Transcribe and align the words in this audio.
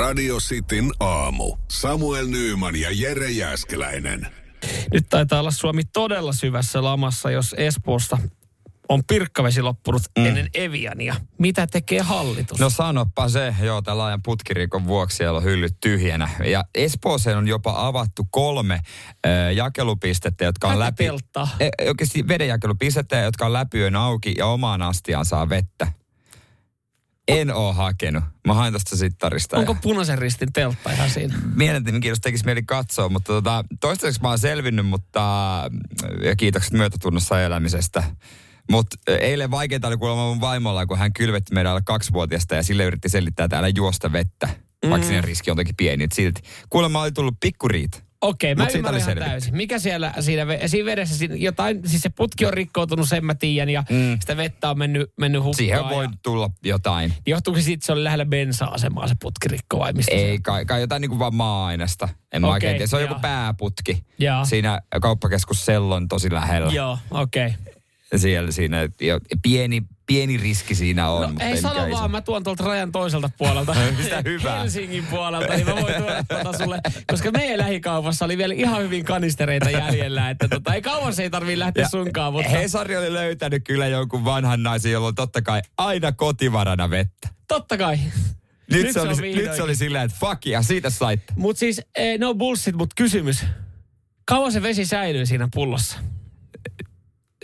Radio 0.00 0.36
Cityn 0.36 0.90
aamu. 1.00 1.56
Samuel 1.70 2.26
Nyyman 2.26 2.76
ja 2.76 2.88
Jere 2.92 3.30
Jäskeläinen. 3.30 4.26
Nyt 4.92 5.06
taitaa 5.08 5.40
olla 5.40 5.50
Suomi 5.50 5.82
todella 5.84 6.32
syvässä 6.32 6.84
lamassa, 6.84 7.30
jos 7.30 7.54
Espoosta 7.58 8.18
on 8.88 9.02
pirkkavesi 9.04 9.62
loppunut 9.62 10.02
mm. 10.18 10.26
ennen 10.26 10.48
Eviania. 10.54 11.16
Mitä 11.38 11.66
tekee 11.66 12.00
hallitus? 12.00 12.58
No 12.58 12.70
sanoppa 12.70 13.28
se, 13.28 13.54
joo, 13.62 13.82
tämän 13.82 13.98
laajan 13.98 14.22
putkirikon 14.22 14.86
vuoksi 14.86 15.16
siellä 15.16 15.36
on 15.36 15.44
hyllyt 15.44 15.76
tyhjänä. 15.80 16.28
Ja 16.44 16.64
Espooseen 16.74 17.38
on 17.38 17.48
jopa 17.48 17.86
avattu 17.86 18.28
kolme 18.30 18.74
äh, 18.74 19.52
jakelupistettä, 19.54 20.44
jotka 20.44 20.68
on 20.68 20.78
läpi... 20.78 21.04
E, 21.60 21.68
oikeasti 21.88 22.28
vedenjakelupistettä, 22.28 23.16
jotka 23.16 23.46
on 23.46 23.52
läpi 23.52 23.78
auki 23.98 24.34
ja 24.38 24.46
omaan 24.46 24.82
astiaan 24.82 25.24
saa 25.24 25.48
vettä. 25.48 25.99
En 27.32 27.54
oo 27.54 27.72
hakenut. 27.72 28.24
Mä 28.46 28.54
hain 28.54 28.72
tästä 28.72 28.96
sittarista. 28.96 29.56
Onko 29.56 29.76
punaisen 29.82 30.18
ristin 30.18 30.52
teltta 30.52 30.92
ihan 30.92 31.10
siinä? 31.10 31.34
Mielenkiintoista 31.54 32.22
tekisi 32.22 32.44
mieli 32.44 32.62
katsoa, 32.62 33.08
mutta 33.08 33.32
tota, 33.32 33.64
toistaiseksi 33.80 34.22
mä 34.22 34.28
oon 34.28 34.38
selvinnyt, 34.38 34.86
mutta 34.86 35.20
ja 36.24 36.36
kiitokset 36.36 36.72
myötätunnossa 36.72 37.42
elämisestä. 37.42 38.04
Mutta 38.70 38.96
eilen 39.06 39.50
vaikeinta 39.50 39.88
oli 39.88 39.96
kuulemma 39.96 40.28
mun 40.28 40.40
vaimolla, 40.40 40.86
kun 40.86 40.98
hän 40.98 41.12
kylvetti 41.12 41.54
meidän 41.54 41.70
alle 41.70 41.82
kaksivuotiaasta 41.84 42.54
ja 42.54 42.62
sille 42.62 42.84
yritti 42.84 43.08
selittää, 43.08 43.44
että 43.44 43.58
älä 43.58 43.68
juosta 43.68 44.12
vettä. 44.12 44.48
Mm. 44.84 44.90
Vaikka 44.90 45.06
sinne 45.06 45.20
riski 45.20 45.50
on 45.50 45.56
toki 45.56 45.72
pieni, 45.72 46.06
silti. 46.12 46.42
Kuulemma 46.70 47.02
oli 47.02 47.12
tullut 47.12 47.34
pikkuriit. 47.40 48.09
Okei, 48.20 48.54
mä 48.54 48.66
ymmärrän 48.74 49.00
ihan 49.00 49.16
täysin. 49.16 49.56
Mikä 49.56 49.78
siellä 49.78 50.12
siinä, 50.20 50.46
siinä 50.66 50.84
vedessä, 50.84 51.16
siinä 51.18 51.34
jotain, 51.34 51.88
siis 51.88 52.02
se 52.02 52.08
putki 52.08 52.46
on 52.46 52.52
rikkoutunut, 52.52 53.08
sen 53.08 53.24
mä 53.24 53.34
tiedän, 53.34 53.68
ja 53.68 53.84
mm. 53.90 54.20
sitä 54.20 54.36
vettä 54.36 54.70
on 54.70 54.78
mennyt, 54.78 55.12
mennyt 55.16 55.42
hukkaan. 55.42 55.56
Siihen 55.56 55.88
voi 55.88 56.04
ja... 56.04 56.10
tulla 56.22 56.50
jotain. 56.64 57.14
Johtuuko 57.26 57.60
se 57.60 57.64
siitä, 57.64 57.86
se 57.86 57.92
oli 57.92 58.04
lähellä 58.04 58.24
bensa-asemaa 58.24 59.08
se 59.08 59.14
putkirikko 59.20 59.78
vai 59.78 59.92
mistä 59.92 60.14
Ei, 60.14 60.36
se? 60.36 60.42
kai, 60.42 60.64
kai 60.64 60.80
jotain 60.80 61.00
niin 61.00 61.08
kuin 61.08 61.18
vaan 61.18 61.34
maa-ainesta. 61.34 62.08
En 62.08 62.14
okay, 62.24 62.40
mä 62.40 62.52
oikein 62.52 62.72
tiedä. 62.76 62.86
Se 62.86 62.96
on 62.96 63.02
joku 63.02 63.14
pääputki. 63.20 64.04
Ja. 64.18 64.44
Siinä 64.44 64.80
kauppakeskus 65.00 65.64
Sellon 65.64 66.08
tosi 66.08 66.32
lähellä. 66.32 66.72
Joo, 66.72 66.98
okei. 67.10 67.46
Okay 67.46 67.70
siellä 68.16 68.50
siinä, 68.50 68.76
pieni, 69.42 69.82
pieni 70.10 70.36
riski 70.36 70.74
siinä 70.74 71.08
on. 71.08 71.22
No, 71.22 71.28
mutta 71.28 71.44
ei 71.44 71.60
sano 71.60 71.90
vaan, 71.90 72.04
se... 72.04 72.08
mä 72.08 72.20
tuon 72.20 72.42
tuolta 72.42 72.64
rajan 72.64 72.92
toiselta 72.92 73.30
puolelta. 73.38 73.74
Sitä 74.02 74.22
hyvää. 74.24 74.58
Helsingin 74.58 75.06
puolelta, 75.06 75.54
niin 75.54 75.66
mä 75.66 75.74
voin 75.74 75.94
tuoda 75.94 76.24
tuota 76.28 76.58
sulle, 76.58 76.80
koska 77.06 77.30
meidän 77.30 77.58
lähikaupassa 77.58 78.24
oli 78.24 78.38
vielä 78.38 78.54
ihan 78.54 78.82
hyvin 78.82 79.04
kanistereita 79.04 79.70
jäljellä, 79.70 80.30
että 80.30 80.48
tota, 80.48 80.74
ei 80.74 80.82
kauan 80.82 81.14
se 81.14 81.22
ei 81.22 81.30
tarvii 81.30 81.58
lähteä 81.58 81.82
ja 81.82 81.88
sunkaan. 81.88 82.32
Mutta... 82.32 82.50
Hesari 82.50 82.96
oli 82.96 83.12
löytänyt 83.12 83.64
kyllä 83.64 83.86
jonkun 83.86 84.24
vanhan 84.24 84.62
naisen, 84.62 84.92
jolla 84.92 85.08
on 85.08 85.14
totta 85.14 85.42
kai 85.42 85.62
aina 85.78 86.12
kotivarana 86.12 86.90
vettä. 86.90 87.28
Totta 87.48 87.78
kai. 87.78 87.98
Nyt, 88.70 88.82
nyt, 88.82 88.92
se, 88.92 89.00
oli, 89.00 89.34
nyt 89.34 89.54
se 89.54 89.62
oli 89.62 89.76
silleen, 89.76 90.04
että 90.04 90.16
fuck 90.20 90.46
ja 90.46 90.62
siitä 90.62 90.90
saitte. 90.90 91.32
Mut 91.36 91.58
siis, 91.58 91.80
eh, 91.96 92.18
no 92.18 92.34
bullshit, 92.34 92.74
mut 92.74 92.94
kysymys. 92.96 93.44
Kauan 94.24 94.52
se 94.52 94.62
vesi 94.62 94.84
säilyy 94.84 95.26
siinä 95.26 95.48
pullossa? 95.54 95.98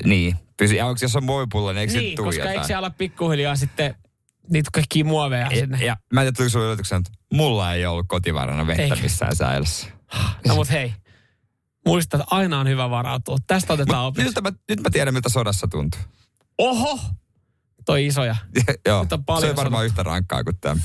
Niin. 0.04 0.36
Pysy, 0.56 0.80
onko 0.80 0.98
jos 1.02 1.16
on 1.16 1.26
voipullo, 1.26 1.72
niin 1.72 1.80
eikö 1.80 1.92
niin, 1.92 2.16
se 2.16 2.22
koska 2.22 2.40
jotain? 2.40 2.54
eikö 2.54 2.66
se 2.66 2.74
ala 2.74 2.90
pikkuhiljaa 2.90 3.56
sitten 3.56 3.94
niitä 4.50 4.70
kaikkia 4.72 5.04
muoveja 5.04 5.46
ja, 5.50 5.60
sinne? 5.60 5.84
Ja 5.84 5.96
mä 6.12 6.20
en 6.20 6.24
tiedä, 6.24 6.36
tuliko 6.50 6.66
yllätyksen, 6.66 6.98
että 6.98 7.10
mulla 7.32 7.72
ei 7.72 7.86
ollut 7.86 8.06
kotivarana 8.08 8.66
vettä 8.66 8.82
Eikä. 8.82 8.96
missään 8.96 9.36
säilössä. 9.36 9.86
No 10.46 10.54
mut 10.54 10.70
hei, 10.70 10.92
muista, 11.86 12.16
että 12.16 12.26
aina 12.30 12.60
on 12.60 12.68
hyvä 12.68 12.90
varautua. 12.90 13.36
Tästä 13.46 13.72
otetaan 13.72 14.06
opiksi. 14.06 14.24
Nyt 14.24 14.42
mä, 14.42 14.52
nyt 14.68 14.80
mä 14.80 14.90
tiedän, 14.90 15.14
miltä 15.14 15.28
sodassa 15.28 15.68
tuntuu. 15.68 16.00
Oho! 16.58 17.00
Toi 17.84 18.06
isoja. 18.06 18.36
Joo, 18.88 19.06
se 19.40 19.50
on 19.50 19.56
varmaan 19.56 19.86
yhtä 19.86 20.02
rankkaa 20.02 20.44
kuin 20.44 20.56
tämä. 20.60 20.80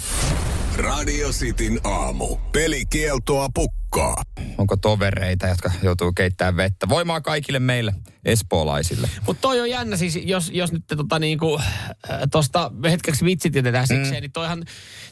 Radio 0.77 1.29
Cityn 1.29 1.79
aamu. 1.83 2.37
Pelikieltoa 2.51 3.49
pukkaa. 3.53 4.23
Onko 4.57 4.77
tovereita, 4.77 5.47
jotka 5.47 5.71
joutuu 5.83 6.13
keittämään 6.13 6.57
vettä? 6.57 6.89
Voimaa 6.89 7.21
kaikille 7.21 7.59
meille 7.59 7.93
espoolaisille. 8.25 9.09
Mutta 9.25 9.41
toi 9.41 9.61
on 9.61 9.69
jännä 9.69 9.97
siis, 9.97 10.19
jos, 10.23 10.49
jos 10.53 10.71
nyt 10.71 10.83
tota 10.87 11.19
niinku, 11.19 11.59
äh, 11.59 12.19
tosta 12.31 12.71
hetkeksi 12.83 13.25
vitsit 13.25 13.55
jätetään 13.55 13.87
sikseen, 13.87 14.15
mm. 14.15 14.21
niin 14.21 14.31
toihan, 14.31 14.63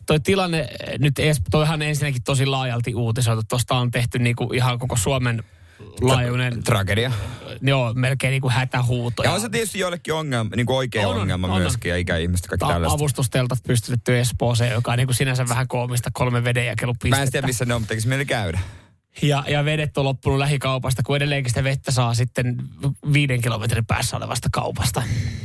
toi 0.06 0.19
tilanne 0.19 0.67
nyt, 1.00 1.16
toihan 1.51 1.81
ensinnäkin 1.81 2.23
tosi 2.23 2.45
laajalti 2.45 2.95
uutisoitu. 2.95 3.41
Tosta 3.50 3.75
on 3.75 3.91
tehty 3.91 4.19
niinku 4.19 4.50
ihan 4.53 4.79
koko 4.79 4.97
Suomen 4.97 5.44
laajuinen... 6.01 6.63
Tragedia. 6.63 7.12
Joo, 7.62 7.94
melkein 7.94 8.31
niin 8.31 8.41
kuin 8.41 8.53
hätähuuto. 8.53 9.23
Ja 9.23 9.31
on 9.31 9.41
se 9.41 9.50
tietysti 9.50 9.79
joillekin 9.79 10.13
ongelma, 10.13 10.56
niin 10.56 10.66
kuin 10.66 10.78
oikea 10.78 11.07
on, 11.07 11.22
ongelma 11.22 11.47
on, 11.47 11.62
myöskin, 11.62 11.91
on. 11.91 11.95
ja 11.95 12.01
ikäihmiset 12.01 12.47
kaikki 12.47 12.66
Ta- 12.66 12.73
tällaista. 12.73 12.95
Avustusteltat 12.95 13.59
pystytetty 13.67 14.19
Espooseen, 14.19 14.73
joka 14.73 14.91
on 14.91 14.97
niin 14.97 15.07
kuin 15.07 15.16
sinänsä 15.16 15.47
vähän 15.50 15.68
koomista, 15.68 16.09
kolme 16.13 16.44
vedenjakelupistettä. 16.44 17.18
Mä 17.18 17.23
en 17.23 17.31
tiedä, 17.31 17.47
missä 17.47 17.66
ne 17.66 17.73
on, 17.73 17.81
mutta 17.81 17.95
mieli 18.06 18.25
käydä. 18.25 18.59
Ja, 19.21 19.43
ja 19.47 19.65
vedet 19.65 19.97
on 19.97 20.05
loppunut 20.05 20.39
lähikaupasta, 20.39 21.03
kun 21.03 21.17
edelleenkin 21.17 21.49
sitä 21.49 21.63
vettä 21.63 21.91
saa 21.91 22.13
sitten 22.13 22.55
viiden 23.13 23.41
kilometrin 23.41 23.85
päässä 23.85 24.17
olevasta 24.17 24.49
kaupasta. 24.51 25.03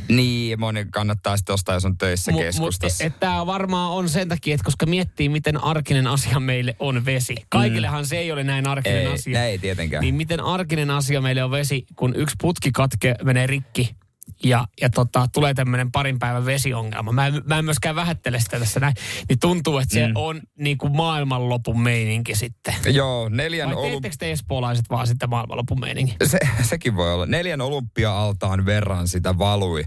Niin, 0.08 0.60
moni 0.60 0.86
kannattaa 0.90 1.36
sitten 1.36 1.54
ostaa, 1.54 1.74
jos 1.74 1.84
on 1.84 1.98
töissä 1.98 2.32
M- 2.32 2.36
keskustassa. 2.36 3.04
Mutta 3.04 3.20
tämä 3.20 3.46
varmaan 3.46 3.90
on 3.90 4.08
sen 4.08 4.28
takia, 4.28 4.54
että 4.54 4.64
koska 4.64 4.86
miettii, 4.86 5.28
miten 5.28 5.64
arkinen 5.64 6.06
asia 6.06 6.40
meille 6.40 6.76
on 6.78 7.04
vesi. 7.04 7.34
Kaikillehan 7.48 8.02
mm. 8.02 8.06
se 8.06 8.18
ei 8.18 8.32
ole 8.32 8.44
näin 8.44 8.68
arkinen 8.68 8.98
ei, 8.98 9.06
asia. 9.06 9.44
Ei 9.44 9.58
tietenkään. 9.58 10.00
Niin 10.00 10.14
miten 10.14 10.40
arkinen 10.40 10.90
asia 10.90 11.20
meille 11.20 11.44
on 11.44 11.50
vesi, 11.50 11.86
kun 11.96 12.16
yksi 12.16 12.36
putki 12.40 12.72
katke 12.72 13.14
menee 13.22 13.46
rikki 13.46 13.96
ja, 14.44 14.66
ja 14.80 14.90
tota, 14.90 15.26
tulee 15.32 15.54
tämmöinen 15.54 15.92
parin 15.92 16.18
päivän 16.18 16.46
vesiongelma. 16.46 17.12
Mä 17.12 17.26
en, 17.26 17.42
mä 17.44 17.58
en 17.58 17.64
myöskään 17.64 17.96
vähättele 17.96 18.40
sitä 18.40 18.58
tässä 18.58 18.80
näin. 18.80 18.94
Niin 19.28 19.38
tuntuu, 19.38 19.78
että 19.78 19.94
se 19.94 20.06
mm. 20.06 20.12
on 20.16 20.40
niin 20.58 20.78
kuin 20.78 20.96
maailmanlopun 20.96 21.80
meininki 21.80 22.34
sitten. 22.34 22.74
Joo, 22.86 23.28
neljän... 23.28 23.76
Vai 23.76 23.90
teettekö 23.90 24.16
te 24.18 24.32
espoolaiset 24.32 24.84
vaan 24.90 25.06
sitten 25.06 25.30
maailmanlopun 25.30 25.80
meininki? 25.80 26.16
Se, 26.24 26.38
sekin 26.62 26.96
voi 26.96 27.14
olla. 27.14 27.26
Neljän 27.26 27.60
olympia-altaan 27.60 28.66
verran 28.66 29.08
sitä 29.08 29.38
valui 29.38 29.84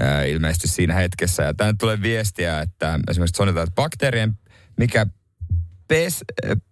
äh, 0.00 0.28
ilmeisesti 0.28 0.68
siinä 0.68 0.94
hetkessä. 0.94 1.42
Ja 1.42 1.54
tänne 1.54 1.74
tulee 1.80 2.02
viestiä, 2.02 2.60
että 2.60 2.98
esimerkiksi 3.10 3.36
sanotaan, 3.36 3.64
että 3.64 3.74
bakteerien, 3.74 4.38
mikä 4.76 5.06
pes, 5.88 6.24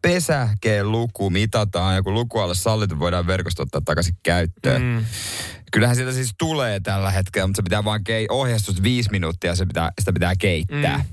pesäkeen 0.02 0.92
luku 0.92 1.30
mitataan 1.30 1.94
ja 1.94 2.02
kun 2.02 2.14
luku 2.14 2.38
alle 2.38 2.54
sallittu, 2.54 2.98
voidaan 2.98 3.26
verkostottaa 3.26 3.80
takaisin 3.84 4.16
käyttöön. 4.22 4.82
Mm. 4.82 5.04
Kyllähän 5.72 5.96
sitä 5.96 6.12
siis 6.12 6.34
tulee 6.38 6.80
tällä 6.80 7.10
hetkellä, 7.10 7.46
mutta 7.46 7.58
se 7.58 7.62
pitää 7.62 7.84
vaan 7.84 8.04
kei- 8.04 8.26
ohjastus 8.30 8.82
viisi 8.82 9.10
minuuttia, 9.10 9.54
se 9.54 9.66
pitää, 9.66 9.90
sitä 9.98 10.12
pitää 10.12 10.36
keittää. 10.38 10.98
Mm. 10.98 11.04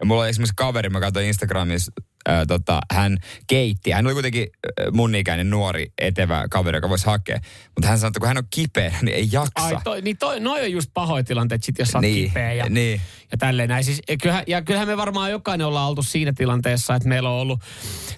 Ja 0.00 0.06
mulla 0.06 0.22
on 0.22 0.28
esimerkiksi 0.28 0.54
kaveri, 0.56 0.88
mä 0.88 1.00
katsoin 1.00 1.26
Instagramissa, 1.26 1.92
ää, 2.28 2.46
tota, 2.46 2.80
hän 2.92 3.16
keitti. 3.46 3.90
Hän 3.90 4.06
oli 4.06 4.14
kuitenkin 4.14 4.46
mun 4.92 5.14
ikäinen 5.14 5.50
nuori 5.50 5.92
etevä 5.98 6.44
kaveri, 6.50 6.76
joka 6.76 6.88
voisi 6.88 7.06
hakea. 7.06 7.40
Mutta 7.76 7.88
hän 7.88 7.98
sanoi, 7.98 8.08
että 8.08 8.20
kun 8.20 8.28
hän 8.28 8.38
on 8.38 8.44
kipeä, 8.50 8.94
niin 9.02 9.16
ei 9.16 9.28
jaksa. 9.32 9.64
Ai 9.64 9.76
toi, 9.84 10.02
niin 10.02 10.18
toi, 10.18 10.40
noi 10.40 10.62
on 10.62 10.72
just 10.72 10.90
pahoja 10.94 11.24
tilanteet 11.24 11.64
sit, 11.64 11.78
jos 11.78 11.88
sä 11.88 12.00
niin, 12.00 12.28
kipeä 12.28 12.52
ja, 12.52 12.68
niin. 12.68 13.00
ja 13.32 13.38
tälleen 13.38 13.68
näin. 13.68 13.84
Siis, 13.84 14.02
kyllähän, 14.22 14.44
ja 14.46 14.62
kyllähän 14.62 14.88
me 14.88 14.96
varmaan 14.96 15.30
jokainen 15.30 15.66
ollaan 15.66 15.88
oltu 15.88 16.02
siinä 16.02 16.32
tilanteessa, 16.32 16.94
että 16.94 17.08
meillä 17.08 17.30
on 17.30 17.40
ollut 17.40 17.60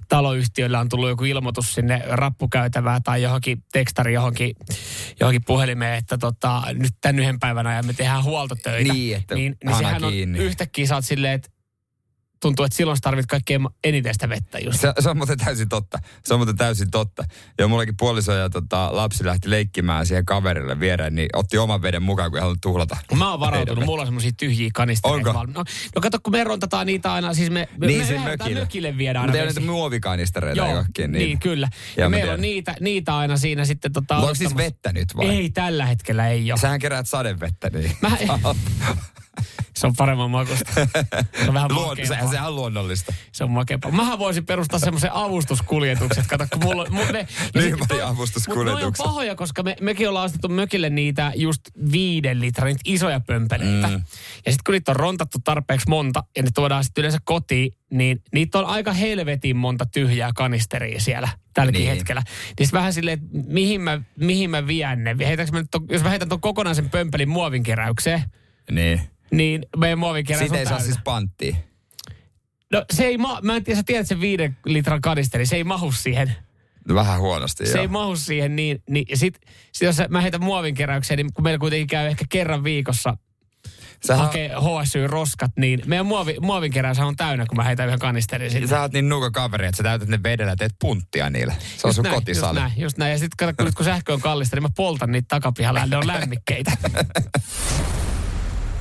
taloyhtiöllä 0.09 0.81
on 0.81 0.89
tullut 0.89 1.09
joku 1.09 1.25
ilmoitus 1.25 1.75
sinne 1.75 2.03
rappukäytävää 2.07 3.01
tai 3.05 3.23
johonkin 3.23 3.63
tekstari 3.73 4.15
johonkin, 4.15 4.57
johonkin 5.21 5.45
puhelimeen, 5.47 5.99
että 5.99 6.19
tota, 6.19 6.63
nyt 6.73 6.93
tämän 7.01 7.19
yhden 7.19 7.41
päivän 7.41 7.67
ajan 7.67 7.87
me 7.87 7.93
tehdään 7.93 8.25
huoltotöitä. 8.25 8.93
Niin, 8.93 9.17
että 9.17 9.35
niin, 9.35 9.57
niin 9.65 9.77
sehän 9.77 10.05
on 10.05 10.15
yhtäkkiä 10.37 10.87
sä 10.87 10.95
oot 10.95 11.05
silleen, 11.05 11.35
että 11.35 11.51
tuntuu, 12.41 12.65
että 12.65 12.77
silloin 12.77 12.97
sä 12.97 13.01
tarvit 13.01 13.27
kaikkein 13.27 13.69
eniten 13.85 14.15
sitä 14.15 14.29
vettä 14.29 14.59
just. 14.59 14.81
Se, 14.81 14.93
se 14.99 15.11
on 15.11 15.17
muuten 15.17 15.39
täysin 15.39 15.69
totta. 15.69 15.99
Se 16.25 16.35
on 16.35 16.41
muuten 16.41 16.57
täysin 16.57 16.91
totta. 16.91 17.25
Ja 17.59 17.69
mullekin 17.69 17.97
puoliso 17.97 18.33
ja 18.33 18.51
tota, 18.51 18.89
lapsi 18.93 19.25
lähti 19.25 19.51
leikkimään 19.51 20.07
siihen 20.07 20.25
kaverille 20.25 20.81
viereen, 20.81 21.15
niin 21.15 21.29
otti 21.33 21.59
oman 21.59 21.83
veden 21.83 22.03
mukaan, 22.03 22.31
kun 22.31 22.39
ei 22.39 22.41
halunnut 22.41 22.61
tuhlata. 22.61 22.97
Mä 23.15 23.31
oon 23.31 23.41
varautunut, 23.41 23.85
mulla 23.85 24.03
on 24.03 24.07
semmosia 24.07 24.31
tyhjiä 24.37 24.71
kanistereita. 24.75 25.31
Onko? 25.31 25.53
No, 25.53 25.65
no 25.95 26.01
kato, 26.03 26.19
kun 26.23 26.33
me 26.33 26.45
rontataan 26.45 26.87
niitä 26.87 27.13
aina, 27.13 27.35
siis 27.35 27.51
me, 27.51 27.69
niin, 27.81 28.01
me 28.01 28.07
siis 28.07 28.25
mökille. 28.25 28.61
mökille 28.61 28.99
viedään 28.99 29.23
aina 29.23 29.45
Mutta 29.45 29.61
niitä 29.61 29.73
muovikanistereita 29.73 30.59
Joo, 30.59 30.69
johonkin. 30.69 31.13
Niin, 31.13 31.25
niin 31.25 31.39
kyllä. 31.39 31.69
Ja, 31.97 32.03
ja 32.03 32.09
meillä 32.09 32.33
on 32.33 32.41
niitä, 32.41 32.75
niitä 32.81 33.17
aina 33.17 33.37
siinä 33.37 33.65
sitten 33.65 33.93
tota... 33.93 34.17
Onko 34.17 34.35
siis 34.35 34.57
vettä 34.57 34.93
nyt 34.93 35.17
vai? 35.17 35.29
Ei, 35.29 35.51
tällä 35.51 35.87
hetkellä 35.87 36.29
ei 36.29 36.53
ole. 36.53 36.61
Sähän 36.61 36.81
keräät 36.81 37.09
sadevettä, 37.09 37.71
niin... 37.71 37.97
Mä, 38.01 38.11
Se 39.81 39.87
on 39.87 39.95
paremman 39.97 40.31
makusta. 40.31 40.73
Se 40.75 41.49
on 41.49 41.55
vähän 41.55 41.75
Luon, 41.75 41.97
se, 41.97 42.05
sehän 42.31 42.47
on 42.47 42.57
luonnollista. 42.57 43.15
Se 43.33 43.45
on 43.45 43.51
makeampaa. 43.51 43.91
Mähän 43.91 44.19
voisin 44.19 44.47
perustaa 44.47 44.79
semmoisen 44.79 45.13
avustuskuljetukset. 45.13 46.27
Kato, 46.27 46.47
kun 46.53 46.63
mulla, 46.65 46.87
mulla 46.91 47.13
ne, 47.13 47.27
niin, 47.55 47.77
toi, 47.89 48.03
avustuskuljetukset. 48.03 48.87
Mutta 48.87 49.03
on 49.03 49.09
pahoja, 49.09 49.35
koska 49.35 49.63
me, 49.63 49.77
mekin 49.81 50.09
ollaan 50.09 50.25
ostettu 50.25 50.49
mökille 50.49 50.91
niitä 50.91 51.33
just 51.37 51.61
viiden 51.93 52.41
litran, 52.41 52.67
niitä 52.67 52.81
isoja 52.85 53.21
pömpeleitä. 53.21 53.89
Mm. 53.89 53.95
Ja 54.47 54.53
sitten 54.53 54.65
kun 54.67 54.73
niitä 54.73 54.93
on 54.93 54.97
rontattu 54.97 55.39
tarpeeksi 55.45 55.89
monta 55.89 56.25
ja 56.37 56.43
ne 56.43 56.49
tuodaan 56.55 56.85
sitten 56.85 57.03
yleensä 57.03 57.19
kotiin, 57.25 57.73
niin 57.91 58.23
niitä 58.35 58.59
on 58.59 58.65
aika 58.65 58.93
helvetin 58.93 59.57
monta 59.57 59.87
tyhjää 59.87 60.31
kanisteria 60.35 61.01
siellä 61.01 61.29
tälläkin 61.55 61.81
niin. 61.81 61.91
hetkellä. 61.91 62.23
Niin 62.59 62.69
vähän 62.73 62.93
silleen, 62.93 63.19
että 63.19 63.53
mihin 63.53 63.81
mä, 63.81 64.01
mihin 64.17 64.51
mä 64.51 64.67
vien 64.67 65.05
ne. 65.05 65.15
Mä 65.53 65.59
nyt 65.59 65.71
to, 65.71 65.81
jos 65.91 66.03
mä 66.03 66.11
heitän 66.11 66.29
tuon 66.29 66.41
kokonaisen 66.41 66.91
pömpelin 66.91 67.29
muovinkeräykseen, 67.29 68.23
niin 68.71 69.01
niin 69.33 69.67
meidän 69.77 69.99
muovikeräys 69.99 70.41
Siitä 70.49 70.59
ei 70.59 70.67
saa 70.67 70.81
siis 70.81 70.99
panttia. 71.05 71.57
No 72.73 72.85
se 72.93 73.05
ei 73.05 73.19
ma- 73.19 73.41
mä 73.43 73.57
en 73.57 73.65
tiedä, 73.65 73.77
sä 73.77 73.83
tiedät 73.87 74.07
sen 74.07 74.21
viiden 74.21 74.57
litran 74.65 75.01
kanisteri, 75.01 75.47
se 75.47 75.57
ei 75.57 75.65
mahu 75.65 75.93
siihen. 75.93 76.35
Vähän 76.95 77.21
huonosti, 77.21 77.67
Se 77.67 77.73
joo. 77.73 77.83
ei 77.83 77.89
mahu 77.89 78.17
siihen 78.17 78.57
niin, 78.57 78.83
niin 78.91 79.07
ja 79.09 79.17
sit, 79.17 79.41
sit 79.73 79.87
jos 79.87 79.97
mä 80.09 80.21
heitän 80.21 80.45
muovin 80.45 80.75
keräykseen, 80.75 81.19
niin 81.19 81.33
kun 81.35 81.45
meillä 81.45 81.59
kuitenkin 81.59 81.87
käy 81.87 82.07
ehkä 82.07 82.25
kerran 82.29 82.65
viikossa 82.65 83.17
Sähän, 84.07 84.25
hakee 84.25 84.49
HSY-roskat, 84.49 85.51
niin 85.57 85.83
meidän 85.87 86.07
muovi, 86.07 86.37
muovin 86.41 86.73
keräys 86.73 86.99
on 86.99 87.17
täynnä, 87.17 87.47
kun 87.47 87.57
mä 87.57 87.65
heitän 87.65 87.87
yhden 87.87 87.99
kanisterin 87.99 88.51
sinne. 88.51 88.67
sä 88.67 88.81
oot 88.81 88.93
niin 88.93 89.09
nuka 89.09 89.31
kaveri, 89.31 89.67
että 89.67 89.77
sä 89.77 89.83
täytät 89.83 90.09
ne 90.09 90.23
vedellä 90.23 90.53
ja 90.53 90.57
teet 90.57 90.75
punttia 90.81 91.31
niillä. 91.31 91.53
Se 91.77 91.87
on 91.87 91.89
Just 91.89 91.95
sun 91.97 92.03
näin, 92.03 92.15
kotisali. 92.15 92.59
Just 92.59 92.69
näin, 92.69 92.81
just 92.83 92.99
näin. 92.99 93.13
Ja 93.13 93.19
sitten 93.19 93.55
kun, 93.57 93.73
kun 93.77 93.85
sähkö 93.85 94.13
on 94.13 94.21
kallista, 94.21 94.57
niin 94.57 94.63
mä 94.63 94.69
poltan 94.77 95.13
niitä 95.13 95.27
takapihalla 95.29 95.87
ne 95.87 95.97
on 95.97 96.07
lämmikkeitä. 96.07 96.73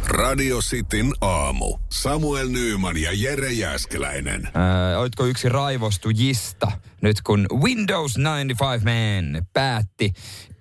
Radio 0.10 0.58
Cityn 0.62 1.14
aamu. 1.22 1.78
Samuel 1.90 2.48
Nyyman 2.50 2.98
ja 2.98 3.12
Jere 3.14 3.52
Jäskeläinen. 3.52 4.50
Öö, 4.56 4.98
oitko 4.98 5.26
yksi 5.26 5.50
raivostujista 5.50 6.72
nyt 7.02 7.22
kun 7.22 7.46
Windows 7.64 8.18
95 8.18 8.86
Man 8.86 9.46
päätti 9.54 10.14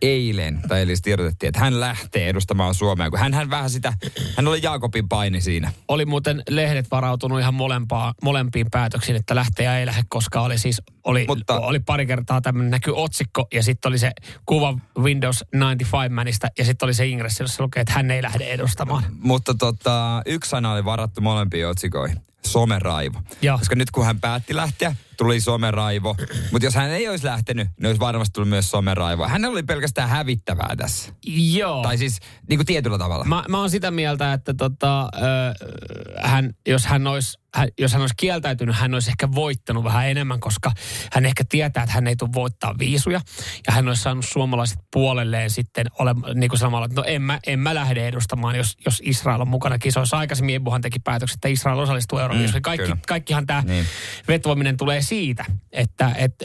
eilen, 0.03 0.61
tai 0.69 0.83
eli 0.83 0.95
tiedotettiin, 1.03 1.49
että 1.49 1.61
hän 1.61 1.81
lähtee 1.81 2.29
edustamaan 2.29 2.75
Suomea, 2.75 3.11
kun 3.11 3.19
hän, 3.19 3.35
hän 3.35 3.51
vähän 3.51 3.71
sitä, 3.71 3.93
hän 4.37 4.49
oli 4.49 4.61
Jaakobin 4.63 5.09
paini 5.09 5.41
siinä. 5.41 5.73
oli 5.89 6.05
muuten 6.05 6.43
lehdet 6.51 6.91
varautunut 6.91 7.41
ihan 7.41 7.55
molempaa, 7.55 8.15
molempiin 8.23 8.67
päätöksiin, 8.71 9.17
että 9.17 9.35
lähtee 9.35 9.65
ja 9.65 9.79
ei 9.79 9.87
lähde, 9.87 10.03
koska 10.09 10.41
oli 10.41 10.59
siis, 10.59 10.83
oli, 11.05 11.25
Mutta- 11.29 11.61
oli 11.61 11.81
pari 11.81 12.07
kertaa 12.07 12.41
tämmöinen 12.41 12.71
näkyy 12.71 12.95
otsikko 12.97 13.47
ja 13.55 13.63
sitten 13.63 13.89
oli 13.89 13.99
se 13.99 14.11
kuva 14.47 14.79
Windows 14.99 15.45
95 15.53 16.09
Manista 16.15 16.49
ja 16.59 16.65
sitten 16.65 16.87
oli 16.87 16.95
se 16.95 17.07
ingressi, 17.07 17.43
jossa 17.43 17.63
lukee, 17.63 17.81
että 17.81 17.93
hän 17.93 18.11
ei 18.11 18.23
lähde 18.23 18.45
edustamaan. 18.45 19.03
Mutta 19.19 19.55
tota, 19.55 20.23
yksi 20.27 20.51
sana 20.51 20.73
oli 20.73 20.85
varattu 20.85 21.21
molempiin 21.21 21.67
otsikoihin. 21.67 22.21
Someraivo. 22.47 23.23
Joo. 23.43 23.59
Koska 23.59 23.75
nyt 23.75 23.91
kun 23.91 24.07
hän 24.07 24.21
päätti 24.21 24.57
lähteä, 24.57 24.97
tuli 25.17 25.41
someraivo. 25.41 26.17
Mutta 26.53 26.67
jos 26.67 26.75
hän 26.75 26.91
ei 26.91 27.09
olisi 27.09 27.25
lähtenyt, 27.27 27.69
niin 27.81 27.87
olisi 27.87 28.01
varmasti 28.01 28.33
tullut 28.33 28.49
myös 28.49 28.71
someraivo. 28.71 29.29
Hänellä 29.29 29.53
oli 29.53 29.63
pelkästään 29.63 30.09
hävittävää 30.09 30.75
tässä. 30.77 31.13
Joo. 31.27 31.83
Tai 31.83 31.99
siis 31.99 32.19
niin 32.49 32.59
kuin 32.59 32.67
tietyllä 32.67 32.99
tavalla. 32.99 33.25
Mä, 33.25 33.45
mä 33.49 33.59
oon 33.59 33.71
sitä 33.71 33.91
mieltä, 33.91 34.33
että 34.33 34.55
tota, 34.55 35.03
ö, 35.03 35.09
hän, 36.23 36.55
jos, 36.69 36.87
hän 36.87 37.07
olisi, 37.07 37.39
hän, 37.55 37.69
jos 37.79 37.93
hän 37.93 38.01
olisi 38.01 38.15
kieltäytynyt, 38.17 38.77
hän 38.77 38.95
olisi 38.95 39.11
ehkä 39.11 39.33
voittanut 39.33 39.85
vähän 39.85 40.09
enemmän, 40.09 40.41
koska 40.41 40.73
hän 41.13 41.27
ehkä 41.27 41.45
tietää, 41.49 41.83
että 41.83 41.95
hän 41.95 42.07
ei 42.07 42.17
tule 42.17 42.31
voittaa 42.35 42.75
viisuja. 42.79 43.21
Ja 43.67 43.73
hän 43.73 43.89
olisi 43.89 44.03
saanut 44.03 44.25
suomalaiset 44.25 44.79
puolelleen 44.93 45.51
sitten 45.51 45.87
ole, 45.99 46.15
niin 46.35 46.49
kuin 46.49 46.59
samalla, 46.59 46.85
että 46.87 47.01
no 47.01 47.05
en 47.07 47.23
mä, 47.23 47.39
en 47.47 47.59
mä 47.59 47.75
lähde 47.75 48.09
edustamaan, 48.09 48.57
jos, 48.57 48.77
jos 48.85 49.03
Israel 49.05 49.41
on 49.41 49.49
mukana 49.49 49.79
kisoissa. 49.79 50.19
Aikaisemmin 50.19 50.55
Ebuhan 50.55 50.81
teki 50.81 50.99
päätöksen, 50.99 51.37
että 51.37 51.49
Israel 51.49 51.79
osallistuu 51.79 52.19
Euroviisuihin. 52.19 52.61
Mm, 52.61 52.63
Kaikki, 52.63 52.85
kyllä. 52.85 52.97
kaikkihan 53.09 53.47
tämä 53.47 53.63
Niin. 53.67 53.85
vetoaminen 54.29 54.77
tulee 54.77 55.03
siitä, 55.03 55.45
että, 55.73 56.13
että 56.17 56.45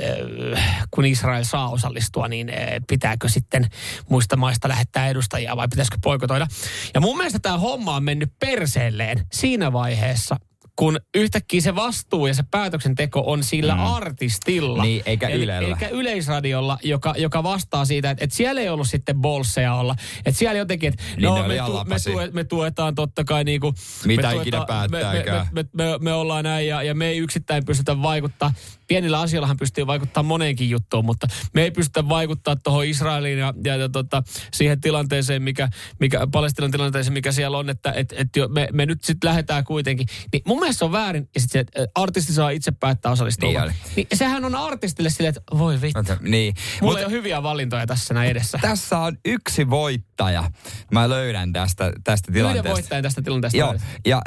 äh, 0.58 0.88
kun 0.92 1.06
Israel 1.06 1.44
saa 1.44 1.70
osallistua, 1.70 2.28
niin 2.28 2.50
äh, 2.50 2.56
pitääkö 2.88 3.30
sitten 3.30 3.70
muista 4.10 4.36
maista 4.36 4.68
lähettää 4.68 5.08
edustajia 5.08 5.56
vai 5.56 5.68
pitäisikö 5.68 5.98
poikotoida. 6.04 6.48
Ja 6.94 7.02
mun 7.02 7.18
mielestä 7.18 7.40
tämä 7.40 7.58
homma 7.58 7.96
on 7.96 8.04
mennyt 8.04 8.34
perseelleen 8.40 9.26
siinä 9.32 9.74
vaiheessa, 9.74 10.36
kun 10.76 11.00
yhtäkkiä 11.16 11.62
se 11.62 11.76
vastuu 11.76 12.28
ja 12.28 12.34
se 12.34 12.44
päätöksenteko 12.52 13.24
on 13.26 13.44
sillä 13.44 13.76
mm. 13.76 13.86
artistilla. 13.86 14.84
Niin, 14.84 15.04
eikä 15.06 15.28
Eli- 15.28 15.44
Ylellä. 15.44 15.68
Eikä 15.68 15.88
yleisradiolla, 15.88 16.78
joka, 16.84 17.14
joka 17.18 17.44
vastaa 17.44 17.86
siitä, 17.86 18.12
että, 18.12 18.24
että 18.24 18.36
siellä 18.36 18.62
ei 18.62 18.70
ollut 18.70 18.88
sitten 18.88 19.16
bolseja 19.22 19.74
olla. 19.74 19.96
Että 20.26 20.40
siellä 20.40 20.58
jotenkin, 20.58 20.90
että 20.90 21.04
Niin 21.16 21.24
no, 21.24 21.48
me, 21.48 21.58
tu, 21.66 21.84
me, 21.86 21.96
tue, 22.12 22.30
me 22.34 22.44
tuetaan 22.44 22.96
totta 22.96 23.24
kai 23.24 23.44
niin 23.44 23.62
kuin, 23.62 23.76
Mitä 24.06 24.28
me 24.28 24.36
ikinä 24.36 24.58
tuetaan- 24.58 24.92
me, 24.92 25.00
me, 25.00 25.24
me, 25.24 25.48
me, 25.52 25.66
me, 25.74 25.98
me 26.00 26.14
ollaan 26.14 26.44
näin 26.44 26.68
ja, 26.68 26.84
ja 26.84 26.96
me 26.96 27.08
ei 27.08 27.18
yksittäin 27.18 27.66
pystytä 27.66 28.02
vaikuttaa. 28.02 28.54
Pienillä 28.88 29.20
asioillahan 29.20 29.58
pystyy 29.58 29.88
vaikuttaa 29.88 30.24
moneenkin 30.24 30.70
juttuun, 30.70 31.06
mutta 31.06 31.28
me 31.54 31.62
ei 31.62 31.72
pystytä 31.72 32.10
vaikuttaa 32.10 32.56
tuohon 32.56 32.86
Israeliin 32.86 33.40
ja, 33.40 33.54
ja, 33.64 33.76
ja 33.76 33.90
tota, 33.90 34.24
siihen 34.54 34.82
tilanteeseen, 34.82 35.42
mikä, 35.42 35.70
mikä 36.00 36.28
Palestinan 36.32 36.72
tilanteeseen, 36.72 37.14
mikä 37.14 37.32
siellä 37.32 37.58
on, 37.58 37.70
että 37.70 37.92
et, 37.92 38.14
et 38.18 38.28
jo, 38.36 38.48
me, 38.48 38.68
me 38.74 38.86
nyt 38.86 39.04
sitten 39.04 39.28
lähdetään 39.28 39.64
kuitenkin. 39.64 40.08
Niin 40.34 40.44
mun 40.48 40.60
mielestä 40.60 40.80
se 40.80 40.86
on 40.86 40.92
väärin, 40.92 41.30
ja 41.36 41.42
sitten 41.42 41.52
se, 41.52 41.60
että 41.60 41.92
artisti 41.96 42.34
saa 42.34 42.50
itse 42.50 42.72
päättää 42.72 43.12
osallistua. 43.12 43.50
Niin 43.50 43.62
oli. 43.62 43.72
niin 43.96 44.08
sehän 44.14 44.46
on 44.46 44.56
artistille 44.56 45.10
silleen, 45.10 45.30
että 45.38 45.58
voi 45.58 45.82
vittu. 45.82 46.14
Niin. 46.22 46.56
Mulla 46.82 46.94
Mut 46.94 47.00
ei 47.00 47.06
ole 47.06 47.14
hyviä 47.14 47.44
valintoja 47.44 47.88
tässä 47.88 48.14
näin 48.14 48.32
edessä. 48.32 48.58
tässä 48.62 49.00
on 49.00 49.18
yksi 49.26 49.70
voittaja. 49.70 50.52
Mä 50.92 51.10
löydän 51.10 51.54
tästä, 51.54 51.92
tästä 52.04 52.32
tilanteesta. 52.32 52.70
voittajan 52.70 53.04
tästä 53.04 53.22
tilanteesta. 53.22 53.58
Joo, 53.58 53.76
ja, 54.06 54.22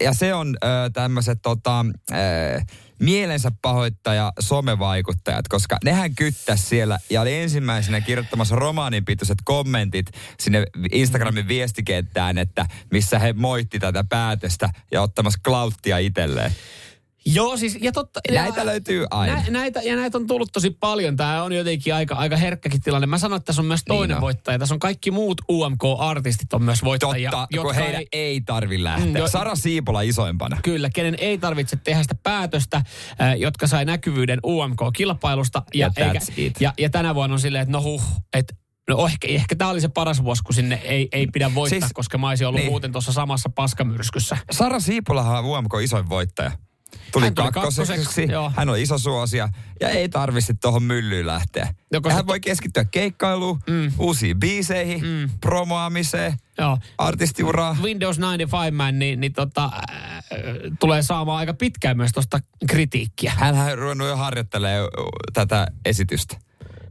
ja 0.00 0.14
se 0.14 0.34
on 0.34 0.56
ö, 0.64 0.68
tämmöiset 0.92 1.38
tota, 1.42 1.86
ö, 2.10 2.14
mielensä 3.02 3.52
pahoittaja 3.62 4.32
somevaikuttajat, 4.40 5.48
koska 5.48 5.78
nehän 5.84 6.14
kyttäs 6.14 6.68
siellä 6.68 6.98
ja 7.10 7.20
oli 7.20 7.34
ensimmäisenä 7.34 8.00
kirjoittamassa 8.00 8.56
romaaninpituiset 8.56 9.38
kommentit 9.44 10.06
sinne 10.40 10.64
Instagramin 10.92 11.48
viestikenttään, 11.48 12.38
että 12.38 12.66
missä 12.90 13.18
he 13.18 13.32
moitti 13.32 13.78
tätä 13.78 14.04
päätöstä 14.08 14.70
ja 14.92 15.02
ottamassa 15.02 15.40
klauttia 15.44 15.98
itselleen. 15.98 16.52
Joo, 17.24 17.56
siis 17.56 17.78
ja 17.80 17.92
totta. 17.92 18.20
Näitä 18.32 18.60
ja, 18.60 18.66
löytyy 18.66 19.06
aina. 19.10 19.34
Nä, 19.34 19.42
näitä, 19.50 19.80
ja 19.82 19.96
näitä 19.96 20.18
on 20.18 20.26
tullut 20.26 20.48
tosi 20.52 20.70
paljon. 20.70 21.16
Tämä 21.16 21.42
on 21.42 21.52
jotenkin 21.52 21.94
aika, 21.94 22.14
aika 22.14 22.36
herkkäkin 22.36 22.80
tilanne. 22.80 23.06
Mä 23.06 23.18
sanoin, 23.18 23.36
että 23.36 23.46
tässä 23.46 23.62
on 23.62 23.66
myös 23.66 23.80
toinen 23.88 24.08
Niin 24.08 24.16
on. 24.16 24.20
voittaja. 24.20 24.58
Tässä 24.58 24.74
on 24.74 24.78
kaikki 24.78 25.10
muut 25.10 25.40
UMK-artistit 25.50 26.52
on 26.52 26.62
myös 26.62 26.84
voittajia. 26.84 27.30
Totta, 27.30 27.58
kun 27.62 27.74
heidän 27.74 28.00
ei, 28.00 28.08
ei 28.12 28.40
tarvi 28.40 28.82
lähteä. 28.84 29.06
Mm, 29.06 29.16
jo- 29.16 29.28
Sara 29.28 29.54
Siipola 29.54 30.00
isoimpana. 30.00 30.58
Kyllä, 30.62 30.90
kenen 30.94 31.14
ei 31.18 31.38
tarvitse 31.38 31.76
tehdä 31.84 32.02
sitä 32.02 32.14
päätöstä, 32.22 32.76
äh, 32.76 33.36
jotka 33.38 33.66
sai 33.66 33.84
näkyvyyden 33.84 34.38
UMK-kilpailusta. 34.46 35.62
Ja 35.74 35.88
that's 35.88 36.32
it. 36.36 36.60
ja, 36.60 36.72
ja 36.78 36.90
tänä 36.90 37.14
vuonna 37.14 37.34
on 37.34 37.40
silleen, 37.40 37.62
että 37.62 37.72
no 37.72 37.82
huh, 37.82 38.02
että 38.32 38.54
No 38.90 39.06
ehkä, 39.06 39.28
ehkä 39.28 39.56
tämä 39.56 39.70
oli 39.70 39.80
se 39.80 39.88
paras 39.88 40.24
vuosi, 40.24 40.42
kun 40.42 40.54
sinne 40.54 40.80
ei, 40.84 41.08
ei 41.12 41.26
pidä 41.26 41.54
voittaa, 41.54 41.80
Siis- 41.80 41.92
koska 41.92 42.18
mä 42.18 42.28
olisin 42.28 42.46
ollut 42.46 42.60
niin. 42.60 42.70
muuten 42.72 42.92
tuossa 42.92 43.12
samassa 43.12 43.48
paskamyrskyssä. 43.54 44.36
Sara 44.50 44.80
Siipolahan 44.80 45.38
on 45.38 45.44
UMK 45.44 45.72
isoin 45.82 46.08
voittaja. 46.08 46.52
Tuli, 47.12 47.24
Hän 47.24 47.34
tuli 47.34 47.52
kakkoseksi, 47.52 47.92
kakkoseksi, 47.92 48.32
joo. 48.32 48.52
hän 48.56 48.68
on 48.68 48.78
iso 48.78 48.98
suosia 48.98 49.48
ja 49.80 49.88
ei 49.88 50.08
tarvitse 50.08 50.54
tuohon 50.60 50.82
myllyyn 50.82 51.26
lähteä. 51.26 51.74
Joko 51.92 52.10
hän 52.10 52.26
voi 52.26 52.40
keskittyä 52.40 52.84
keikkailuun, 52.84 53.60
mm. 53.70 53.92
uusiin 53.98 54.40
biiseihin, 54.40 55.04
mm. 55.04 55.30
promoamiseen, 55.40 56.36
Joo. 56.58 56.78
artistiuraa. 56.98 57.76
Windows 57.82 58.18
95 58.18 58.70
Man, 58.70 58.98
niin, 58.98 59.20
niin 59.20 59.32
tota, 59.32 59.64
äh, 59.64 59.80
tulee 60.80 61.02
saamaan 61.02 61.38
aika 61.38 61.54
pitkään 61.54 61.96
myös 61.96 62.12
tuosta 62.12 62.40
kritiikkiä. 62.68 63.32
Hän 63.36 63.54
on 63.54 63.78
ruvennut 63.78 64.08
jo 64.08 64.16
harjoittelemaan 64.16 64.88
tätä 65.32 65.66
esitystä. 65.84 66.36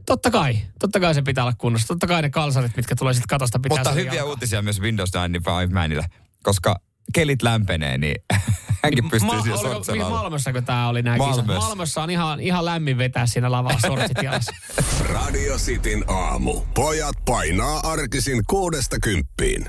Totta 0.06 0.30
kai, 0.30 0.58
totta 0.78 1.00
kai 1.00 1.14
se 1.14 1.22
pitää 1.22 1.44
olla 1.44 1.54
kunnossa. 1.58 1.88
Totta 1.88 2.06
kai 2.06 2.22
ne 2.22 2.30
kalsarit, 2.30 2.76
mitkä 2.76 2.96
tulee 2.96 3.14
sitten 3.14 3.28
katosta 3.28 3.58
pitää 3.58 3.78
Mutta 3.78 3.92
hyviä 3.92 4.12
jalkaan. 4.12 4.28
uutisia 4.28 4.62
myös 4.62 4.80
Windows 4.80 5.10
95 5.14 5.72
Manille, 5.74 6.06
koska 6.42 6.80
kelit 7.14 7.42
lämpenee, 7.42 7.98
niin 7.98 8.14
hänkin 8.84 9.10
pystyy 9.10 9.30
Ma- 9.30 9.40
oliko- 9.42 9.56
sortsemaan. 9.56 10.12
Malmössä, 10.12 10.52
kun 10.52 10.64
tämä 10.64 10.88
oli 10.88 11.02
nämä 11.02 11.16
kisat. 11.18 11.46
Malmössä. 11.46 11.68
Malmössä 11.68 12.02
on 12.02 12.10
ihan, 12.10 12.40
ihan 12.40 12.64
lämmin 12.64 12.98
vetää 12.98 13.26
siinä 13.26 13.50
lavalla 13.50 13.80
sortsit 13.80 14.22
jalassa. 14.22 14.52
Radio 15.14 15.56
Cityn 15.56 16.04
aamu. 16.10 16.60
Pojat 16.74 17.16
painaa 17.24 17.80
arkisin 17.84 18.42
kuudesta 18.50 18.96
kymppiin. 19.02 19.66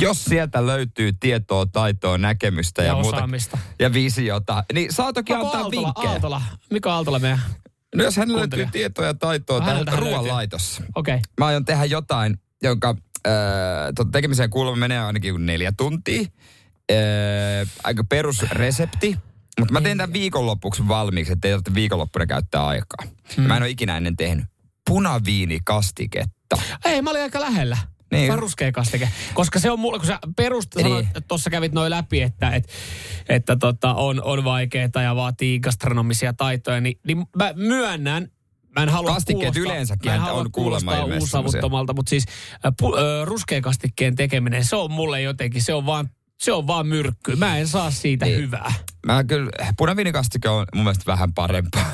Jos 0.00 0.24
sieltä 0.24 0.66
löytyy 0.66 1.12
tietoa, 1.20 1.66
taitoa, 1.66 2.18
näkemystä 2.18 2.82
ja, 2.82 2.88
Ja 2.88 2.94
muuta, 2.94 3.16
osaamista. 3.16 3.58
ja 3.78 3.92
visiota, 3.92 4.64
niin 4.72 4.92
saa 4.92 5.12
toki 5.12 5.32
Onko 5.32 5.46
antaa 5.46 5.60
Aaltola, 5.60 5.86
vinkkejä. 5.86 6.10
Aaltola, 6.10 6.42
Mika 6.70 6.94
Aaltola 6.94 7.18
meidän? 7.18 7.40
No 7.94 8.04
jos 8.04 8.16
hän 8.16 8.32
löytyy 8.32 8.66
tietoa 8.72 9.04
ja 9.04 9.14
taitoa 9.14 9.62
ruoanlaitossa. 9.96 10.82
Okei. 10.94 11.14
Okay. 11.14 11.22
Mä 11.40 11.46
aion 11.46 11.64
tehdä 11.64 11.84
jotain, 11.84 12.38
jonka 12.62 12.96
tot, 13.94 14.10
tekemiseen 14.12 14.50
kuulemma 14.50 14.76
menee 14.80 15.00
ainakin 15.00 15.46
neljä 15.46 15.72
tuntia. 15.76 16.22
Äh, 16.92 17.68
aika 17.84 18.04
perusresepti. 18.04 19.18
Mutta 19.60 19.72
mä 19.72 19.80
teen 19.80 19.96
tämän 19.96 20.12
viikonloppuksi 20.12 20.88
valmiiksi, 20.88 21.32
ettei 21.32 21.50
tarvitse 21.50 21.74
viikonloppuna 21.74 22.26
käyttää 22.26 22.66
aikaa. 22.66 23.06
Hmm. 23.36 23.44
Mä 23.44 23.56
en 23.56 23.62
ole 23.62 23.70
ikinä 23.70 23.96
ennen 23.96 24.16
tehnyt 24.16 24.44
punaviinikastiketta. 24.88 26.56
Ei, 26.84 27.02
mä 27.02 27.10
olin 27.10 27.22
aika 27.22 27.40
lähellä. 27.40 27.76
Niin. 28.12 28.38
Ruskea 28.38 28.72
kastike. 28.72 29.08
Koska 29.34 29.58
se 29.58 29.70
on 29.70 29.78
mulle, 29.78 29.98
kun 29.98 30.06
sä 30.06 30.18
perust, 30.36 30.74
Niin. 30.74 31.08
tuossa 31.28 31.50
kävit 31.50 31.72
noin 31.72 31.90
läpi, 31.90 32.22
että, 32.22 32.50
että, 32.50 32.72
että 33.28 33.56
tota, 33.56 33.94
on, 33.94 34.22
on 34.22 34.44
vaikeaa 34.44 35.02
ja 35.02 35.16
vaatii 35.16 35.60
gastronomisia 35.60 36.32
taitoja, 36.32 36.80
niin, 36.80 37.00
niin 37.06 37.26
mä 37.36 37.52
myönnän, 37.56 38.28
Mä 38.76 38.82
en 38.82 38.88
halua 38.88 39.14
Kastikkeet 39.14 39.54
kuulostaa- 39.54 39.72
yleensäkin 39.74 40.10
mä 40.12 40.16
en 40.16 40.22
on 40.22 40.52
kuulemma 40.52 41.04
uusavuttomalta, 41.04 41.94
mutta 41.94 42.10
siis 42.10 42.24
äh, 42.66 42.72
pu, 42.80 42.94
äh, 42.96 43.00
ruskean 43.24 43.62
kastikkeen 43.62 44.14
tekeminen, 44.16 44.64
se 44.64 44.76
on 44.76 44.90
mulle 44.92 45.20
jotenkin, 45.22 45.62
se 45.62 45.74
on 45.74 45.86
vaan, 45.86 46.08
se 46.40 46.52
on 46.52 46.66
vaan 46.66 46.86
myrkky. 46.86 47.36
Mä 47.36 47.58
en 47.58 47.68
saa 47.68 47.90
siitä 47.90 48.26
Niin. 48.26 48.38
hyvää. 48.38 48.72
Mä 49.06 49.24
kyllä, 49.24 49.50
punaviinikastike 49.78 50.48
on 50.48 50.66
mun 50.74 50.84
mielestä 50.84 51.04
vähän 51.06 51.32
parempaa. 51.34 51.90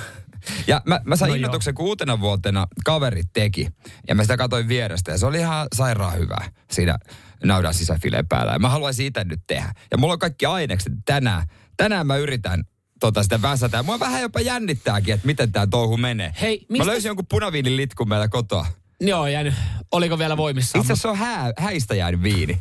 Ja 0.67 0.83
mä, 0.87 1.01
mä 1.05 1.17
sain 1.17 1.29
No 1.29 1.33
no 1.33 1.37
innotuksen, 1.37 1.75
kun 1.75 1.87
uutena 1.87 2.21
vuotena 2.21 2.67
kaverit 2.85 3.27
teki. 3.33 3.69
Ja 4.09 4.15
mä 4.15 4.23
sitä 4.23 4.37
katsoin 4.37 4.69
vierestä 4.69 5.11
ja 5.13 5.19
se 5.19 5.27
oli 5.27 5.39
ihan 5.39 5.67
sairaan 5.77 6.19
hyvää 6.19 6.49
siinä 6.71 6.99
naudan 7.45 7.75
sisäfileen 7.75 8.29
päällä. 8.29 8.53
Ja 8.53 8.59
mä 8.59 8.69
haluaisin 8.69 9.07
itse 9.07 9.25
nyt 9.25 9.41
tehdä. 9.47 9.73
Ja 9.91 9.99
mulla 9.99 10.13
on 10.13 10.19
kaikki 10.19 10.47
ainekset 10.47 10.93
tänään. 11.05 11.47
Tänään 11.77 12.07
mä 12.07 12.17
yritän 12.17 12.65
tota 13.01 13.23
sitä 13.23 13.43
väsätä. 13.43 13.77
Ja 13.77 13.83
mua 13.83 14.01
vähän 14.01 14.23
jopa 14.23 14.41
jännittääkin, 14.41 15.15
että 15.15 15.27
miten 15.27 15.53
tämä 15.53 15.67
touhu 15.67 15.97
menee. 15.97 16.33
Hei, 16.41 16.59
Mä 16.61 16.67
mistä- 16.73 16.87
löysin 16.87 17.09
jonkun 17.09 17.27
punaviinin 17.27 17.77
litkun 17.77 18.09
meillä 18.09 18.29
kotoa. 18.29 18.67
Joo, 19.01 19.27
jäänyt. 19.27 19.55
Oliko 19.93 20.19
vielä 20.19 20.37
voimissaan? 20.37 20.81
Itse 20.83 20.93
asiassa 20.93 21.03
se 21.03 21.09
on 21.13 21.17
hää, 21.19 21.53
häistä 21.59 21.95
jäänyt 21.95 22.23
viini. 22.23 22.59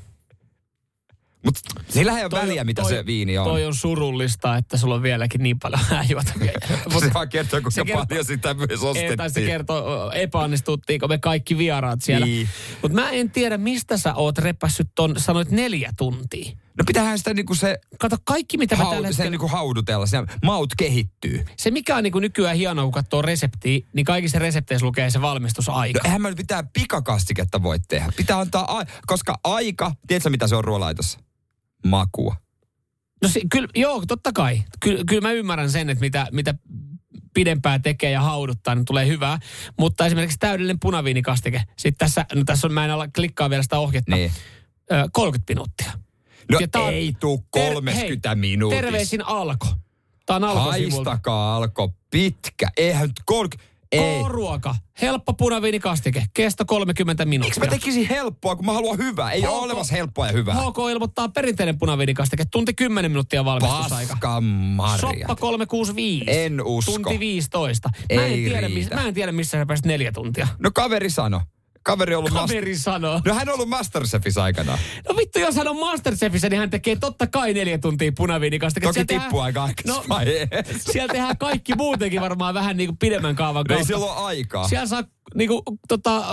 Mutta 1.45 1.59
sillä 1.89 2.17
ei 2.17 2.23
ole 2.23 2.29
Toi 2.29 2.41
väliä, 2.41 2.63
mitä 2.63 2.81
toi- 2.81 2.91
se 2.91 3.05
viini 3.05 3.37
on. 3.37 3.45
Toi 3.45 3.65
on 3.65 3.75
surullista, 3.75 4.57
että 4.57 4.77
sulla 4.77 4.95
on 4.95 5.03
vieläkin 5.03 5.43
niin 5.43 5.59
paljon 5.59 5.81
hääjuotavia. 5.89 6.51
se 6.99 7.13
vaan 7.13 7.29
kertoo, 7.29 7.57
kuinka 7.57 7.71
se 7.71 7.83
kertoo- 7.85 8.05
paljon 8.05 8.25
sitä 8.25 8.53
myös 8.53 8.69
Ei, 8.69 8.77
tai 8.77 8.85
se 8.85 9.11
ostettiin. 9.13 9.47
kertoo, 9.47 10.11
epäonnistuttiinko 10.11 11.07
me 11.07 11.17
kaikki 11.17 11.57
vieraat 11.57 12.01
siellä. 12.01 12.25
Niin. 12.25 12.49
Mutta 12.81 12.95
mä 13.01 13.09
en 13.09 13.31
tiedä, 13.31 13.57
mistä 13.57 13.97
sä 13.97 14.13
oot 14.13 14.37
repässyt 14.37 14.87
ton, 14.95 15.15
sanoit 15.17 15.51
neljä 15.51 15.93
tuntia. 15.97 16.51
No 16.77 16.83
pitäähän 16.87 17.17
sitä 17.17 17.33
niinku 17.33 17.55
se, 17.55 17.77
Kato, 17.99 18.17
kaikki 18.23 18.57
mitä 18.57 18.75
mä 18.75 18.83
hau, 18.83 18.93
tällä 18.93 19.07
hetkellä... 19.07 19.29
niinku 19.29 19.47
haudutella. 19.47 20.05
Se 20.05 20.17
maut 20.45 20.69
kehittyy. 20.77 21.45
Se 21.57 21.71
mikä 21.71 21.95
on 21.95 22.03
niinku 22.03 22.19
nykyään 22.19 22.55
hienoa, 22.57 22.83
kun 22.83 22.91
katsoo 22.91 23.21
reseptiä, 23.21 23.79
niin 23.93 24.05
kaikissa 24.05 24.39
resepteissä 24.39 24.85
lukee 24.85 25.09
se 25.09 25.21
valmistusaika. 25.21 25.99
No 25.99 26.01
eihän 26.05 26.21
mä 26.21 26.29
nyt 26.29 26.37
mitään 26.37 26.69
pikakastiketta 26.73 27.63
voi 27.63 27.79
tehdä. 27.87 28.11
Pitää 28.17 28.39
antaa, 28.39 28.77
a- 28.77 28.85
koska 29.05 29.39
aika, 29.43 29.91
tiedätkö 30.07 30.29
mitä 30.29 30.47
se 30.47 30.55
on 30.55 30.63
ruoalaitossa? 30.63 31.19
Makua. 31.85 32.35
No 33.21 33.29
se, 33.29 33.41
kyllä, 33.51 33.67
joo, 33.75 34.03
totta 34.07 34.31
kai. 34.33 34.63
Ky, 34.79 35.03
kyllä 35.07 35.21
mä 35.21 35.31
ymmärrän 35.31 35.71
sen, 35.71 35.89
että 35.89 36.01
mitä, 36.01 36.27
mitä 36.31 36.53
pidempää 37.33 37.79
tekee 37.79 38.11
ja 38.11 38.21
hauduttaa, 38.21 38.75
niin 38.75 38.85
tulee 38.85 39.07
hyvää. 39.07 39.39
Mutta 39.79 40.05
esimerkiksi 40.05 40.37
täydellinen 40.39 40.79
punaviinikastike. 40.79 41.63
Sitten 41.77 41.97
tässä, 42.07 42.25
no 42.35 42.43
tässä 42.45 42.67
on, 42.67 42.73
mä 42.73 42.85
en 42.85 42.91
ala 42.91 43.07
klikkaa 43.15 43.49
vielä 43.49 43.63
sitä 43.63 43.79
ohjetta. 43.79 44.15
Niin. 44.15 44.31
Ö, 44.91 45.09
30 45.11 45.53
minuuttia. 45.53 46.06
No 46.51 46.59
Ja 46.59 46.89
ei 46.91 47.13
tuu 47.19 47.37
Ter- 47.53 47.73
30 47.73 48.29
hei, 48.29 48.35
minuutissa. 48.35 48.81
Terveisin 48.81 49.25
Alko. 49.25 49.67
Tää 50.25 50.35
on 50.35 50.43
Alko. 50.43 50.59
Haistakaa 50.61 51.55
alko 51.55 51.93
pitkä. 52.11 52.67
Eihän 52.77 53.07
nyt 53.07 53.21
30... 53.25 53.67
Ei. 53.91 54.23
K-ruoka. 54.23 54.75
Helppo 55.01 55.33
punaviinikastike. 55.33 56.23
Kesto 56.33 56.65
30 56.65 57.25
Miksi 57.25 57.29
minuuttia. 57.29 57.63
mä 57.63 57.69
tekisin 57.69 58.07
helppoa, 58.09 58.55
kun 58.55 58.65
mä 58.65 58.73
haluan 58.73 58.97
hyvää? 58.97 59.31
Ei 59.31 59.41
HK 59.41 59.49
ole 59.49 59.57
olemassa 59.61 59.95
helppoa 59.95 60.27
ja 60.27 60.33
hyvää. 60.33 60.55
HK 60.55 60.77
ilmoittaa 60.91 61.29
perinteinen 61.29 61.77
punaviinikastike. 61.79 62.45
Tunti 62.51 62.73
10 62.73 63.11
minuuttia 63.11 63.45
valmistusaika. 63.45 64.13
Paska 64.13 64.41
Maria. 64.41 64.99
Soppa 65.27 65.35
365. 65.35 66.23
En 66.27 66.61
usko. 66.65 66.91
Tunti 66.91 67.19
15. 67.19 67.89
Mä 68.15 68.21
en, 68.21 68.31
Ei 68.31 68.35
tiedä, 68.35 68.61
riitä. 68.61 68.73
missä, 68.79 68.95
mä 68.95 69.07
en 69.07 69.13
tiedä, 69.13 69.31
missä 69.31 69.57
sä 69.57 69.65
pääsit 69.65 69.85
neljä 69.85 70.11
tuntia. 70.11 70.47
No 70.59 70.71
kaveri 70.73 71.09
sano. 71.09 71.41
Kaveri 71.87 72.15
on 72.15 72.19
ollut 72.19 72.33
Kaveri 72.33 72.77
sanoo. 72.77 73.21
No 73.25 73.33
hän 73.33 73.49
on 73.49 73.53
ollut 73.53 73.69
Masterchefissa 73.69 74.43
aikana. 74.43 74.77
No 75.09 75.15
vittu, 75.17 75.39
jos 75.39 75.55
hän 75.55 75.67
on 75.67 75.79
Masterchefissä, 75.79 76.49
niin 76.49 76.59
hän 76.59 76.69
tekee 76.69 76.95
totta 76.95 77.27
kai 77.27 77.53
neljä 77.53 77.77
tuntia 77.77 78.11
punaviinikasta. 78.17 78.79
Toki 78.79 79.05
tippuu 79.05 79.39
aika 79.39 79.63
aikaisin 79.63 79.93
No, 79.93 80.03
siellä 80.91 81.13
tehdään 81.13 81.37
kaikki 81.37 81.75
muutenkin 81.75 82.21
varmaan 82.21 82.53
vähän 82.53 82.77
niin 82.77 82.87
kuin 82.87 82.97
pidemmän 82.97 83.35
kaavan 83.35 83.65
No 83.69 83.73
ei 83.73 83.77
kautta. 83.77 83.87
siellä 83.87 84.05
ole 84.05 84.25
aikaa. 84.25 84.67
Siellä 84.67 84.85
saa 84.87 85.03
niin 85.35 85.47
kuin, 85.47 85.61
tota, 85.87 86.23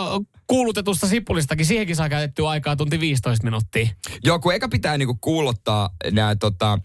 kuulutetusta 0.47 1.07
sipulistakin, 1.07 1.67
siihenkin 1.67 1.97
saa 1.97 2.09
käytettyä 2.09 2.49
aikaa 2.49 2.77
tunti 2.77 3.01
15 3.01 3.45
minuuttia. 3.45 3.89
Joo, 4.25 4.39
kun 4.39 4.55
eka 4.55 4.69
pitää 4.69 4.99
niinku 4.99 5.19
kuulottaa 5.21 5.91
nämä 6.13 6.37
tota, 6.37 6.73
äh, 6.73 6.81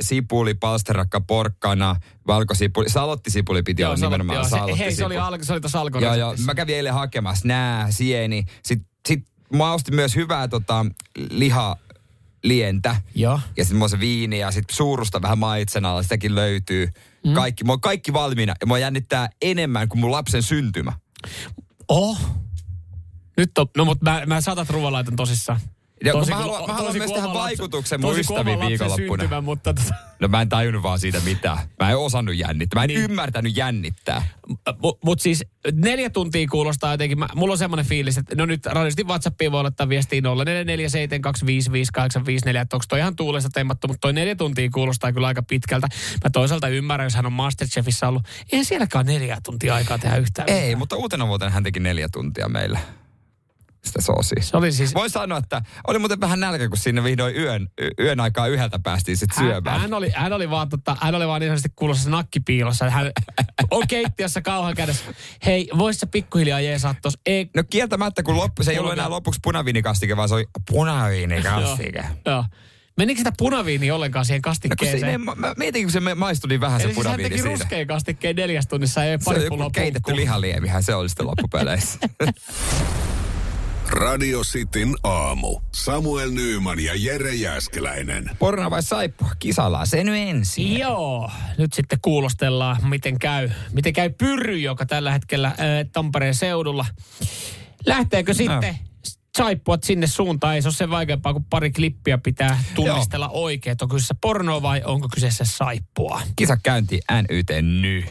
sipuli, 0.00 0.54
palsterakka, 0.54 1.20
porkkana, 1.20 1.96
valkosipuli. 2.26 2.88
Salottisipuli 2.88 3.62
piti 3.62 3.84
olla 3.84 3.96
se 3.96 4.06
oli- 4.06 4.14
nimenomaan 4.14 4.36
joo, 4.36 4.48
se, 4.68 4.78
hei, 4.78 4.94
se 4.94 5.04
oli, 5.04 5.18
al, 5.18 5.38
se 5.42 5.52
oli 5.52 5.60
tuossa 5.60 5.80
alkoi. 5.80 6.02
Joo, 6.02 6.14
joo. 6.14 6.34
Mä 6.44 6.54
kävin 6.54 6.76
eilen 6.76 6.94
hakemassa 6.94 7.48
nää, 7.48 7.90
sieni. 7.90 8.44
Sitten 8.62 8.88
sit 9.08 9.24
mä 9.54 9.72
ostin 9.72 9.94
myös 9.94 10.16
hyvää 10.16 10.48
tota, 10.48 10.86
lihalientä. 11.30 12.96
Joo. 13.14 13.40
Ja 13.56 13.64
sitten 13.64 13.76
mulla 13.76 13.84
on 13.84 13.90
se 13.90 14.00
viini 14.00 14.38
ja 14.38 14.50
sitten 14.50 14.76
suurusta 14.76 15.22
vähän 15.22 15.38
maitsen 15.38 15.84
alla, 15.84 16.02
sitäkin 16.02 16.34
löytyy. 16.34 16.88
Mm. 17.26 17.32
Kaikki, 17.32 17.64
mä 17.64 17.72
oon 17.72 17.80
kaikki 17.80 18.12
valmiina 18.12 18.54
ja 18.60 18.66
mua 18.66 18.78
jännittää 18.78 19.28
enemmän 19.42 19.88
kuin 19.88 20.00
mun 20.00 20.10
lapsen 20.12 20.42
syntymä. 20.42 20.92
Oh. 21.88 22.18
Nyt 23.36 23.58
on, 23.58 23.66
no 23.76 23.84
mutta 23.84 24.10
mä, 24.10 24.26
mä 24.26 24.40
saatat 24.40 24.70
ruoanlaiton 24.70 25.16
tosissaan. 25.16 25.60
Ja 26.04 26.12
Tosi 26.12 26.30
mä 26.30 26.36
haluan, 26.36 26.66
mä 26.66 26.72
haluan 26.74 26.96
myös 26.96 27.12
tehdä 27.12 27.28
vaikutuksen 27.34 28.00
mun 28.00 28.18
ystäviin 28.18 28.60
viikonloppuna. 28.60 29.22
Syntymä, 29.22 29.40
mutta 29.40 29.74
tota, 29.74 29.94
No 30.20 30.28
mä 30.28 30.40
en 30.42 30.48
tajunnut 30.48 30.82
vaan 30.82 30.98
siitä 30.98 31.20
mitään. 31.24 31.58
Mä 31.80 31.90
en 31.90 31.96
osannut 31.96 32.36
jännittää. 32.36 32.80
Mä 32.80 32.84
en 32.84 32.88
Niin. 32.88 33.00
ymmärtänyt 33.00 33.56
jännittää. 33.56 34.22
Mutta 34.48 34.74
mut 35.04 35.20
siis 35.20 35.44
neljä 35.72 36.10
tuntia 36.10 36.46
kuulostaa 36.50 36.92
jotenkin, 36.92 37.18
mä, 37.18 37.28
mulla 37.34 37.52
on 37.52 37.58
semmoinen 37.58 37.86
fiilis, 37.86 38.18
että 38.18 38.34
no 38.34 38.46
nyt 38.46 38.66
radiosti 38.66 39.04
WhatsAppiin 39.04 39.52
voi 39.52 39.62
laittaa 39.62 39.88
viestiä 39.88 40.20
0447255854, 40.20 40.24
että 42.60 42.76
onko 42.76 42.84
toi 42.88 42.98
ihan 42.98 43.16
tuulesta 43.16 43.50
temmattu, 43.52 43.88
mutta 43.88 44.00
toi 44.00 44.12
neljä 44.12 44.34
tuntia 44.34 44.68
kuulostaa 44.74 45.12
kyllä 45.12 45.26
aika 45.26 45.42
pitkältä. 45.42 45.86
Mä 46.24 46.30
toisaalta 46.30 46.68
ymmärrän, 46.68 47.06
jos 47.06 47.14
hän 47.14 47.26
on 47.26 47.32
Masterchefissä 47.32 48.08
ollut, 48.08 48.22
eihän 48.52 48.64
sielläkään 48.64 49.06
neljä 49.06 49.38
tuntia 49.44 49.74
aikaa 49.74 49.98
tehdä 49.98 50.16
yhtään 50.16 50.48
Ei, 50.48 50.60
mitään. 50.60 50.78
mutta 50.78 50.96
uutena 50.96 51.26
vuotena 51.28 51.50
hän 51.50 51.62
teki 51.62 51.80
neljä 51.80 52.08
tuntia 52.12 52.48
meillä. 52.48 52.78
Sitä 53.84 54.00
soosia. 54.02 54.42
Se 54.42 54.56
oli 54.56 54.72
siis... 54.72 54.94
Voin 54.94 55.10
sanoa, 55.10 55.38
että 55.38 55.62
oli 55.86 55.98
muuten 55.98 56.20
vähän 56.20 56.40
nälkä, 56.40 56.68
kun 56.68 56.78
sinne 56.78 57.04
vihdoin 57.04 57.36
yön, 57.36 57.68
yön 58.00 58.20
aikaa 58.20 58.46
yhdeltä 58.46 58.78
päästiin 58.78 59.16
sitten 59.16 59.44
Hän, 59.44 59.52
syömään. 59.52 59.80
hän, 59.80 59.94
oli, 59.94 60.10
hän, 60.16 60.32
oli 60.32 60.50
vaan, 60.50 60.68
tota, 60.68 60.96
hän 61.00 61.14
oli 61.14 61.26
vaan 61.26 61.40
niin 61.40 61.48
sanotusti 61.48 61.72
kuulossa 61.76 62.10
nakkipiilossa. 62.10 62.90
Hän 62.90 63.10
on 63.70 63.88
keittiössä 63.88 64.42
kauhan 64.42 64.74
kädessä. 64.74 65.04
Hei, 65.46 65.68
vois 65.78 66.00
sä 66.00 66.06
pikkuhiljaa 66.06 66.60
jeesaa 66.60 66.94
tos? 67.02 67.18
Ei, 67.26 67.50
No 67.56 67.62
kieltämättä, 67.70 68.22
kun 68.22 68.36
loppu, 68.36 68.62
se 68.64 68.70
ei 68.70 68.78
ollut 68.78 68.92
enää 68.92 69.10
lopuksi 69.10 69.40
punaviinikastike, 69.42 70.16
vaan 70.16 70.28
se 70.28 70.34
oli 70.34 70.44
punaviinikastike. 70.70 72.04
Joo. 72.26 72.44
Menikö 72.96 73.18
sitä 73.18 73.32
punaviini 73.38 73.90
ollenkaan 73.90 74.24
siihen 74.24 74.38
No 74.38 74.42
kun 74.42 74.50
kastikkeeseen? 74.50 74.98
siinä, 75.00 75.10
ei- 75.12 75.18
mä, 75.18 75.54
mietin, 75.56 75.82
kun 75.84 75.92
se 75.92 76.00
maistui 76.14 76.48
niin 76.48 76.60
vähän 76.60 76.80
se 76.80 76.84
Eli 76.84 76.94
siis 76.94 77.04
hän 77.06 77.12
punaviini 77.12 77.30
teki 77.30 77.42
siinä. 77.42 77.58
ruskeen 77.58 77.86
kastikkeen 77.86 78.36
neljäs 78.36 78.66
tunnissa 78.66 79.04
ja 79.04 79.18
Se 79.18 79.24
pari 79.24 79.40
oli 79.40 79.48
pulloa 79.48 79.64
joku 79.66 79.72
keitetty 79.72 80.16
lihaliemihän 80.16 80.82
se 80.82 80.94
oli 80.94 81.08
sitten 81.08 81.26
loppupeleissä. 81.30 81.98
Radio 83.90 84.40
Cityn 84.40 84.94
aamu. 85.02 85.60
Samuel 85.74 86.30
Nyyman 86.30 86.80
ja 86.80 86.92
Jere 86.96 87.34
Jäskeläinen. 87.34 88.30
Porna 88.38 88.70
vai 88.70 88.82
saippua? 88.82 89.30
Kisallaan 89.38 89.86
se 89.86 90.04
nyt 90.04 90.14
ensin. 90.28 90.78
Joo, 90.78 91.30
nyt 91.58 91.72
sitten 91.72 91.98
kuulostellaan, 92.02 92.88
miten 92.88 93.18
käy, 93.18 93.50
miten 93.72 93.92
käy 93.92 94.10
Pyry, 94.10 94.58
joka 94.58 94.86
tällä 94.86 95.12
hetkellä 95.12 95.48
äh, 95.48 95.56
Tampereen 95.92 96.34
seudulla. 96.34 96.86
Lähteekö 97.86 98.34
sitten 98.34 98.78
saippuat 99.36 99.84
sinne 99.84 100.06
suuntaan? 100.06 100.54
Ei 100.54 100.62
se 100.62 100.68
ole 100.68 100.74
sen 100.74 100.90
vaikeampaa, 100.90 101.32
kun 101.32 101.44
pari 101.44 101.70
klippiä 101.70 102.18
pitää 102.18 102.62
tunnistella 102.74 103.28
oikein. 103.28 103.72
että 103.72 103.84
Onko 103.84 103.94
kyseessä 103.94 104.14
porno 104.20 104.62
vai 104.62 104.82
onko 104.84 105.08
kyseessä 105.08 105.44
saippua? 105.44 106.22
Kisa 106.36 106.56
käynti 106.62 107.00
NYT 107.12 107.48
ny. 107.62 108.04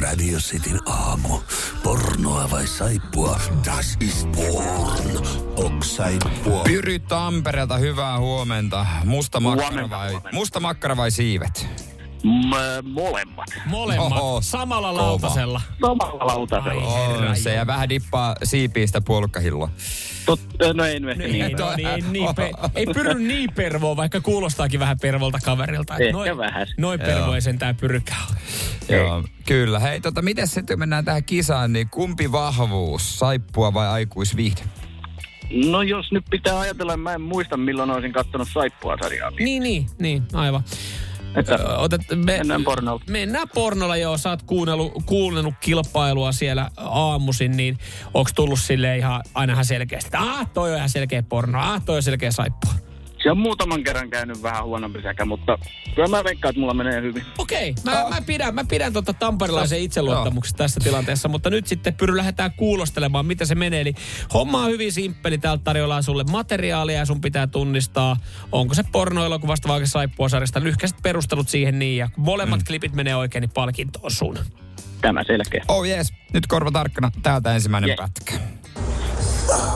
Radio 0.00 0.38
Cityn 0.38 0.78
aamu. 0.86 1.42
Pornoa 1.82 2.50
vai 2.50 2.66
saippua? 2.66 3.40
Das 3.64 3.96
ist 4.00 4.28
porn. 4.32 5.26
Ok 5.56 5.84
saippua? 5.84 6.62
Pyry 6.62 6.98
Tampereelta, 6.98 7.76
hyvää 7.76 8.18
huomenta. 8.18 8.86
Musta 9.04 9.40
makkara 9.40 9.68
Huomenta, 9.70 9.96
vai, 9.96 10.08
huomenta. 10.10 10.30
musta 10.32 10.60
makkara 10.60 10.96
vai 10.96 11.10
siivet? 11.10 11.66
M- 12.24 12.88
molemmat. 12.90 13.46
Molemmat 13.66 14.12
Oho, 14.12 14.40
samalla 14.40 14.90
kova. 14.90 15.02
lautasella. 15.02 15.60
Samalla 15.80 16.26
lautasella. 16.26 16.94
Ai. 16.94 17.08
Herra 17.08 17.30
On 17.30 17.36
se, 17.36 17.54
ja 17.54 17.66
vähän 17.66 17.88
dippaa 17.88 18.34
siipiistä 18.44 19.00
puolukkahilloa. 19.00 19.70
Tot, 20.26 20.40
no 20.74 20.84
ei 20.84 21.00
nyt 21.00 21.10
ehkä 21.10 21.24
Ei, 21.24 21.32
niin. 21.32 21.56
no, 21.56 21.72
niin, 21.76 21.88
ei, 21.88 22.00
niin 22.00 22.34
pe- 22.34 22.50
ei 22.74 22.86
pyry 22.86 23.14
niin 23.14 23.50
pervoa, 23.54 23.96
vaikka 23.96 24.20
kuulostaakin 24.20 24.80
vähän 24.80 24.98
pervolta 25.00 25.38
kaverilta. 25.44 25.96
Ehkä 25.96 26.12
noin, 26.12 26.38
vähän. 26.38 26.66
Noin 26.78 27.00
pervo 27.00 27.32
ei 27.34 27.40
sentään 27.40 27.76
pyrykää 27.76 28.16
ole. 28.30 28.38
Joo, 28.98 29.24
kyllä. 29.46 29.78
Hei, 29.78 30.00
tota, 30.00 30.22
miten 30.22 30.48
sitten 30.48 30.78
mennään 30.78 31.04
tähän 31.04 31.24
kisaan, 31.24 31.72
niin 31.72 31.88
kumpi 31.90 32.32
vahvuus, 32.32 33.18
saippua 33.18 33.74
vai 33.74 33.88
aikuisviihde? 33.88 34.60
No 35.66 35.82
jos 35.82 36.12
nyt 36.12 36.24
pitää 36.30 36.58
ajatella, 36.58 36.96
mä 36.96 37.14
en 37.14 37.20
muista 37.20 37.56
milloin 37.56 37.90
olisin 37.90 38.12
kattonut 38.12 38.48
saippua 38.52 38.96
sarjaa. 39.02 39.30
Niin, 39.30 39.62
niin, 39.62 39.86
niin, 39.98 40.22
aivan. 40.32 40.62
Että 41.36 41.58
Otet, 41.78 42.00
me, 42.10 42.16
mennään 42.16 42.64
pornolta. 42.64 43.04
Mennään 43.10 43.48
pornolla, 43.54 43.96
joo. 43.96 44.18
Sä 44.18 44.30
oot 44.30 44.42
kuunnellut, 44.42 44.92
kuunnellut 45.06 45.54
kilpailua 45.60 46.32
siellä 46.32 46.70
aamuisin, 46.76 47.56
niin 47.56 47.78
onko 48.14 48.30
tullut 48.34 48.60
sille 48.60 48.96
ihan 48.96 49.22
aina 49.34 49.52
ihan 49.52 49.64
selkeästi, 49.64 50.06
että 50.06 50.20
ah, 50.20 50.50
toi 50.54 50.70
on 50.70 50.76
ihan 50.76 50.90
selkeä 50.90 51.22
porno, 51.22 51.60
ah, 51.60 51.82
toi 51.84 51.96
on 51.96 52.02
selkeä 52.02 52.30
saippua. 52.30 52.89
Se 53.22 53.30
on 53.30 53.38
muutaman 53.38 53.84
kerran 53.84 54.10
käynyt 54.10 54.42
vähän 54.42 54.64
huonompi 54.64 55.02
säkä, 55.02 55.24
mutta 55.24 55.58
kyllä 55.94 56.08
mä 56.08 56.24
veikkaan, 56.24 56.50
että 56.50 56.60
mulla 56.60 56.74
menee 56.74 57.02
hyvin. 57.02 57.24
Okei, 57.38 57.74
mä, 57.84 58.06
mä 58.10 58.20
pidän, 58.26 58.54
mä 58.54 58.64
pidän 58.64 58.92
tota 58.92 59.12
tamperilaisen 59.12 59.80
itseluottamuksesta 59.80 60.58
tässä 60.58 60.80
tilanteessa, 60.84 61.28
mutta 61.28 61.50
nyt 61.50 61.66
sitten 61.66 61.94
Pyry 61.94 62.16
lähdetään 62.16 62.52
kuulostelemaan, 62.52 63.26
mitä 63.26 63.44
se 63.44 63.54
menee. 63.54 63.80
Eli 63.80 63.94
homma 64.34 64.64
on 64.64 64.70
hyvin 64.70 64.92
simppeli, 64.92 65.38
täältä 65.38 65.64
tarjolla 65.64 66.02
sulle 66.02 66.24
materiaalia 66.30 66.98
ja 66.98 67.06
sun 67.06 67.20
pitää 67.20 67.46
tunnistaa, 67.46 68.16
onko 68.52 68.74
se 68.74 68.82
pornoelokuvasta 68.92 69.68
vai 69.68 69.86
saippuasarjasta. 69.86 70.60
Lyhkäiset 70.62 70.98
perustelut 71.02 71.48
siihen 71.48 71.78
niin, 71.78 71.98
ja 71.98 72.08
kun 72.14 72.24
molemmat 72.24 72.60
mm. 72.60 72.66
klipit 72.66 72.92
menee 72.92 73.16
oikein, 73.16 73.42
niin 73.42 73.50
palkinto 73.54 73.98
on 74.02 74.10
sun. 74.10 74.38
Tämä 75.00 75.24
selkeä. 75.24 75.64
Oh 75.68 75.86
yes, 75.86 76.12
nyt 76.32 76.46
korva 76.46 76.70
tarkkana. 76.70 77.10
Täältä 77.22 77.54
ensimmäinen 77.54 77.88
Yeah. 77.90 77.98
pätkä. 77.98 78.34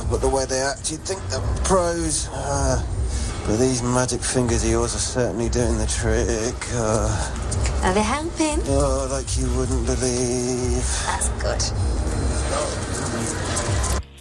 But 0.09 0.21
the 0.21 0.29
way 0.29 0.47
they 0.47 0.63
act, 0.71 0.91
you'd 0.91 1.07
think 1.07 1.21
they're 1.31 1.69
pros. 1.69 2.31
Uh, 2.33 3.04
but 3.47 3.59
these 3.59 3.83
magic 3.83 4.21
fingers 4.23 4.65
of 4.65 4.71
yours 4.71 4.95
are 4.95 4.99
certainly 5.21 5.49
doing 5.51 5.79
the 5.79 5.87
trick. 5.87 6.57
Uh, 6.75 7.87
Are 7.87 7.95
they 7.95 8.03
helping? 8.03 8.61
oh, 8.69 9.09
like 9.17 9.29
you 9.41 9.49
wouldn't 9.57 9.87
believe. 9.87 10.85
That's 11.07 11.29
good. 11.43 11.61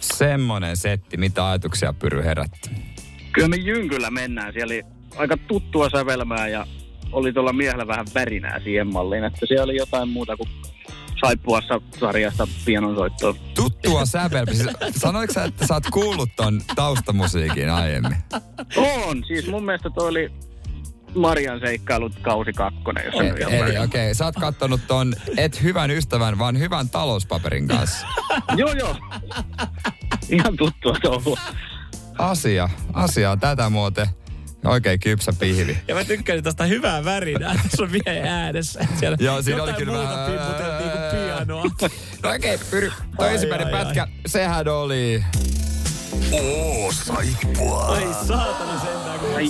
Semmonen 0.00 0.76
setti, 0.76 1.16
mitä 1.16 1.48
ajatuksia 1.48 1.92
Pyry 1.92 2.22
herätti. 2.24 2.70
Kyllä 3.32 3.48
me 3.48 3.56
Jynkyllä 3.56 4.10
mennään. 4.10 4.52
Siellä 4.52 4.72
oli 4.72 4.82
aika 5.16 5.36
tuttua 5.36 5.90
sävelmää 5.90 6.48
ja 6.48 6.66
oli 7.12 7.32
tuolla 7.32 7.52
miehellä 7.52 7.86
vähän 7.86 8.06
värinää 8.14 8.60
siihen 8.60 8.86
malliin. 8.92 9.24
Että 9.24 9.46
siellä 9.46 9.64
oli 9.64 9.76
jotain 9.76 10.08
muuta 10.08 10.36
kuin 10.36 10.48
saippuassa 11.26 11.80
sarjasta 12.00 12.48
pianonsoittoa. 12.64 13.34
Tuttua 13.54 14.06
sävel. 14.06 14.46
Siis 14.46 14.68
Sanoitko 14.96 15.34
sä, 15.34 15.44
että 15.44 15.66
sä 15.66 15.74
oot 15.74 15.84
kuullut 15.92 16.30
ton 16.36 16.60
taustamusiikin 16.74 17.70
aiemmin? 17.70 18.16
On, 18.76 19.24
siis 19.26 19.46
mun 19.48 19.64
mielestä 19.64 19.90
toi 19.90 20.08
oli 20.08 20.32
Marian 21.14 21.60
seikkailut 21.60 22.12
kausi 22.22 22.52
kakkonen, 22.52 23.04
jos 23.04 23.14
E- 23.14 23.58
Eli 23.58 23.62
okei, 23.62 23.84
okay, 23.84 24.14
sä 24.14 24.24
oot 24.24 24.34
kattonut 24.34 24.80
ton, 24.86 25.14
et 25.36 25.62
hyvän 25.62 25.90
ystävän, 25.90 26.38
vaan 26.38 26.58
hyvän 26.58 26.88
talouspaperin 26.88 27.68
kanssa. 27.68 28.06
Joo, 28.56 28.72
joo. 28.72 28.96
Ihan 30.28 30.56
tuttua 30.56 30.96
touhua. 31.02 31.38
Asia, 32.18 32.68
asia 32.92 33.30
on 33.30 33.40
tätä 33.40 33.70
muuten. 33.70 34.06
Oikein 34.64 35.00
kypsä 35.00 35.32
pihvi. 35.38 35.78
Ja 35.88 35.94
mä 35.94 36.04
tykkäsin 36.04 36.44
tästä 36.44 36.64
hyvää 36.64 37.04
värinää, 37.04 37.54
tässä 37.62 37.82
on 37.82 37.92
vielä 37.92 38.30
äänessä. 38.32 38.86
Siellä 39.00 39.16
Joo, 39.20 39.42
siinä 39.42 39.62
oli 39.62 39.70
jotain 39.70 39.86
kyllä 39.86 39.98
vähän- 39.98 40.26
kuin 40.26 41.20
pianoa. 41.24 41.64
No 42.22 42.30
okei, 42.34 42.54
okay, 42.54 42.66
Pyry, 42.70 42.92
toi 43.16 43.26
Ai, 43.28 43.34
ensimmäinen 43.34 43.66
ai, 43.66 43.72
ai. 43.74 43.84
pätkä, 43.84 44.08
sehän 44.26 44.68
oli... 44.68 45.24
Oo, 46.32 46.92
saippua. 46.92 47.84
Ai 47.86 48.06
saatana 48.28 48.80
sentään, 48.80 49.18
kun 49.20 49.28
Ai 49.36 49.48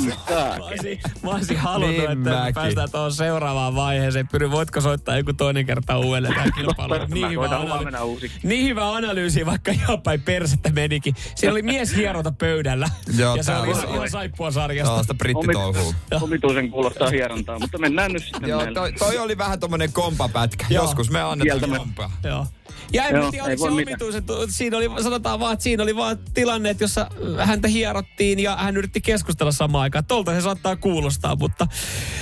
mä 0.58 0.66
olisin, 0.66 1.00
mä 1.22 1.30
olisin 1.30 1.56
halunnut, 1.56 1.90
Niin 1.96 2.02
että 2.02 2.14
me 2.14 2.30
mäkin. 2.30 2.54
päästään 2.54 2.90
tuohon 2.90 3.12
seuraavaan 3.12 3.74
vaiheeseen. 3.74 4.28
Pyry, 4.28 4.50
voitko 4.50 4.80
soittaa 4.80 5.16
joku 5.16 5.32
toinen 5.32 5.66
kerta 5.66 5.98
uudelleen 5.98 6.34
tämä 6.34 6.46
kilpailu? 6.56 6.94
Niin 7.08 7.30
hyvä, 7.30 7.40
voitan 7.40 7.60
analy- 7.60 7.72
huomenna 7.72 8.04
uusiksi. 8.04 8.38
niin 8.42 8.66
hyvä 8.66 8.94
analyysi, 8.94 9.46
vaikka 9.46 9.70
ihan 9.72 10.02
päin 10.02 10.22
persettä 10.22 10.70
menikin. 10.72 11.14
Siinä 11.34 11.52
oli 11.52 11.62
mies 11.62 11.96
hierota 11.96 12.32
pöydällä. 12.32 12.88
Joo, 13.18 13.36
ja 13.36 13.42
se 13.42 13.54
oli 13.56 13.72
on- 13.72 13.94
ihan 13.94 14.10
saippua 14.10 14.50
sarjasta. 14.50 14.88
Sellaista 14.90 15.14
brittitouhua. 15.14 15.94
Omituisen 16.20 16.70
kuulostaa 16.70 17.10
hierontaa, 17.10 17.58
mutta 17.58 17.78
mennään 17.78 18.12
nyt 18.12 18.22
sitten 18.22 18.48
Joo, 18.50 18.66
toi, 18.74 18.92
toi 18.92 19.18
oli 19.18 19.38
vähän 19.38 19.60
tommonen 19.60 19.92
kompapätkä. 19.92 20.66
Joo. 20.70 20.84
Joskus 20.84 21.10
me 21.10 21.22
annetaan 21.22 21.70
kompaa. 21.78 22.10
Joo. 22.24 22.46
Ja 22.92 23.04
en 23.08 23.16
Joo, 23.16 23.30
tiedä, 23.30 23.44
oliko 23.44 23.64
se 23.66 23.70
omituisen, 23.72 24.24
tu- 24.24 24.46
siinä 24.48 24.76
oli, 24.76 24.90
sanotaan 25.02 25.40
vaan, 25.40 25.52
että 25.52 25.62
siinä 25.62 25.82
oli 25.82 25.96
vaan 25.96 26.18
tilanne, 26.34 26.70
että 26.70 26.84
jossa 26.84 27.06
häntä 27.38 27.68
hierottiin 27.68 28.38
ja 28.38 28.56
hän 28.56 28.76
yritti 28.76 29.00
keskustella 29.00 29.52
samaan 29.52 29.82
aikaan. 29.82 30.04
Tolta 30.04 30.34
se 30.34 30.40
saattaa 30.40 30.76
kuulostaa, 30.76 31.36
mutta 31.36 31.66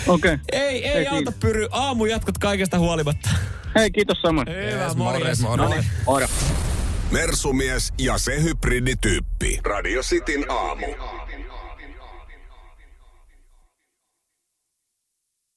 Okei. 0.06 0.38
ei, 0.52 0.60
ei, 0.88 0.98
Ei 0.98 1.06
auta 1.08 1.32
pyry. 1.40 1.68
Aamu 1.70 2.04
jatkot 2.04 2.38
kaikesta 2.38 2.78
huolimatta. 2.78 3.30
Hei, 3.74 3.90
kiitos 3.90 4.18
samoin. 4.22 4.48
Hyvä, 4.48 4.84
Yes, 4.84 4.96
morjes. 4.96 5.40
morjes, 5.40 5.40
morjes. 6.06 6.30
No 6.40 6.46
niin. 6.48 6.56
Mersumies 7.10 7.92
ja 7.98 8.18
se 8.18 8.42
hybridityyppi. 8.42 9.60
Radio 9.64 10.02
Cityn 10.02 10.50
aamu. 10.50 10.86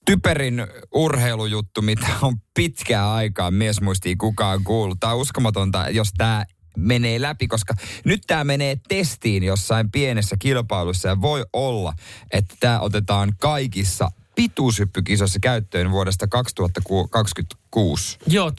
Typerin 0.05 0.67
urheilujuttu, 0.93 1.81
mitä 1.81 2.07
on 2.21 2.35
pitkää 2.53 3.13
aikaa 3.13 3.51
mies 3.51 3.81
muistii 3.81 4.15
kukaan 4.15 4.63
kuullut. 4.63 4.99
Tämä 4.99 5.13
on 5.13 5.19
uskomatonta, 5.19 5.89
jos 5.89 6.13
tämä 6.17 6.45
menee 6.77 7.21
läpi, 7.21 7.47
koska 7.47 7.73
nyt 8.05 8.21
tämä 8.27 8.43
menee 8.43 8.77
testiin 8.87 9.43
jossain 9.43 9.91
pienessä 9.91 10.35
kilpailussa 10.39 11.07
ja 11.07 11.21
voi 11.21 11.45
olla, 11.53 11.93
että 12.31 12.55
tämä 12.59 12.79
otetaan 12.79 13.33
kaikissa 13.39 14.09
pituushyppykisoissa 14.35 15.39
käyttöön 15.41 15.91
vuodesta 15.91 16.27
2026. 16.27 18.17
Joo, 18.27 18.51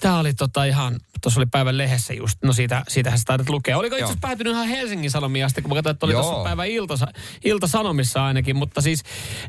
tää 0.00 0.18
oli 0.18 0.34
tota 0.34 0.64
ihan, 0.64 1.00
tuossa 1.22 1.40
oli 1.40 1.46
päivän 1.46 1.78
lehdessä 1.78 2.14
just, 2.14 2.38
no 2.44 2.52
siitä, 2.52 2.82
siitähän 2.88 3.18
sä 3.18 3.24
taidat 3.26 3.48
lukea. 3.48 3.78
Oliko 3.78 3.96
itse 3.96 4.04
asiassa 4.04 4.20
päätynyt 4.20 4.52
ihan 4.52 4.68
Helsingin 4.68 5.10
Sanomiin 5.10 5.44
asti, 5.44 5.62
kun 5.62 5.68
mä 5.68 5.74
katsoin, 5.74 5.94
että 5.94 6.06
oli 6.06 6.12
tuossa 6.12 6.44
päivän 6.44 6.68
ilta, 6.68 6.94
ilta-sanomissa 7.44 8.24
ainakin, 8.24 8.56
mutta 8.56 8.80
siis 8.80 9.02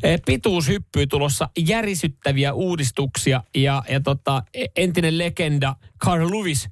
eh, 0.04 0.20
pituushyppyy 0.26 1.08
tulossa 1.08 1.50
järisyttäviä 1.58 2.54
uudistuksia 2.54 3.44
ja, 3.56 3.84
ja 3.90 4.00
tota, 4.00 4.44
e- 4.54 4.66
entinen 4.76 5.18
legenda 5.18 5.76
Carl 6.06 6.32
Lewis 6.32 6.70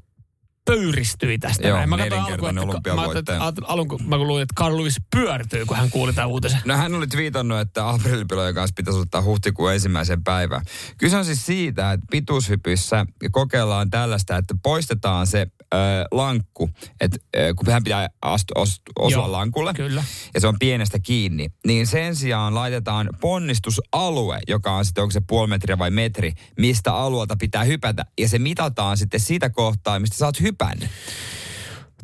pöyristyi 0.65 1.37
tästä. 1.37 1.67
Joo, 1.67 1.77
näin. 1.77 1.89
mä 1.89 1.97
katsoin 1.97 2.09
nelinkertainen 2.11 2.61
alkuun, 2.63 2.77
että, 2.77 2.89
mä, 2.89 3.01
olympiavoittaja. 3.01 3.41
ajattelin- 3.41 3.69
alun, 3.69 3.87
kun 3.87 3.99
mä 4.07 4.17
luulin, 4.17 4.41
että 4.43 4.53
Carl 4.57 4.77
Lewis 4.77 4.95
pyörtyy, 5.15 5.65
kun 5.65 5.77
hän 5.77 5.89
kuuli 5.89 6.13
tämän 6.13 6.29
uutisen. 6.29 6.59
No 6.65 6.77
hän 6.77 6.95
oli 6.95 7.07
twiitannut, 7.07 7.59
että 7.59 7.89
aprillipilojen 7.89 8.55
kanssa 8.55 8.73
pitäisi 8.77 8.99
ottaa 8.99 9.21
huhtikuun 9.21 9.73
ensimmäisen 9.73 10.23
päivän. 10.23 10.61
Kyse 10.97 11.17
on 11.17 11.25
siis 11.25 11.45
siitä, 11.45 11.91
että 11.91 12.05
pituushypyssä 12.11 13.05
kokeillaan 13.31 13.89
tällaista, 13.89 14.37
että 14.37 14.55
poistetaan 14.63 15.27
se 15.27 15.47
ö, 15.73 15.77
lankku, 16.11 16.69
että 17.01 17.17
kun 17.55 17.73
hän 17.73 17.83
pitää 17.83 18.09
astu, 18.21 18.53
os, 18.55 18.81
osua 18.99 19.21
Joo, 19.23 19.31
lankulle, 19.31 19.73
kyllä. 19.73 20.03
ja 20.33 20.41
se 20.41 20.47
on 20.47 20.55
pienestä 20.59 20.99
kiinni, 20.99 21.47
niin 21.67 21.87
sen 21.87 22.15
sijaan 22.15 22.55
laitetaan 22.55 23.09
ponnistusalue, 23.21 24.39
joka 24.47 24.71
on 24.71 24.85
sitten, 24.85 25.01
onko 25.01 25.11
se 25.11 25.21
puoli 25.27 25.47
metriä 25.47 25.77
vai 25.77 25.91
metri, 25.91 26.33
mistä 26.59 26.93
alueelta 26.95 27.35
pitää 27.39 27.63
hypätä, 27.63 28.05
ja 28.19 28.29
se 28.29 28.39
mitataan 28.39 28.97
sitten 28.97 29.19
sitä 29.19 29.49
kohtaa, 29.49 29.99
mistä 29.99 30.17
sä 30.17 30.25
oot 30.25 30.41
hypännyt. 30.55 30.89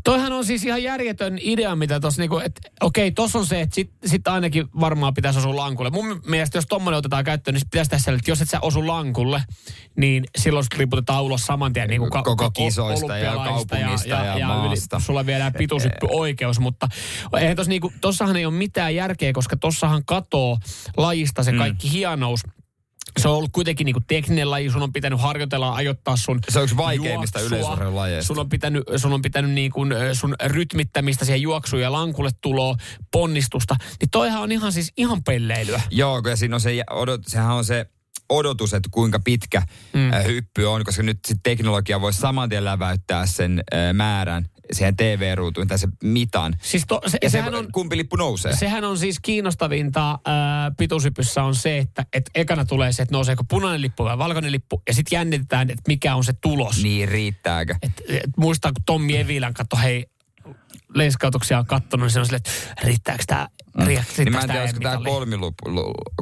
Toihan 0.04 0.32
on 0.34 0.46
siis 0.46 0.66
ihan 0.66 0.84
järjetön 0.84 1.38
idea, 1.42 1.76
mitä 1.76 2.00
tuossa 2.00 2.22
niinku, 2.22 2.38
että 2.38 2.62
okei, 2.82 3.12
tossa 3.12 3.40
on 3.40 3.46
se, 3.46 3.62
että 3.62 3.76
sit, 3.76 3.92
sit 4.06 4.28
ainakin 4.28 4.68
varmaan 4.80 5.14
pitäisi 5.14 5.40
osua 5.40 5.56
lankulle. 5.56 5.90
Mun 5.90 6.22
mielestä, 6.28 6.58
jos 6.58 6.66
tommonen 6.70 6.98
otetaan 6.98 7.24
käyttöön, 7.24 7.56
niin 7.56 7.64
pitäisi 7.72 7.92
tässä, 7.92 8.12
että 8.12 8.32
jos 8.32 8.42
et 8.42 8.50
sä 8.50 8.60
osu 8.60 8.88
lankulle, 8.88 9.44
niin 9.98 10.24
silloin 10.38 10.64
sut 10.64 10.78
liputetaan 10.78 11.24
ulos 11.24 11.46
saman 11.46 11.74
tien 11.74 11.90
niin 11.90 12.02
kuin 12.02 12.12
Koko 12.12 12.52
kisoista 12.52 13.18
ja 13.18 13.34
kaupungista 13.34 14.08
ja 14.08 14.48
maasta. 14.48 14.98
Yli, 14.98 15.06
sulla 15.06 15.26
viedään 15.26 15.54
pituushyppy 15.54 16.08
oikeus, 16.10 16.60
mutta 16.60 16.88
eihän 17.40 17.56
tossa 17.56 17.70
niinku, 17.70 17.94
tossahan 18.02 18.38
ei 18.38 18.46
ole 18.46 18.54
mitään 18.54 18.96
järkeä, 18.96 19.34
koska 19.34 19.58
tossahan 19.58 20.06
katoo 20.06 20.58
lajista 20.98 21.44
se 21.44 21.54
kaikki 21.54 21.92
hienous. 21.92 22.42
Se 23.20 23.28
on 23.28 23.36
ollut 23.36 23.52
kuitenkin 23.52 23.86
niinku 23.86 24.02
tekninen 24.08 24.52
laji, 24.52 24.70
sun 24.70 24.84
on 24.84 24.94
pitänyt 24.94 25.22
harjoitella, 25.22 25.76
ajoittaa 25.76 26.16
sun 26.16 26.40
Se 26.50 26.60
on 26.60 26.64
yksi 26.64 26.78
vaikeimmista 26.78 27.40
yleisurheilulajeista. 27.40 28.28
Sun 28.28 28.40
on 28.40 28.50
pitänyt, 28.50 28.84
sun 28.98 29.14
on 29.14 29.22
pitänyt 29.22 29.52
niin 29.52 29.72
kuin 29.72 29.94
sun 30.14 30.36
rytmittämistä 30.46 31.26
siihen 31.26 31.42
juoksuun 31.42 31.82
ja 31.82 31.92
lankulle 31.92 32.30
tuloa, 32.42 32.76
ponnistusta. 33.12 33.76
Niin 34.00 34.10
toihan 34.10 34.42
on 34.42 34.52
ihan 34.52 34.72
siis 34.72 34.94
ihan 34.98 35.24
pelleilyä. 35.24 35.82
Joo, 35.90 36.22
ja 36.30 36.36
siinä 36.36 36.56
on 36.56 36.62
se, 36.62 36.84
odot, 36.92 37.22
sehän 37.28 37.56
on 37.56 37.66
se 37.66 37.86
odotus, 38.30 38.74
että 38.74 38.90
kuinka 38.92 39.20
pitkä 39.20 39.62
mm. 39.94 40.12
hyppy 40.26 40.66
on, 40.66 40.84
koska 40.84 41.04
nyt 41.04 41.20
sit 41.28 41.38
teknologia 41.44 42.02
voi 42.02 42.14
saman 42.14 42.50
tien 42.50 42.66
läväyttää 42.66 43.26
sen 43.26 43.64
määrän 43.94 44.46
siihen 44.74 44.96
TV-ruutuun 44.96 45.68
tai 45.68 45.80
se 45.80 45.88
mitan. 46.04 46.56
Siis 46.62 46.84
to, 46.88 47.02
se, 47.08 47.18
Ja 47.22 47.30
se, 47.30 47.32
sehän, 47.32 47.56
on, 47.56 47.72
kumpi 47.72 47.98
lippu 47.98 48.16
nousee. 48.16 48.56
sehän 48.56 48.84
on 48.84 48.98
siis 48.98 49.20
kiinnostavinta 49.20 50.20
ää, 50.26 50.72
pituushypyssä 50.78 51.44
on 51.44 51.56
se, 51.56 51.78
että 51.78 52.06
et 52.14 52.30
ekana 52.36 52.66
tulee 52.66 52.92
se, 52.92 53.04
että 53.04 53.16
nouseeko 53.16 53.44
punainen 53.44 53.82
lippu 53.82 54.04
vai 54.04 54.18
valkoinen 54.18 54.52
lippu. 54.52 54.82
Ja 54.88 54.94
sitten 54.94 55.18
jännitetään, 55.18 55.70
että 55.70 55.84
mikä 55.88 56.16
on 56.16 56.24
se 56.24 56.34
tulos. 56.42 56.84
Niin, 56.84 57.10
riittääkö? 57.10 57.76
Et, 57.82 57.92
et, 58.08 58.38
muistan, 58.38 58.74
kun 58.74 58.84
Tommi 58.86 59.18
Evilän 59.18 59.54
katso, 59.54 59.78
hei, 59.78 60.06
leiskautuksia 60.96 61.60
on 61.60 61.66
kattonut, 61.66 62.06
niin 62.06 62.12
se 62.12 62.20
on 62.20 62.26
silleen, 62.26 62.42
että 62.46 62.52
riittääkö 62.84 63.24
tämä 63.28 63.48
mm. 63.78 63.86
Niin 63.86 64.32
mä 64.32 64.40
en 64.40 64.48
tiedä, 64.48 64.62
olisiko 64.62 64.80
tämä 64.80 64.98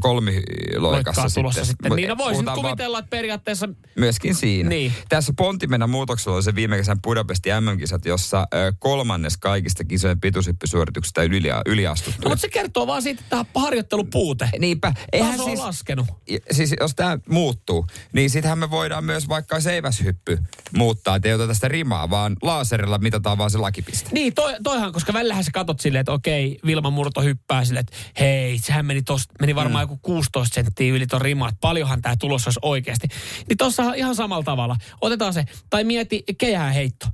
kolmiloikassa 0.01 1.29
sitten. 1.29 1.91
Mut 1.91 1.95
Niin 1.95 2.09
no 2.09 2.17
voisin 2.17 2.45
kuvitella, 2.55 2.99
että 2.99 3.09
periaatteessa 3.09 3.69
Myöskin 3.95 4.35
siinä. 4.35 4.69
Niin. 4.69 4.93
Tässä 5.09 5.33
pontimena 5.37 5.87
muutoksella 5.87 6.35
oli 6.35 6.43
se 6.43 6.55
viime 6.55 6.77
kesän 6.77 7.01
Budapestin 7.01 7.53
MM-kisat, 7.63 8.05
jossa 8.05 8.47
ö, 8.53 8.73
kolmannes 8.79 9.37
kaikista 9.37 9.83
kisojen 9.83 10.19
pituushyppysuorituksista 10.19 11.23
yli, 11.23 11.49
yliastuttu. 11.65 12.21
No, 12.23 12.29
mutta 12.29 12.41
se 12.41 12.49
kertoo 12.49 12.87
vaan 12.87 13.01
siitä, 13.01 13.19
että 13.19 13.29
tämä 13.29 13.45
on 13.53 13.61
harjoittelupuute. 13.61 14.49
Niinpä. 14.59 14.93
Eihän 15.13 15.31
Taso 15.31 15.43
on 15.43 15.49
siis, 15.49 15.59
laskenut. 15.59 16.07
Ja- 16.29 16.39
siis 16.51 16.75
jos 16.79 16.95
tämä 16.95 17.17
muuttuu, 17.29 17.87
niin 18.13 18.29
sittenhän 18.29 18.59
me 18.59 18.71
voidaan 18.71 19.03
myös 19.03 19.29
vaikka 19.29 19.59
seiväshyppy 19.59 20.39
muuttaa, 20.77 21.15
että 21.15 21.29
ei 21.29 21.35
sitä 21.53 21.67
rimaa, 21.67 22.09
vaan 22.09 22.35
laaserilla 22.41 22.97
mitataan 22.97 23.37
vaan 23.37 23.51
se 23.51 23.57
lakipiste. 23.57 24.09
Niin, 24.11 24.33
toi, 24.33 24.55
toihan, 24.63 24.93
koska 24.93 25.13
välillähän 25.13 25.43
sä 25.43 25.51
katot 25.51 25.79
silleen, 25.79 25.99
että 25.99 26.11
okei, 26.11 26.59
Vilma 26.65 26.89
Murto 26.89 27.21
hyppää 27.21 27.65
silleen, 27.65 27.85
että 27.87 27.97
hei, 28.19 28.57
sehän 28.57 28.85
meni, 28.85 29.01
tosta, 29.01 29.33
meni 29.39 29.55
varmaan 29.55 29.85
mm. 29.85 29.91
joku 29.91 29.99
16 30.01 30.55
senttiä 30.55 30.93
yli 30.93 31.07
ton 31.07 31.21
rima, 31.21 31.49
että 31.49 31.57
paljonhan 31.61 32.01
tämä 32.01 32.15
tulos 32.19 32.47
olisi 32.47 32.59
oikeasti. 32.61 33.07
Niin 33.49 33.57
tossa 33.57 33.93
ihan 33.93 34.15
samalla 34.15 34.43
tavalla. 34.43 34.75
Otetaan 35.01 35.33
se, 35.33 35.45
tai 35.69 35.83
mieti 35.83 36.23
keihään 36.37 36.73
heitto. 36.73 37.07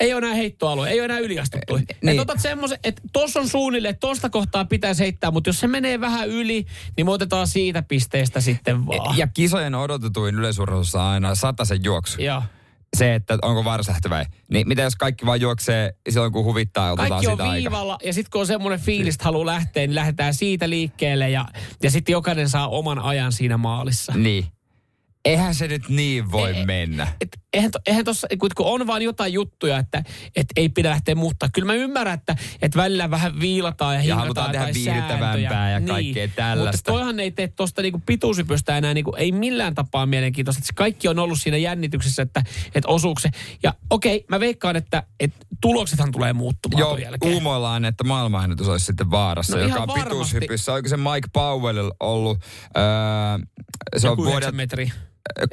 Ei 0.00 0.14
ole 0.14 0.18
enää 0.18 0.34
heittoalue, 0.34 0.90
ei 0.90 1.00
ole 1.00 1.04
enää 1.04 1.18
yliastuttu. 1.18 1.76
Niin. 1.76 1.86
niin. 2.02 2.10
Että 2.10 2.22
otat 2.22 2.40
semmoisen, 2.40 2.78
että 2.84 3.02
tuossa 3.12 3.40
on 3.40 3.48
suunnilleen, 3.48 3.90
että 3.90 4.00
tuosta 4.00 4.30
kohtaa 4.30 4.64
pitäisi 4.64 5.02
heittää, 5.02 5.30
mutta 5.30 5.48
jos 5.48 5.60
se 5.60 5.66
menee 5.66 6.00
vähän 6.00 6.28
yli, 6.28 6.66
niin 6.96 7.06
me 7.06 7.10
otetaan 7.10 7.46
siitä 7.46 7.82
pisteestä 7.82 8.40
sitten 8.40 8.86
vaan. 8.86 9.18
Ja 9.18 9.26
kisojen 9.26 9.74
odotetuin 9.74 10.34
yleisurheilussa 10.34 11.10
aina 11.10 11.34
sen 11.34 11.84
juoksu. 11.84 12.22
ja. 12.22 12.42
Se, 12.96 13.14
että 13.14 13.38
onko 13.42 13.64
varsähty 13.64 14.10
vai. 14.10 14.24
Niin 14.50 14.68
mitä 14.68 14.82
jos 14.82 14.96
kaikki 14.96 15.26
vaan 15.26 15.40
juoksee 15.40 15.92
silloin, 16.10 16.32
kun 16.32 16.44
huvittaa 16.44 16.86
ja 16.86 16.92
otetaan 16.92 17.10
Kaikki 17.10 17.26
on 17.26 17.32
sitä 17.32 17.42
aikaa? 17.42 17.54
viivalla 17.54 17.98
ja 18.04 18.12
sitten 18.12 18.30
kun 18.30 18.40
on 18.40 18.46
semmoinen 18.46 18.80
fiilis, 18.80 19.14
että 19.14 19.24
haluaa 19.24 19.46
lähteä, 19.46 19.86
niin 19.86 19.94
lähdetään 19.94 20.34
siitä 20.34 20.70
liikkeelle 20.70 21.30
ja, 21.30 21.44
ja 21.82 21.90
sitten 21.90 22.12
jokainen 22.12 22.48
saa 22.48 22.68
oman 22.68 22.98
ajan 22.98 23.32
siinä 23.32 23.56
maalissa. 23.56 24.12
Niin 24.16 24.44
eihän 25.24 25.54
se 25.54 25.68
nyt 25.68 25.88
niin 25.88 26.32
voi 26.32 26.58
e, 26.58 26.66
mennä. 26.66 27.06
Et, 27.20 27.28
eihän, 27.52 27.70
to, 27.70 27.78
eihän 27.86 28.04
tossa, 28.04 28.26
kun 28.38 28.50
on 28.66 28.86
vaan 28.86 29.02
jotain 29.02 29.32
juttuja, 29.32 29.78
että 29.78 30.04
et 30.36 30.46
ei 30.56 30.68
pidä 30.68 30.90
lähteä 30.90 31.14
muuttaa. 31.14 31.48
Kyllä 31.52 31.66
mä 31.66 31.74
ymmärrän, 31.74 32.14
että 32.14 32.36
et 32.62 32.76
välillä 32.76 33.10
vähän 33.10 33.40
viilataan 33.40 33.94
ja 33.94 34.00
hinnataan 34.00 34.18
Ja 34.18 34.24
halutaan 34.24 34.52
tehdä 34.52 34.74
viihdyttävämpää 34.74 35.70
ja 35.70 35.80
kaikkea 35.80 36.26
niin. 36.26 36.32
tällaista. 36.36 36.78
Mutta 36.78 36.92
toihan 36.92 37.20
ei 37.20 37.30
tee 37.30 37.48
tuosta 37.48 37.82
niinku 37.82 38.02
pituusypystä 38.06 38.78
enää, 38.78 38.94
niinku, 38.94 39.14
ei 39.16 39.32
millään 39.32 39.74
tapaa 39.74 40.06
mielenkiintoista. 40.06 40.60
Et 40.64 40.74
kaikki 40.74 41.08
on 41.08 41.18
ollut 41.18 41.40
siinä 41.40 41.56
jännityksessä, 41.56 42.22
että 42.22 42.42
et 42.74 42.84
osuuko 42.86 43.20
se. 43.20 43.30
Ja 43.62 43.74
okei, 43.90 44.24
mä 44.28 44.40
veikkaan, 44.40 44.76
että 44.76 45.02
et 45.20 45.32
tuloksethan 45.60 46.12
tulee 46.12 46.32
muuttumaan 46.32 46.80
Joo, 46.80 46.96
jälkeen. 46.96 47.34
uumoillaan, 47.34 47.84
että 47.84 48.04
maailmanennätys 48.04 48.68
olisi 48.68 48.86
sitten 48.86 49.10
vaarassa, 49.10 49.56
no, 49.56 49.62
joka 49.62 49.80
on 49.80 49.88
pituushypyssä. 49.94 50.72
Oikein 50.72 50.90
se 50.90 50.96
Mike 50.96 51.28
Powell 51.32 51.90
ollut, 52.00 52.38
öö, 52.76 52.82
se 53.96 54.08
on 54.08 54.16
vuodet 54.16 54.54
metri 54.54 54.92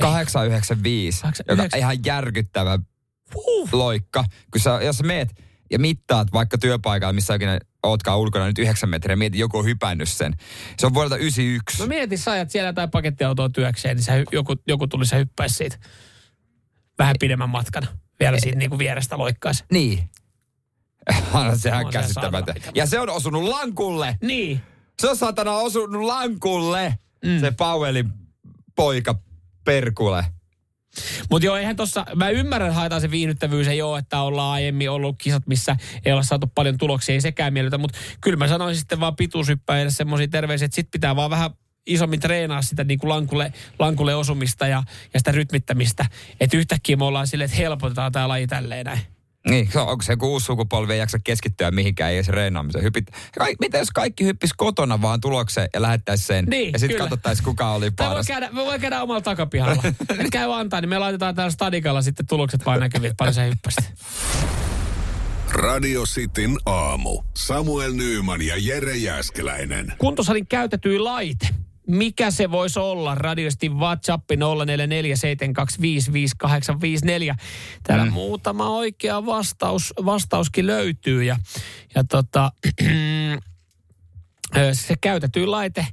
895, 0.02 1.22
89. 1.22 1.46
joka 1.48 1.64
on 1.64 1.80
ihan 1.80 2.06
järkyttävä 2.06 2.80
Puh. 3.34 3.70
loikka. 3.72 4.24
Kun 4.52 4.62
sä, 4.62 4.80
jos 4.84 4.98
sä 4.98 5.04
meet 5.04 5.30
ja 5.72 5.80
mittaat 5.80 6.28
vaikka 6.34 6.58
työpaikalla, 6.58 7.14
missä 7.14 7.34
oikein 7.34 7.60
ootkaan 7.84 8.20
ulkona 8.20 8.46
nyt 8.48 8.60
9 8.60 8.90
metriä, 8.90 9.16
mieti, 9.16 9.40
joku 9.40 9.58
on 9.58 9.66
hypännyt 9.66 10.10
sen. 10.10 10.34
Se 10.78 10.86
on 10.86 10.94
vuodelta 10.94 11.18
91. 11.18 11.80
No 11.80 11.88
mieti, 11.88 12.18
sä 12.18 12.32
ajat 12.32 12.52
siellä 12.52 12.74
tai 12.74 12.88
pakettiautoa 12.88 13.50
työkseen, 13.50 13.96
niin 13.96 14.04
sä, 14.04 14.14
joku, 14.32 14.56
joku 14.68 14.88
tuli 14.88 15.06
hyppäisi 15.18 15.56
siitä 15.56 15.78
vähän 16.98 17.16
pidemmän 17.20 17.50
matkan. 17.50 17.88
Vielä 18.20 18.38
e- 18.38 18.40
siitä 18.40 18.58
niin 18.58 18.70
kuin 18.70 18.80
vierestä 18.80 19.18
loikkaisi. 19.18 19.64
Niin. 19.72 20.10
Onhan 21.34 21.60
sehän 21.60 21.86
on 21.86 21.92
käsittämätön. 21.92 22.56
Ja 22.76 22.86
se 22.86 23.00
on 23.00 23.10
osunut 23.10 23.44
lankulle. 23.44 24.18
Niin. 24.22 24.62
Se 25.02 25.10
on 25.10 25.18
satana 25.18 25.52
osunut 25.52 26.02
lankulle. 26.02 26.94
Mm. 27.26 27.40
Se 27.40 27.52
Powellin 27.52 28.10
poika 28.76 29.16
perkule. 29.66 30.26
Mutta 31.32 31.46
joo, 31.46 31.56
eihän 31.56 31.76
tossa, 31.76 32.06
mä 32.16 32.30
ymmärrän, 32.30 32.74
haetaan 32.74 33.02
se 33.02 33.12
viihdyttävyys 33.12 33.68
ja 33.68 33.74
joo, 33.74 33.98
että 33.98 34.22
ollaan 34.22 34.54
aiemmin 34.54 34.90
ollut 34.90 35.16
kisat, 35.18 35.48
missä 35.48 35.76
ei 36.06 36.12
olla 36.12 36.24
saatu 36.24 36.48
paljon 36.56 36.78
tuloksia, 36.78 37.14
ei 37.14 37.22
sekään 37.22 37.54
miellytä, 37.54 37.78
mutta 37.78 38.00
kyllä 38.22 38.38
mä 38.38 38.48
sanoisin 38.48 38.80
sitten 38.80 39.00
vaan 39.00 39.16
pituushyppäjille 39.16 39.92
semmoisia 39.92 40.28
terveisiä, 40.28 40.66
että 40.66 40.76
sit 40.76 40.92
pitää 40.92 41.16
vaan 41.16 41.30
vähän 41.30 41.52
isommin 41.86 42.20
treenaa 42.20 42.62
sitä 42.62 42.84
niin 42.84 43.00
kuin 43.00 43.10
lankulle, 43.10 43.54
lankulle 43.80 44.16
osumista 44.16 44.68
ja, 44.68 44.84
ja 45.14 45.20
sitä 45.20 45.32
rytmittämistä. 45.32 46.06
Että 46.40 46.58
yhtäkkiä 46.58 46.96
me 46.96 47.06
ollaan 47.06 47.28
silleen, 47.28 47.46
että 47.46 47.58
helpotetaan 47.58 48.12
tämä 48.12 48.28
laji 48.28 48.48
tälleen 48.48 48.86
näin. 48.86 49.19
Niin, 49.50 49.70
se 49.74 49.80
on- 49.80 49.88
onko 49.88 50.02
se 50.04 50.14
joku 50.14 50.28
uusi 50.28 50.46
sukupolvi 50.46 50.94
ei 50.94 51.00
jaksa 51.00 51.20
keskittyä 51.24 51.72
mihinkään, 51.72 52.12
ei 52.12 52.18
edes 52.18 52.28
reenaamiseen. 52.30 52.84
Hypit, 52.84 53.06
Kaik, 53.38 53.60
mitä 53.60 53.78
jos 53.78 53.92
kaikki 53.92 54.24
hyppis 54.26 54.54
kotona 54.54 55.02
vaan 55.02 55.22
tulokseen 55.22 55.70
ja 55.74 55.82
lähettäisi 55.82 56.26
sen? 56.26 56.46
Niin, 56.46 56.74
ja 56.74 56.80
sitten 56.80 56.98
katsottaisiin, 56.98 57.46
kuka 57.46 57.72
oli 57.72 57.92
Tämä 57.92 58.08
voi 58.10 58.14
paras. 58.14 58.28
käydä, 58.28 58.50
me 58.52 58.66
voi 58.66 58.80
käydä 58.80 59.02
omalla 59.02 59.22
takapihalla. 59.22 59.84
Nyt 60.18 60.30
käy 60.32 60.54
antaa, 60.54 60.82
niin 60.82 60.90
me 60.90 60.98
laitetaan 61.00 61.36
täällä 61.36 61.52
stadikalla 61.52 62.02
sitten 62.02 62.28
tulokset 62.28 62.66
vaan 62.66 62.80
näkyviin, 62.80 63.12
että 63.12 63.18
paljon 63.18 63.34
sä 63.34 63.44
hyppäsit. 63.44 63.94
Radio 65.52 66.04
Cityn 66.04 66.58
aamu. 66.66 67.22
Samuel 67.38 67.94
Nyyman 67.94 68.42
ja 68.42 68.56
Jere 68.58 68.96
Jäskeläinen. 68.98 69.94
kuntosalin 69.98 70.48
käytetyin 70.48 71.04
laite. 71.04 71.50
Mikä 71.90 72.32
se 72.32 72.52
voisi 72.52 72.80
olla? 72.80 73.16
Radiosti 73.16 73.70
WhatsApp 73.70 74.32
0447255854. 74.32 74.36
Täällä 77.84 78.06
mm. 78.06 78.12
muutama 78.12 78.70
oikea 78.70 79.26
vastaus, 79.26 79.94
vastauskin 80.06 80.68
löytyy. 80.68 81.24
Ja, 81.24 81.40
ja 81.96 82.04
tota, 82.04 82.52
se 84.74 84.96
käytetyin 85.02 85.52
laite 85.52 85.88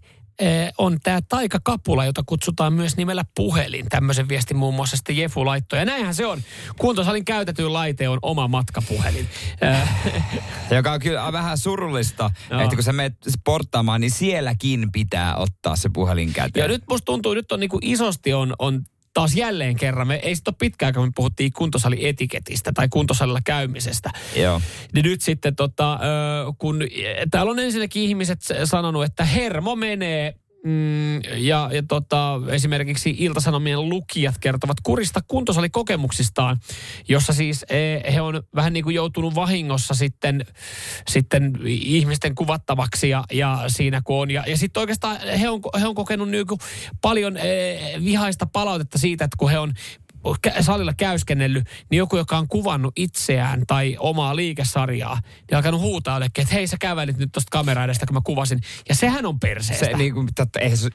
on 0.79 0.99
tämä 1.03 1.20
taikakapula, 1.29 2.05
jota 2.05 2.22
kutsutaan 2.27 2.72
myös 2.72 2.96
nimellä 2.96 3.25
puhelin. 3.35 3.87
Tämmöisen 3.88 4.29
viestin 4.29 4.57
muun 4.57 4.75
muassa 4.75 4.96
sitten 4.96 5.16
Jefu 5.16 5.46
laittoi. 5.46 5.79
Ja 5.79 5.85
näinhän 5.85 6.14
se 6.14 6.27
on. 6.27 6.42
Kuntosalin 6.79 7.25
käytetyin 7.25 7.72
laite 7.72 8.09
on 8.09 8.18
oma 8.22 8.49
matkapuhelin. 8.49 9.29
Ö, 9.62 9.77
Joka 10.77 10.92
on 10.92 11.01
kyllä 11.01 11.33
vähän 11.33 11.59
surullista, 11.59 12.31
Joo. 12.51 12.61
että 12.61 12.77
kun 12.77 12.85
sä 12.85 12.92
menet 12.92 13.14
sporttaamaan, 13.29 14.01
niin 14.01 14.11
sielläkin 14.11 14.92
pitää 14.92 15.37
ottaa 15.37 15.77
se 15.77 15.88
puhelin 15.92 16.33
käteen. 16.33 16.62
Ja 16.64 16.68
nyt 16.68 16.83
musta 16.88 17.05
tuntuu, 17.05 17.35
nyt 17.35 17.53
on 17.53 17.61
niinku 17.61 17.79
isosti 17.83 18.33
on, 18.33 18.55
on 18.59 18.83
taas 19.16 19.35
jälleen 19.35 19.76
kerran, 19.76 20.07
me 20.07 20.14
ei 20.14 20.35
sitten 20.37 20.52
ole 20.52 20.57
pitkään, 20.59 20.94
kun 20.94 21.05
me 21.05 21.12
puhuttiin 21.14 21.52
kuntosalietiketistä 21.52 22.72
tai 22.72 22.88
kuntosalilla 22.88 23.40
käymisestä. 23.44 24.11
Joo. 24.37 24.61
Niin 24.92 25.05
nyt 25.05 25.20
sitten 25.20 25.57
tota, 25.57 25.98
kun 26.59 26.81
täällä 27.31 27.50
on 27.50 27.59
ensinnäkin 27.59 28.02
ihmiset 28.02 28.38
sanonut, 28.64 29.05
että 29.05 29.24
hermo 29.24 29.76
menee 29.76 30.35
Mm, 30.66 31.20
ja, 31.37 31.70
ja 31.72 31.83
tota, 31.88 32.40
esimerkiksi 32.48 33.16
Iltasanomien 33.18 33.88
lukijat 33.88 34.35
kertovat 34.40 34.76
kurista 34.83 35.20
kuntosalikokemuksistaan, 35.29 36.61
jossa 37.09 37.33
siis 37.33 37.64
eh, 37.68 38.14
he 38.14 38.20
on 38.20 38.42
vähän 38.55 38.72
niin 38.72 38.85
kuin 38.85 38.94
joutunut 38.94 39.35
vahingossa 39.35 39.94
sitten, 39.94 40.46
sitten 41.09 41.59
ihmisten 41.66 42.35
kuvattavaksi 42.35 43.09
ja, 43.09 43.24
ja 43.33 43.64
siinä 43.66 44.00
kun 44.05 44.16
on. 44.16 44.31
Ja, 44.31 44.44
ja 44.46 44.57
sitten 44.57 44.81
oikeastaan 44.81 45.18
he 45.40 45.48
on, 45.48 45.61
he 45.81 45.87
on 45.87 45.94
kokenut 45.94 46.31
niin 46.31 46.46
paljon 47.00 47.37
eh, 47.37 48.05
vihaista 48.05 48.46
palautetta 48.46 48.98
siitä, 48.98 49.24
että 49.24 49.37
kun 49.37 49.50
he 49.50 49.59
on 49.59 49.72
salilla 50.60 50.92
käyskennellyt, 50.94 51.64
niin 51.90 51.98
joku, 51.98 52.16
joka 52.16 52.38
on 52.38 52.48
kuvannut 52.48 52.92
itseään 52.96 53.62
tai 53.66 53.96
omaa 54.00 54.36
liikesarjaa, 54.36 55.20
niin 55.50 55.56
alkanut 55.56 55.80
huutaa 55.80 56.14
jollekin, 56.14 56.42
että 56.42 56.54
hei 56.54 56.66
sä 56.66 56.76
kävelit 56.80 57.18
nyt 57.18 57.32
tuosta 57.32 57.50
kamera 57.50 57.84
edestä, 57.84 58.06
kun 58.06 58.14
mä 58.14 58.20
kuvasin. 58.24 58.60
Ja 58.88 58.94
sehän 58.94 59.26
on 59.26 59.40
perseestä. 59.40 59.86
Se, 59.86 59.96
niin 59.96 60.14
kuin, 60.14 60.28
totta, 60.34 60.60
eihän 60.60 60.78
sä 60.78 60.88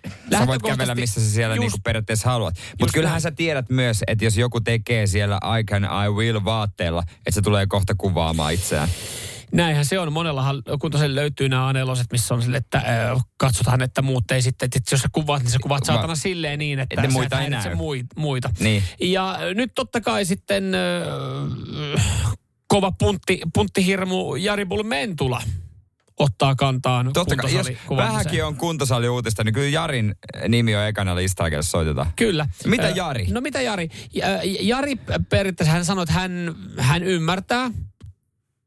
voit 0.47 0.61
kävellä 0.61 0.95
missä 0.95 1.21
sä 1.21 1.29
siellä 1.29 1.55
just- 1.55 1.61
niin 1.61 1.71
kuin 1.71 1.81
periaatteessa 1.81 2.29
haluat. 2.29 2.55
Mutta 2.79 2.93
kyllähän 2.93 3.13
näin. 3.13 3.21
sä 3.21 3.31
tiedät 3.31 3.69
myös, 3.69 4.03
että 4.07 4.25
jos 4.25 4.37
joku 4.37 4.61
tekee 4.61 5.07
siellä 5.07 5.39
I 5.59 5.63
can, 5.63 5.83
I 5.83 6.09
will 6.09 6.43
vaatteella, 6.45 7.03
että 7.17 7.31
se 7.31 7.41
tulee 7.41 7.67
kohta 7.67 7.95
kuvaamaan 7.97 8.53
itseään. 8.53 8.89
Näinhän 9.53 9.85
se 9.85 9.99
on. 9.99 10.13
Monellahan, 10.13 10.63
kun 10.79 10.91
tosiaan 10.91 11.15
löytyy 11.15 11.49
nämä 11.49 11.67
aneloset, 11.67 12.07
missä 12.11 12.33
on 12.33 12.41
sille, 12.41 12.57
että 12.57 12.77
ö, 13.13 13.19
katsotaan, 13.37 13.81
että 13.81 14.01
muut 14.01 14.31
ei 14.31 14.41
sitten, 14.41 14.65
että 14.65 14.79
jos 14.91 15.01
sä 15.01 15.07
kuvaat, 15.11 15.41
niin 15.43 15.51
sä 15.51 15.59
kuvaat 15.61 15.85
saatana 15.85 16.15
silleen 16.15 16.59
niin, 16.59 16.79
että 16.79 17.01
sä 17.01 17.07
muita 17.07 17.37
et 17.37 17.43
ei 17.43 17.49
näy. 17.49 17.75
muita. 18.15 18.49
Niin. 18.59 18.83
Ja 18.99 19.37
nyt 19.55 19.71
totta 19.75 20.01
kai 20.01 20.25
sitten 20.25 20.75
ö, 20.75 21.05
kova 22.67 22.91
puntti, 22.91 23.41
punttihirmu 23.53 24.35
Jari 24.35 24.65
Bull 24.65 24.83
Mentula 24.83 25.41
ottaa 26.19 26.55
kantaan 26.55 27.13
Totta 27.13 27.35
kai, 27.35 27.53
jos 27.53 27.67
vähänkin 27.97 28.45
on 28.45 28.55
kuntosali 28.55 29.09
uutista, 29.09 29.43
niin 29.43 29.53
kyllä 29.53 29.69
Jarin 29.69 30.15
nimi 30.47 30.75
on 30.75 30.83
ekana 30.83 31.15
listalla, 31.15 31.49
kelle 31.49 31.63
soitetaan. 31.63 32.11
Kyllä. 32.15 32.47
Mitä 32.65 32.89
Jari? 32.89 33.27
No 33.31 33.41
mitä 33.41 33.61
Jari? 33.61 33.89
Ja- 34.13 34.27
Jari 34.43 34.95
periaatteessa 35.29 35.73
hän 35.73 35.85
sanoi, 35.85 36.03
että 36.03 36.13
hän, 36.13 36.55
hän 36.77 37.03
ymmärtää 37.03 37.71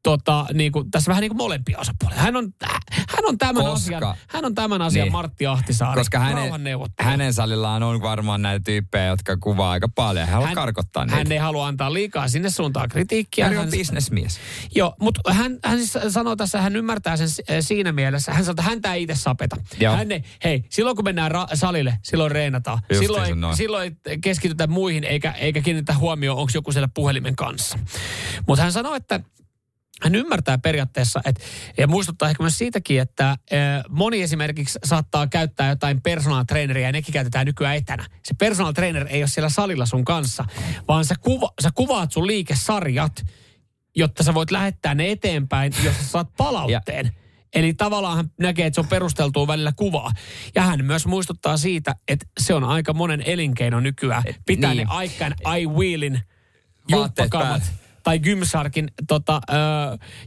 tota, 0.05 0.45
niin 0.53 0.71
kuin, 0.71 0.91
tässä 0.91 1.09
vähän 1.09 1.21
niin 1.21 1.29
kuin 1.29 1.37
molempia 1.37 1.79
osapuolia. 1.79 2.17
Hän 2.19 2.35
on, 2.35 2.53
hän 2.91 3.25
on 3.25 3.37
tämän 3.37 3.55
Koska- 3.65 3.97
asian, 3.97 4.15
hän 4.27 4.45
on 4.45 4.55
tämän 4.55 4.81
asian 4.81 5.03
Niin. 5.03 5.11
Martti 5.11 5.45
Ahtisaari. 5.47 5.99
Koska 5.99 6.19
hänen, 6.19 6.51
hänen 6.99 7.33
salillaan 7.33 7.83
on 7.83 8.01
varmaan 8.01 8.41
näitä 8.41 8.63
tyyppejä, 8.63 9.05
jotka 9.05 9.37
kuvaa 9.37 9.71
aika 9.71 9.87
paljon. 9.95 10.25
Hän 10.25 10.33
haluaa 10.33 10.53
karkottaa 10.55 11.05
niitä. 11.05 11.15
hän 11.17 11.31
ei 11.31 11.37
halua 11.37 11.67
antaa 11.67 11.93
liikaa 11.93 12.27
sinne 12.27 12.49
suuntaan 12.49 12.89
kritiikkiä. 12.89 13.45
Jari 13.45 13.57
on 13.57 13.69
bisnesmies. 13.71 14.39
Joo, 14.75 14.95
mutta 15.01 15.33
hän, 15.33 15.59
hän 15.65 15.77
siis 15.77 15.97
sanoo 16.13 16.35
tässä, 16.35 16.61
hän 16.61 16.75
ymmärtää 16.75 17.17
sen 17.17 17.27
eh, 17.47 17.57
siinä 17.65 17.91
mielessä. 17.91 18.33
Hän 18.33 18.43
sanoo, 18.45 18.51
että 18.51 18.61
häntä 18.63 18.93
ei 18.93 19.03
itse 19.03 19.15
sapeta. 19.15 19.57
Joo. 19.79 19.95
Hän 19.95 20.11
ei, 20.11 20.23
hei, 20.43 20.63
silloin 20.69 20.95
kun 20.95 21.05
mennään 21.05 21.31
ra- 21.31 21.55
salille, 21.55 21.97
silloin 22.03 22.31
reenataan. 22.31 22.79
Justiinsa 22.89 23.25
Silloin, 23.25 23.49
ei- 23.51 23.55
silloin 23.55 23.97
ei 24.05 24.17
keskitytä 24.19 24.67
muihin 24.67 25.03
eikä, 25.03 25.31
eikä 25.31 25.61
kiinnitä 25.61 25.93
huomioon, 25.93 26.37
onko 26.37 26.51
joku 26.53 26.71
siellä 26.71 26.89
puhelimen 26.93 27.35
kanssa. 27.35 27.79
Mutta 28.47 28.63
hän 28.63 28.71
sanoo, 28.71 28.95
että 28.95 29.19
hän 30.01 30.15
ymmärtää 30.15 30.57
periaatteessa, 30.57 31.21
että, 31.25 31.43
ja 31.77 31.87
muistuttaa 31.87 32.29
ehkä 32.29 32.43
myös 32.43 32.57
siitäkin, 32.57 33.01
että 33.01 33.29
äh, 33.29 33.37
moni 33.89 34.21
esimerkiksi 34.21 34.79
saattaa 34.83 35.27
käyttää 35.27 35.69
jotain 35.69 36.01
personal 36.01 36.43
traineria, 36.43 36.87
ja 36.87 36.91
nekin 36.91 37.13
käytetään 37.13 37.45
nykyään 37.45 37.75
etänä. 37.75 38.05
Se 38.23 38.33
personal 38.33 38.73
trainer 38.73 39.07
ei 39.09 39.21
ole 39.21 39.27
siellä 39.27 39.49
salilla 39.49 39.85
sun 39.85 40.05
kanssa, 40.05 40.45
vaan 40.87 41.05
sä, 41.05 41.15
kuva, 41.21 41.51
sä 41.61 41.69
kuvaat 41.75 42.11
sun 42.11 42.27
liikesarjat, 42.27 43.21
jotta 43.95 44.23
sä 44.23 44.33
voit 44.33 44.51
lähettää 44.51 44.95
ne 44.95 45.11
eteenpäin, 45.11 45.73
jos 45.83 45.97
sä 45.97 46.03
saat 46.03 46.27
palautteen. 46.37 47.11
Eli 47.53 47.73
tavallaan 47.73 48.17
hän 48.17 48.31
näkee, 48.39 48.65
että 48.65 48.75
se 48.75 48.81
on 48.81 48.87
perusteltua 48.87 49.47
välillä 49.47 49.71
kuvaa. 49.75 50.11
Ja 50.55 50.61
hän 50.61 50.85
myös 50.85 51.05
muistuttaa 51.05 51.57
siitä, 51.57 51.95
että 52.07 52.25
se 52.39 52.53
on 52.53 52.63
aika 52.63 52.93
monen 52.93 53.21
elinkeino 53.25 53.79
nykyään. 53.79 54.23
Pitää 54.45 54.73
niin. 54.73 54.87
ne 54.87 54.93
aikaan 54.93 55.35
I 55.59 55.67
willin 55.67 56.13
Vaatteet 56.91 57.25
jumppakamat 57.25 57.61
päällä. 57.61 57.84
Tai 58.05 58.19
Gymsharkin 58.19 58.87
tota, 59.07 59.41
ö, 59.49 59.55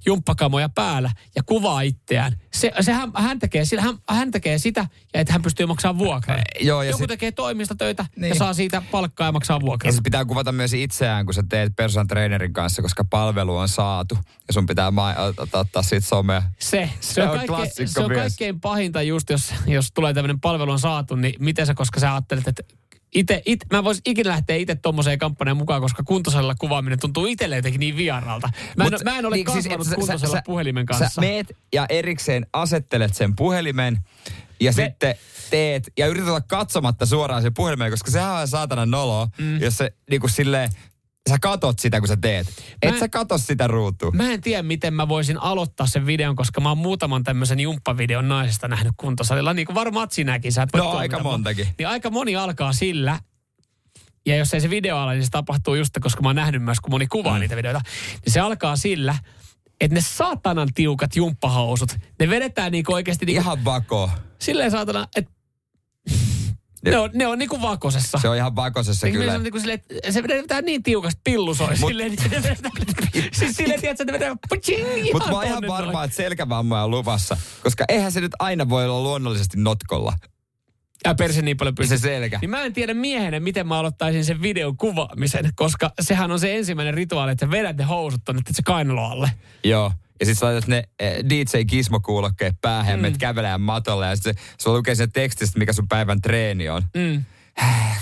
jumppakamoja 0.06 0.68
päällä 0.68 1.10
ja 1.36 1.42
kuvaa 1.42 1.80
itseään. 1.80 2.32
Se, 2.52 2.72
se 2.80 2.92
hän, 2.92 3.10
hän, 3.14 3.38
tekee, 3.38 3.62
hän, 3.78 3.94
hän 4.08 4.30
tekee 4.30 4.58
sitä, 4.58 4.86
ja 5.14 5.20
että 5.20 5.32
hän 5.32 5.42
pystyy 5.42 5.66
maksamaan 5.66 5.98
vuokran. 5.98 6.38
Joo, 6.60 6.82
ja 6.82 6.90
Joku 6.90 6.98
sit- 6.98 7.08
tekee 7.08 7.32
toimistotöitä 7.32 8.06
niin. 8.16 8.28
ja 8.28 8.34
saa 8.34 8.54
siitä 8.54 8.82
palkkaa 8.90 9.28
ja 9.28 9.32
maksaa 9.32 9.56
Ja 9.56 9.60
vuokran. 9.60 9.92
se 9.94 10.00
pitää 10.04 10.24
kuvata 10.24 10.52
myös 10.52 10.72
itseään, 10.72 11.24
kun 11.24 11.34
sä 11.34 11.42
teet 11.48 11.76
personal 11.76 12.06
trainerin 12.06 12.52
kanssa, 12.52 12.82
koska 12.82 13.04
palvelu 13.04 13.56
on 13.56 13.68
saatu. 13.68 14.18
Ja 14.48 14.52
sun 14.54 14.66
pitää 14.66 14.90
ma- 14.90 15.12
ot- 15.14 15.48
ottaa 15.58 15.82
siitä 15.82 16.06
somea. 16.06 16.42
Se, 16.58 16.90
se, 17.00 17.12
Se 17.14 17.22
on, 17.22 17.40
on 17.40 17.46
kaikkein, 17.46 17.88
se 17.88 18.00
on 18.00 18.08
myös. 18.10 18.20
kaikkein 18.20 18.60
pahinta 18.60 19.02
just, 19.02 19.30
jos, 19.30 19.54
jos 19.66 19.88
tulee 19.94 20.14
tämmöinen 20.14 20.40
palvelu 20.40 20.70
on 20.72 20.78
saatu, 20.78 21.16
niin 21.16 21.34
miten 21.38 21.66
sä, 21.66 21.74
koska 21.74 22.00
sä 22.00 22.12
ajattelet, 22.12 22.48
että 22.48 22.62
ite, 23.14 23.42
it, 23.46 23.60
mä 23.72 23.84
voisin 23.84 24.02
ikinä 24.06 24.30
lähteä 24.30 24.56
itse 24.56 24.74
tommoseen 24.74 25.18
kampanjaan 25.18 25.56
mukaan, 25.56 25.80
koska 25.80 26.02
kuntosalilla 26.02 26.54
kuvaaminen 26.54 27.00
tuntuu 27.00 27.26
itselle 27.26 27.56
jotenkin 27.56 27.80
niin 27.80 27.96
vieralta. 27.96 28.50
Mä 28.76 28.84
en, 28.84 28.92
Mut 28.92 29.04
mä 29.04 29.18
en 29.18 29.26
ole 29.26 29.36
niin, 29.36 29.46
siis, 29.52 29.64
kasvanut 29.64 29.86
että 29.86 29.90
sä- 29.90 29.96
kuntosalla 29.96 30.36
sä- 30.36 30.42
puhelimen 30.46 30.86
kanssa. 30.86 31.08
Sä 31.08 31.20
meet 31.20 31.56
ja 31.72 31.86
erikseen 31.88 32.46
asettelet 32.52 33.14
sen 33.14 33.36
puhelimen 33.36 33.98
ja 34.60 34.72
Me- 34.76 34.84
sitten 34.84 35.14
teet 35.50 35.92
ja 35.98 36.06
yrität 36.06 36.28
olla 36.28 36.40
katsomatta 36.40 37.06
suoraan 37.06 37.42
sen 37.42 37.54
puhelimeen, 37.54 37.90
koska 37.90 38.10
sehän 38.10 38.34
on 38.34 38.48
saatana 38.48 38.86
nolo, 38.86 39.28
mm. 39.38 39.60
jos 39.60 39.76
se 39.76 39.92
niinku 40.10 40.28
silleen, 40.28 40.70
sä 41.28 41.36
katot 41.40 41.78
sitä, 41.78 41.98
kun 42.00 42.08
sä 42.08 42.16
teet. 42.16 42.46
Et 42.82 42.92
Mä- 42.92 42.98
sä 42.98 43.08
kato 43.08 43.38
sitä 43.38 43.66
ruutua. 43.66 44.10
Mä 44.10 44.30
en 44.32 44.40
tiedä, 44.40 44.62
miten 44.62 44.94
mä 44.94 45.08
voisin 45.08 45.42
aloittaa 45.42 45.86
sen 45.86 46.06
videon, 46.06 46.36
koska 46.36 46.60
mä 46.60 46.68
oon 46.68 46.78
muutaman 46.78 47.24
tämmöisen 47.24 47.60
jumppavideon 47.60 48.28
naisesta 48.28 48.68
nähnyt 48.68 48.92
kuntosalilla. 48.96 49.54
Niin 49.54 49.66
kuin 49.66 49.74
varmaan 49.74 50.08
sinäkin, 50.10 50.52
sä 50.52 50.62
et 50.62 50.72
voi 50.72 50.80
No, 50.80 50.90
aika 50.90 51.22
montakin. 51.22 51.66
Niin 51.78 51.88
aika 51.88 52.10
moni 52.10 52.36
alkaa 52.36 52.72
sillä, 52.72 53.20
ja 54.26 54.36
jos 54.36 54.54
ei 54.54 54.60
se 54.60 54.70
video 54.70 54.96
ala, 54.96 55.12
niin 55.12 55.24
se 55.24 55.30
tapahtuu 55.30 55.74
just, 55.74 55.94
koska 56.00 56.22
mä 56.22 56.28
oon 56.28 56.36
nähnyt 56.36 56.62
myös, 56.62 56.80
kun 56.80 56.90
moni 56.90 57.06
kuvaa 57.06 57.34
mm. 57.34 57.40
niitä 57.40 57.56
videoita, 57.56 57.80
niin 58.24 58.32
se 58.32 58.40
alkaa 58.40 58.76
sillä, 58.76 59.14
että 59.80 59.94
ne 59.94 60.00
saatanan 60.00 60.68
tiukat 60.74 61.16
jumppahousut, 61.16 61.96
ne 62.20 62.28
vedetään 62.30 62.72
niinku 62.72 62.92
oikeasti 62.92 63.26
niinku, 63.26 63.40
Ihan 63.42 63.64
vako. 63.64 64.10
silleen 64.38 64.70
saatana, 64.70 65.08
että 65.16 65.32
ne 66.84 66.98
on, 66.98 67.10
ne 67.14 67.26
on 67.26 67.38
niinku 67.38 67.62
vakosessa. 67.62 68.18
Se 68.22 68.28
on 68.28 68.36
ihan 68.36 68.56
vakosessa 68.56 69.06
Eikö 69.06 69.18
kyllä. 69.18 69.32
Se, 69.32 69.36
on 69.36 69.42
niinku 69.42 69.58
että 69.68 70.12
se 70.12 70.22
vedetään 70.22 70.64
niin 70.64 70.82
tiukasti 70.82 71.20
pillu 71.24 71.54
soi 71.54 71.68
Mut- 71.68 71.88
silleen, 71.88 72.16
vedetään, 72.30 72.72
siis 73.38 73.56
silleen, 73.56 73.80
tiedätkö, 73.80 74.02
että 74.02 74.12
vedetään 74.12 74.38
putsing, 74.48 75.12
Mutta 75.12 75.28
mä 75.28 75.34
oon 75.34 75.46
ihan 75.46 75.64
varma, 75.68 76.04
että 76.04 76.16
selkävammoja 76.16 76.82
on 76.82 76.90
luvassa. 76.90 77.36
Koska 77.62 77.84
eihän 77.88 78.12
se 78.12 78.20
nyt 78.20 78.32
aina 78.38 78.68
voi 78.68 78.84
olla 78.84 79.02
luonnollisesti 79.02 79.56
notkolla. 79.60 80.12
Ja 81.04 81.14
perse 81.14 81.42
niin 81.42 81.56
paljon 81.56 81.74
pystyy. 81.74 81.98
Se 81.98 82.02
selkä. 82.02 82.38
Niin 82.40 82.50
mä 82.50 82.62
en 82.62 82.72
tiedä 82.72 82.94
miehenä, 82.94 83.40
miten 83.40 83.66
mä 83.66 83.78
aloittaisin 83.78 84.24
sen 84.24 84.42
videon 84.42 84.76
kuvaamisen, 84.76 85.50
koska 85.54 85.92
sehän 86.00 86.30
on 86.30 86.40
se 86.40 86.56
ensimmäinen 86.56 86.94
rituaali, 86.94 87.32
että 87.32 87.46
sä 87.46 87.50
vedät 87.50 87.76
ne 87.76 87.84
housut 87.84 88.20
tonne, 88.24 88.40
että 88.40 88.52
se 88.52 88.62
kainalo 88.62 89.04
alle. 89.04 89.30
Joo. 89.64 89.92
Ja 90.20 90.26
sit 90.26 90.38
sä 90.38 90.46
laitat 90.46 90.66
ne 90.66 90.84
eh, 90.98 91.24
DJ-kismokuulokkeet 91.24 92.54
päähän 92.60 92.86
mm. 92.86 92.90
ja 92.90 93.02
menet 93.02 93.18
kävelemään 93.18 93.60
matolle. 93.60 94.06
Ja 94.06 94.16
sit 94.16 94.24
se, 94.24 94.32
se 94.58 94.70
lukee 94.70 94.94
sen 94.94 95.12
tekstistä, 95.12 95.58
mikä 95.58 95.72
sun 95.72 95.88
päivän 95.88 96.20
treeni 96.20 96.68
on. 96.68 96.82
Mm. 96.96 97.24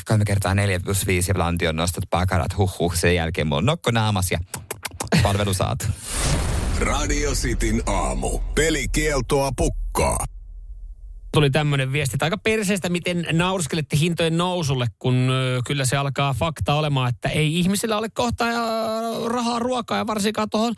Kolme 0.09 0.25
kertaa 0.25 0.55
neljä 0.55 0.81
plus 0.81 1.07
viisi 1.07 1.31
ja 1.31 1.39
lantion 1.39 1.77
nostat 1.77 2.05
pakarat. 2.11 2.57
Huh 2.57 2.79
huh. 2.79 2.95
Sen 2.95 3.15
jälkeen 3.15 3.47
mulla 3.47 3.59
on 3.59 3.67
nokko 3.67 3.91
naamas 3.91 4.31
ja 4.31 4.39
palvelu 5.23 5.55
saatu. 5.55 5.85
Radio 6.81 7.33
Cityn 7.33 7.83
aamu. 7.87 8.39
Pelikieltoa 8.55 9.51
pukkaa. 9.57 10.25
Tuli 11.37 11.51
tämmöinen 11.51 11.93
viesti, 11.93 12.17
aika 12.21 12.39
perseestä, 12.39 12.89
miten 12.89 13.27
naurskelette 13.33 13.97
hintojen 13.97 14.37
nousulle, 14.37 14.87
kun 14.99 15.31
kyllä 15.67 15.85
se 15.85 15.97
alkaa 15.97 16.35
fakta 16.35 16.75
olemaan, 16.75 17.09
että 17.09 17.29
ei 17.29 17.59
ihmisillä 17.59 17.99
ole 17.99 18.09
kohta 18.09 18.45
rahaa 19.27 19.59
ruokaa 19.59 19.99
ja 19.99 20.07
varsinkaan 20.07 20.51
tuohon 20.51 20.75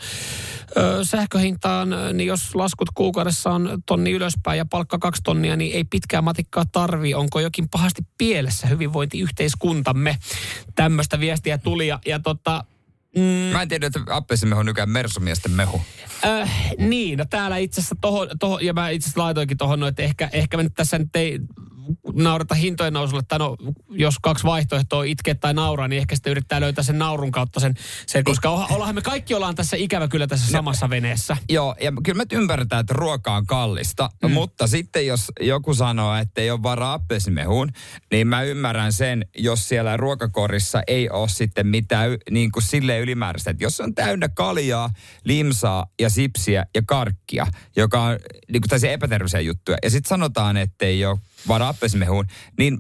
sähköhintaan, 1.03 1.89
niin 2.13 2.27
jos 2.27 2.55
laskut 2.55 2.89
kuukaudessa 2.95 3.51
on 3.51 3.83
tonni 3.87 4.11
ylöspäin 4.11 4.59
ja 4.59 4.67
palkka 4.67 4.99
kaksi 4.99 5.23
tonnia, 5.23 5.57
niin 5.57 5.77
ei 5.77 5.85
pitkää 5.85 6.23
matikkaa 6.23 6.65
tarvii. 6.73 7.15
Onko 7.15 7.41
jokin 7.41 7.69
pahasti 7.69 8.03
pielessä 8.19 8.67
hyvinvointiyhteiskuntamme? 8.67 10.19
Tämmöistä 10.75 11.21
viestiä 11.21 11.59
tuli 11.59 11.87
ja, 11.87 11.99
ja 12.07 12.19
tota, 12.19 12.65
mm, 13.17 13.23
Mä 13.23 13.63
en 13.63 13.69
tiedä, 13.69 13.87
että 13.87 14.01
appelsimehu 14.11 14.61
on 14.61 14.67
nykyään 14.67 14.91
mersumiesten 14.91 15.53
mehu. 15.53 15.81
Äh, 16.25 16.73
niin, 16.79 17.19
no 17.19 17.25
täällä 17.31 17.57
itse 17.57 17.81
asiassa 17.81 17.97
tohon, 18.01 18.29
tohon, 18.41 18.65
ja 18.65 18.73
mä 18.73 18.89
itse 18.89 19.07
asiassa 19.07 19.23
laitoinkin 19.23 19.57
tohon, 19.57 19.81
no, 19.81 19.87
että 19.87 20.03
ehkä, 20.03 20.29
ehkä 20.33 20.57
me 20.57 20.63
nyt 20.63 20.75
tässä 20.75 20.99
nyt 20.99 21.17
ei 21.17 21.39
naurata 22.15 22.55
hintojen 22.55 22.93
nousulle, 22.93 23.23
tai 23.29 23.39
no, 23.39 23.57
jos 23.91 24.15
kaksi 24.23 24.45
vaihtoehtoa 24.45 25.05
itkee 25.05 25.35
tai 25.35 25.55
nauraa, 25.55 25.89
niin 25.89 26.01
ehkä 26.01 26.15
sitten 26.15 26.31
yrittää 26.31 26.61
löytää 26.61 26.85
sen 26.85 26.99
naurun 26.99 27.31
kautta 27.31 27.61
sen, 27.61 27.75
sen 28.07 28.25
koska 28.25 28.51
olla- 28.51 28.67
ollaan 28.71 28.95
me 28.95 29.03
kaikki 29.03 29.35
ollaan 29.35 29.55
tässä 29.55 29.77
ikävä 29.77 30.09
kyllä 30.09 30.27
tässä 30.27 30.53
samassa 30.53 30.91
veneessä. 30.91 31.37
Joo, 31.49 31.75
ja 31.81 31.93
kyllä 32.05 32.19
me 32.19 32.25
ymmärretään, 32.33 32.81
että 32.81 32.95
ruoka 32.95 33.35
on 33.35 33.47
kallista, 33.47 34.11
mm. 34.23 34.31
mutta 34.31 34.67
sitten 34.67 35.07
jos 35.07 35.33
joku 35.41 35.75
sanoo, 35.75 36.15
että 36.15 36.41
ei 36.41 36.51
ole 36.51 36.63
varaa 36.63 36.93
appelsimehuun, 36.93 37.71
niin 38.11 38.27
mä 38.27 38.43
ymmärrän 38.43 38.93
sen, 38.93 39.27
jos 39.37 39.69
siellä 39.69 39.97
ruokakorissa 39.97 40.83
ei 40.87 41.11
ole 41.11 41.29
sitten 41.29 41.67
mitään 41.67 42.17
niin 42.31 42.53
kuin 42.53 42.63
silleen 42.63 43.03
ylimääräistä. 43.03 43.51
Että 43.51 43.65
jos 43.65 43.77
se 43.77 43.83
on 43.83 43.95
täynnä 43.95 44.29
kaljaa, 44.29 44.91
limsaa 45.25 45.87
ja 46.01 46.11
sipsiä 46.11 46.65
ja 46.75 46.83
karkkia, 46.87 47.47
joka 47.77 48.03
on 48.03 48.19
niin 48.53 48.61
kuin 48.63 48.69
tällaisia 48.69 48.91
epäterveisiä 48.91 49.41
juttuja, 49.41 49.79
ja 49.83 49.91
sitten 49.91 50.09
sanotaan, 50.09 50.57
että 50.57 50.85
ei 50.85 51.05
ole 51.07 51.19
varaa 51.49 51.69
appelsimehuun, 51.69 52.27
niin 52.59 52.79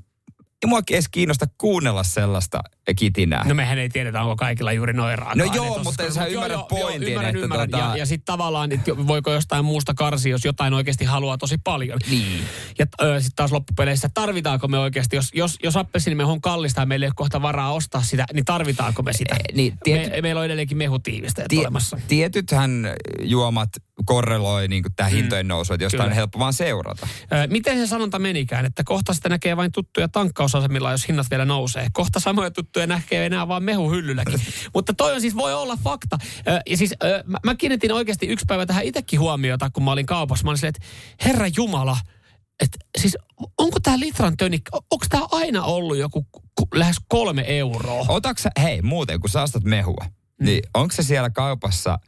ei 0.65 0.69
mua 0.69 0.81
edes 0.91 1.09
kiinnosta 1.09 1.47
kuunnella 1.59 2.03
sellaista 2.05 2.61
kitinää. 2.97 3.45
No 3.49 3.55
mehän 3.55 3.79
ei 3.79 3.89
tiedetä, 3.89 4.23
onko 4.23 4.37
kaikilla 4.37 4.73
juuri 4.73 4.93
noin 4.93 5.19
raaka 5.19 5.35
No 5.35 5.45
joo, 5.55 5.83
mutta 5.85 6.11
sä 6.13 6.27
ymmärrät 6.27 6.69
pointin, 6.69 7.09
ymmärrän, 7.09 7.31
että 7.35 7.45
ymmärrän. 7.45 7.69
tota- 7.71 7.79
Ja, 7.79 7.97
ja 7.97 8.07
sitten 8.07 8.25
tavallaan, 8.25 8.73
että 8.73 8.97
voiko 9.07 9.33
jostain 9.33 9.65
muusta 9.65 9.95
karsia, 9.95 10.31
jos 10.31 10.45
jotain 10.45 10.75
oikeasti 10.75 11.05
haluaa 11.05 11.39
tosi 11.39 11.57
paljon. 11.65 11.99
Niin. 12.11 12.41
Ja 12.79 12.87
sitten 13.21 13.37
taas 13.37 13.53
loppupeleissä, 13.53 14.09
tarvitaanko 14.15 14.69
me 14.69 14.79
oikeasti, 14.79 15.17
jos, 15.17 15.29
jos, 15.35 15.57
jos 15.63 15.77
appelsiinimehu 15.77 16.31
on 16.33 16.41
kallista 16.41 16.81
ja 16.81 16.87
meillä 16.87 17.05
ei 17.05 17.09
ole 17.09 17.15
kohta 17.17 17.43
varaa 17.43 17.73
ostaa 17.73 18.03
sitä, 18.03 18.25
niin 18.33 18.45
tarvitaanko 18.45 19.03
me 19.03 19.13
sitä? 19.13 19.35
Eh, 19.35 19.55
niin, 19.57 19.75
tiety- 19.85 20.11
me, 20.11 20.23
meillä 20.23 20.39
on 20.39 20.45
edelleenkin 20.47 20.79
mehutiivisteet 20.79 21.49
Tie- 21.49 21.61
olemassa. 21.61 21.99
Tietythän 22.09 22.71
juomat 23.23 23.69
korreloi 24.09 24.69
niin 24.69 24.85
tämä 24.97 25.09
hintojen 25.09 25.49
nousu, 25.49 25.73
että 25.75 25.85
jostain 25.85 26.03
Kyllä. 26.03 26.11
on 26.11 26.17
helppo 26.17 26.39
vaan 26.39 26.53
seurata. 26.53 27.09
Miten 27.49 27.79
se 27.79 27.87
sanonta 27.87 28.19
menikään, 28.19 28.65
että 28.65 28.85
kohta 28.85 29.15
sitä 29.15 29.29
näkee 29.29 29.57
vain 29.57 29.73
tuttuja 29.73 30.09
tankkausasemilla, 30.09 30.93
jos 30.93 31.09
hinnat 31.09 31.27
vielä 31.31 31.45
nousee. 31.45 31.87
Kohta 31.93 32.21
samoja 32.21 32.51
tuttuja 32.51 32.87
näkee 32.87 33.27
enää 33.27 33.49
vaan 33.49 33.63
mehuhyllylläkin. 33.63 34.41
Mutta 34.75 34.93
toi 34.95 35.15
on 35.15 35.21
siis, 35.21 35.37
voi 35.37 35.55
olla 35.55 35.77
fakta. 35.77 36.19
Ja 36.71 36.77
siis 36.77 36.95
mä, 37.45 37.55
kiinnitin 37.55 37.93
oikeasti 37.93 38.27
yksi 38.27 38.45
päivä 38.49 38.67
tähän 38.67 38.85
itsekin 38.85 39.21
huomiota, 39.21 39.71
kun 39.71 39.85
mä 39.85 39.93
olin 39.93 40.07
kaupassa. 40.07 40.45
Mä 40.45 40.51
olin 40.51 40.59
silleen, 40.59 40.75
että 40.77 40.89
herra 41.25 41.47
Jumala, 41.57 41.97
että 42.61 42.79
siis 42.99 43.17
onko 43.59 43.81
tämä 43.81 44.01
litran 44.01 44.37
tönikkä, 44.37 44.71
onko 44.73 45.07
tämä 45.09 45.27
aina 45.31 45.65
ollut 45.65 45.97
joku 45.97 46.27
ku- 46.33 46.69
lähes 46.75 46.97
kolme 47.09 47.45
euroa? 47.47 48.05
Otaks 48.09 48.43
sä, 48.43 48.51
hei 48.63 48.83
muuten, 48.83 49.21
kun 49.21 49.31
sä 49.31 49.43
ostat 49.43 49.65
mehua, 49.65 50.05
mm. 50.05 50.45
niin 50.47 50.63
onko 50.75 50.95
se 50.95 51.03
siellä 51.03 51.31
kaupassa 51.31 51.99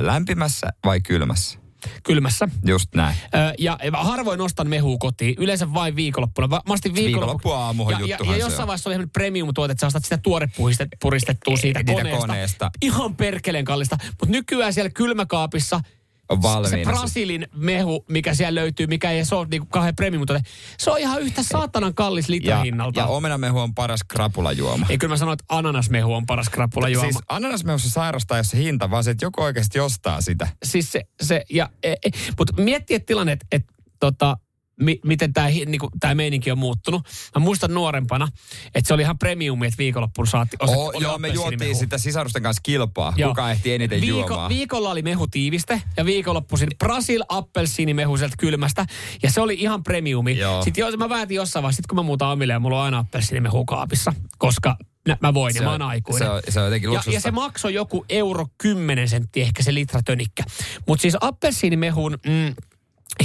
lämpimässä 0.00 0.66
vai 0.84 1.00
kylmässä? 1.00 1.58
Kylmässä. 2.02 2.48
Just 2.66 2.94
näin. 2.94 3.16
Ö, 3.34 3.52
ja 3.58 3.78
harvoin 3.92 4.40
ostan 4.40 4.68
mehua 4.68 4.96
kotiin, 4.98 5.34
yleensä 5.38 5.74
vain 5.74 5.96
viikonloppuna. 5.96 6.48
Mä 6.48 6.60
ostin 6.68 6.94
viikonloppu... 6.94 7.48
Viikonloppuaamuhan 7.48 8.08
ja, 8.08 8.16
ja, 8.20 8.32
ja 8.32 8.36
jossain 8.36 8.62
on. 8.62 8.66
vaiheessa 8.66 8.90
oli 8.90 8.94
semmoinen 8.94 9.10
premium-tuote, 9.10 9.72
että 9.72 9.80
sä 9.80 9.86
ostat 9.86 10.04
sitä 10.04 10.18
tuorepuristettua 10.18 11.56
siitä 11.56 11.84
koneesta. 11.84 12.20
koneesta. 12.26 12.70
Ihan 12.82 13.16
perkeleen 13.16 13.64
kallista. 13.64 13.96
Mutta 14.02 14.28
nykyään 14.28 14.72
siellä 14.72 14.90
kylmäkaapissa 14.90 15.80
On 16.28 16.38
se 16.38 16.42
valmiina. 16.42 16.90
Brasilin 16.90 17.46
mehu, 17.54 18.04
mikä 18.08 18.34
siellä 18.34 18.60
löytyy, 18.60 18.86
mikä 18.86 19.10
ei 19.10 19.24
se 19.24 19.34
ole 19.34 19.46
niinku 19.50 19.66
kauhean 19.70 19.96
premium-tuote, 19.96 20.42
se 20.78 20.90
on 20.90 20.98
ihan 20.98 21.22
yhtä 21.22 21.42
saatanan 21.42 21.94
kallis 21.94 22.28
ja, 22.28 22.32
litrahinnalta. 22.32 23.00
ja 23.00 23.06
omenamehu 23.06 23.58
on 23.58 23.74
paras 23.74 24.00
krapulajuoma. 24.08 24.86
Ei 24.88 24.98
kyllä 24.98 25.12
mä 25.12 25.16
sanoin, 25.16 25.32
että 25.32 25.44
ananasmehu 25.48 26.14
on 26.14 26.26
paras 26.26 26.48
krapula 26.48 26.88
juoma. 26.88 27.12
Siis 27.12 27.24
ananasmehussa 27.28 27.90
sairastaa 27.90 28.38
jos 28.38 28.50
se 28.50 28.58
hinta, 28.58 28.90
vaan 28.90 29.04
se, 29.04 29.10
että 29.10 29.24
joku 29.24 29.42
oikeasti 29.42 29.80
ostaa 29.80 30.20
sitä. 30.20 30.48
siis 30.64 30.92
se, 30.92 31.00
se 31.22 31.44
ja, 31.50 31.70
e, 31.82 31.92
e, 31.92 32.10
mutta 32.38 32.62
miettiä 32.62 33.00
tilanne, 33.00 33.32
että 33.32 33.46
et, 33.52 33.64
tota, 34.00 34.36
mi, 34.80 35.00
miten 35.04 35.32
tämä 35.32 35.48
niinku, 35.48 35.90
tää 36.00 36.14
meininki 36.14 36.50
on 36.50 36.58
muuttunut. 36.58 37.02
Mä 37.34 37.40
muistan 37.44 37.74
nuorempana, 37.74 38.28
että 38.74 38.88
se 38.88 38.94
oli 38.94 39.02
ihan 39.02 39.18
premiumi, 39.18 39.66
että 39.66 39.78
viikonloppuna 39.78 40.30
saatti. 40.30 40.56
osa- 40.60 40.72
Oh, 40.76 41.02
joo, 41.02 41.18
me 41.18 41.28
juotiin 41.28 41.76
sitä 41.76 41.98
sisarusten 41.98 42.42
kanssa 42.42 42.60
kilpaa. 42.62 43.12
Joo. 43.16 43.30
Kuka 43.30 43.50
ehti 43.50 43.72
eniten 43.72 44.00
Viiko, 44.00 44.18
juomaan. 44.18 44.48
Viikolla 44.48 44.90
oli 44.90 45.02
mehutiiviste 45.02 45.82
ja 45.96 46.04
viikonloppuisin 46.04 46.68
Brasil 46.78 47.22
appelsiinimehu 47.28 48.16
sieltä 48.16 48.36
kylmästä. 48.38 48.86
Ja 49.22 49.30
se 49.30 49.40
oli 49.40 49.54
ihan 49.58 49.82
premiumi. 49.82 50.38
Joo. 50.38 50.62
Sitten 50.62 50.82
jos, 50.82 50.96
mä 50.96 51.08
päätin 51.08 51.34
jossain 51.34 51.62
vaiheessa, 51.62 51.76
sit 51.76 51.86
kun 51.86 51.96
mä 51.96 52.02
muutan 52.02 52.28
omille 52.28 52.52
ja 52.52 52.60
mulla 52.60 52.78
on 52.78 52.84
aina 52.84 52.98
appelsiinimehu 52.98 53.64
kaapissa. 53.64 54.12
Koska 54.38 54.76
mä 55.22 55.34
voin 55.34 55.52
Se 55.52 55.58
ja 55.58 55.62
mä 55.64 55.74
on- 55.74 55.82
oon 55.82 55.90
aikuinen. 55.90 56.28
se 56.28 56.30
on- 56.32 56.42
se 56.48 56.58
on 56.60 56.64
jotenkin 56.66 56.88
ja, 56.88 56.92
luksusta. 56.92 57.10
ja 57.14 57.20
se 57.20 57.30
maksoi 57.30 57.74
joku 57.74 58.04
euro 58.08 58.46
10 58.58 59.08
senttiä 59.08 59.42
ehkä 59.44 59.62
se 59.62 59.74
litra 59.74 60.02
tönikkä. 60.02 60.42
Mutta 60.88 61.02
siis 61.02 61.16
appelsiinimehun 61.20 62.18
mm, 62.26 62.54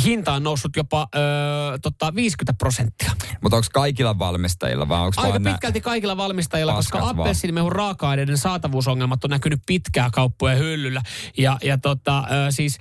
hinta 0.04 0.34
on 0.34 0.44
noussut 0.44 0.76
jopa 0.76 1.08
öö, 1.16 1.22
tota 1.82 2.16
50 2.16 2.54
prosenttia. 2.58 3.12
Mutta 3.42 3.56
onko 3.56 3.68
kaikilla 3.74 4.20
valmistajilla 4.20 4.90
vai 4.90 5.00
onko 5.00 5.22
Aika 5.22 5.40
pitkälti 5.40 5.82
kaikilla 5.82 6.18
valmistajilla, 6.18 6.74
koska 6.74 7.10
appelsiinimehun 7.10 7.72
raaka-aineiden 7.72 8.38
saatavuusongelmat 8.38 9.24
on 9.24 9.30
näkynyt 9.30 9.60
pitkää 9.68 10.10
kauppojen 10.14 10.58
hyllyllä. 10.58 11.02
Ja, 11.38 11.58
ja 11.64 11.78
tota, 11.78 12.20
ö, 12.20 12.52
siis, 12.52 12.78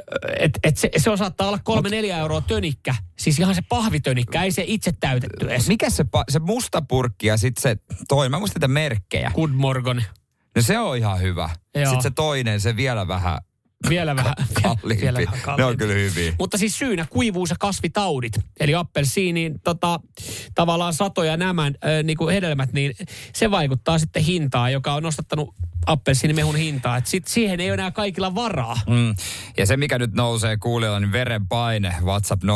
ö, 0.00 0.32
et, 0.38 0.58
et 0.64 0.76
se, 0.76 0.90
se 0.96 1.10
on 1.10 1.18
saattaa 1.18 1.48
olla 1.48 1.58
kolme 1.64 1.88
neljä 1.88 2.18
euroa 2.18 2.40
tönikkä. 2.40 2.94
Siis 3.18 3.38
ihan 3.38 3.54
se 3.54 3.62
pahvitönikkä, 3.68 4.42
ei 4.42 4.52
se 4.52 4.64
itse 4.66 4.92
täytetty 5.00 5.46
edes. 5.50 5.68
Mikä 5.68 5.90
se, 5.90 6.02
pa- 6.02 6.24
se 6.28 6.38
musta 6.38 6.82
purkki 6.82 7.26
ja 7.26 7.36
sitten 7.36 7.62
se 7.62 7.76
toinen, 8.08 8.30
mä 8.30 8.38
muistan 8.38 8.70
merkkejä. 8.70 9.32
Good 9.34 9.50
Morgon. 9.50 10.02
No 10.56 10.62
se 10.62 10.78
on 10.78 10.96
ihan 10.96 11.20
hyvä. 11.20 11.50
Joo. 11.74 11.84
Sitten 11.84 12.02
se 12.02 12.10
toinen, 12.10 12.60
se 12.60 12.76
vielä 12.76 13.08
vähän 13.08 13.38
Vielä 13.88 14.16
vähän, 14.16 14.34
kalliimpi. 14.62 15.02
vielä 15.02 15.18
vähän 15.18 15.32
ne 15.32 15.40
on 15.50 15.56
kalliimpi. 15.56 15.76
kyllä 15.76 15.94
hyviä. 15.94 16.32
Mutta 16.38 16.58
siis 16.58 16.78
syynä 16.78 17.06
kuivuus 17.10 17.50
ja 17.50 17.56
kasvitaudit. 17.60 18.32
Eli 18.60 18.74
appelsiiniin 18.74 19.60
tota, 19.64 20.00
tavallaan 20.54 20.94
satoja 20.94 21.36
nämä 21.36 21.66
äh, 21.66 21.72
niin 22.04 22.16
kuin 22.16 22.34
hedelmät, 22.34 22.72
niin 22.72 22.94
se 23.34 23.50
vaikuttaa 23.50 23.98
sitten 23.98 24.22
hintaan, 24.24 24.72
joka 24.72 24.94
on 24.94 25.02
nostattanut 25.02 25.54
appelsiinimehun 25.86 26.56
hintaa. 26.56 26.96
Et 26.96 27.06
sit 27.06 27.26
siihen 27.28 27.60
ei 27.60 27.70
ole 27.70 27.74
enää 27.74 27.90
kaikilla 27.90 28.34
varaa. 28.34 28.80
Mm. 28.86 29.14
Ja 29.56 29.66
se, 29.66 29.76
mikä 29.76 29.98
nyt 29.98 30.12
nousee 30.12 30.56
kuulijoilla, 30.56 31.00
niin 31.00 31.12
verenpaine. 31.12 31.94
WhatsApp 32.02 32.42
0447255854. 32.44 32.46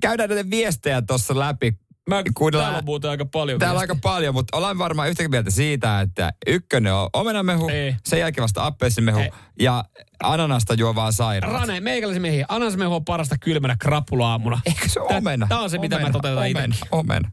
Käydään 0.00 0.30
näitä 0.30 0.50
viestejä 0.50 1.02
tuossa 1.02 1.38
läpi. 1.38 1.78
Mä, 2.08 2.22
Kuunnellaan- 2.34 2.66
täällä 2.66 2.78
on 2.78 2.84
muuten 2.84 3.10
aika 3.10 3.24
paljon. 3.26 3.58
Täällä 3.58 3.76
on 3.76 3.80
aika 3.80 3.96
paljon, 4.02 4.34
mutta 4.34 4.56
ollaan 4.56 4.78
varmaan 4.78 5.08
yhtä 5.08 5.28
mieltä 5.28 5.50
siitä, 5.50 6.00
että 6.00 6.32
ykkönen 6.46 6.94
on 6.94 7.08
omenamehu, 7.12 7.68
Ei. 7.68 7.94
sen 8.06 8.18
jälkeen 8.20 8.42
vasta 8.42 8.66
appelsimehu 8.66 9.18
Ei. 9.20 9.30
ja 9.60 9.84
ananasta 10.22 10.74
juo 10.74 10.94
vaan 10.94 11.12
sairaat. 11.12 11.52
Rane, 11.54 11.80
meikäläisen 11.80 12.22
miehiä. 12.22 12.46
Ananasmehu 12.48 12.94
on 12.94 13.04
parasta 13.04 13.36
kylmänä 13.40 13.76
krapula-aamuna. 13.78 14.60
Eikö 14.66 14.88
se 14.88 15.00
ole 15.00 15.16
omena? 15.16 15.46
Tämä 15.48 15.60
on 15.60 15.70
se, 15.70 15.78
mitä 15.78 15.96
omena, 15.96 16.08
mä 16.08 16.12
toteutan 16.12 16.50
omena, 16.50 16.74
omena. 16.90 17.30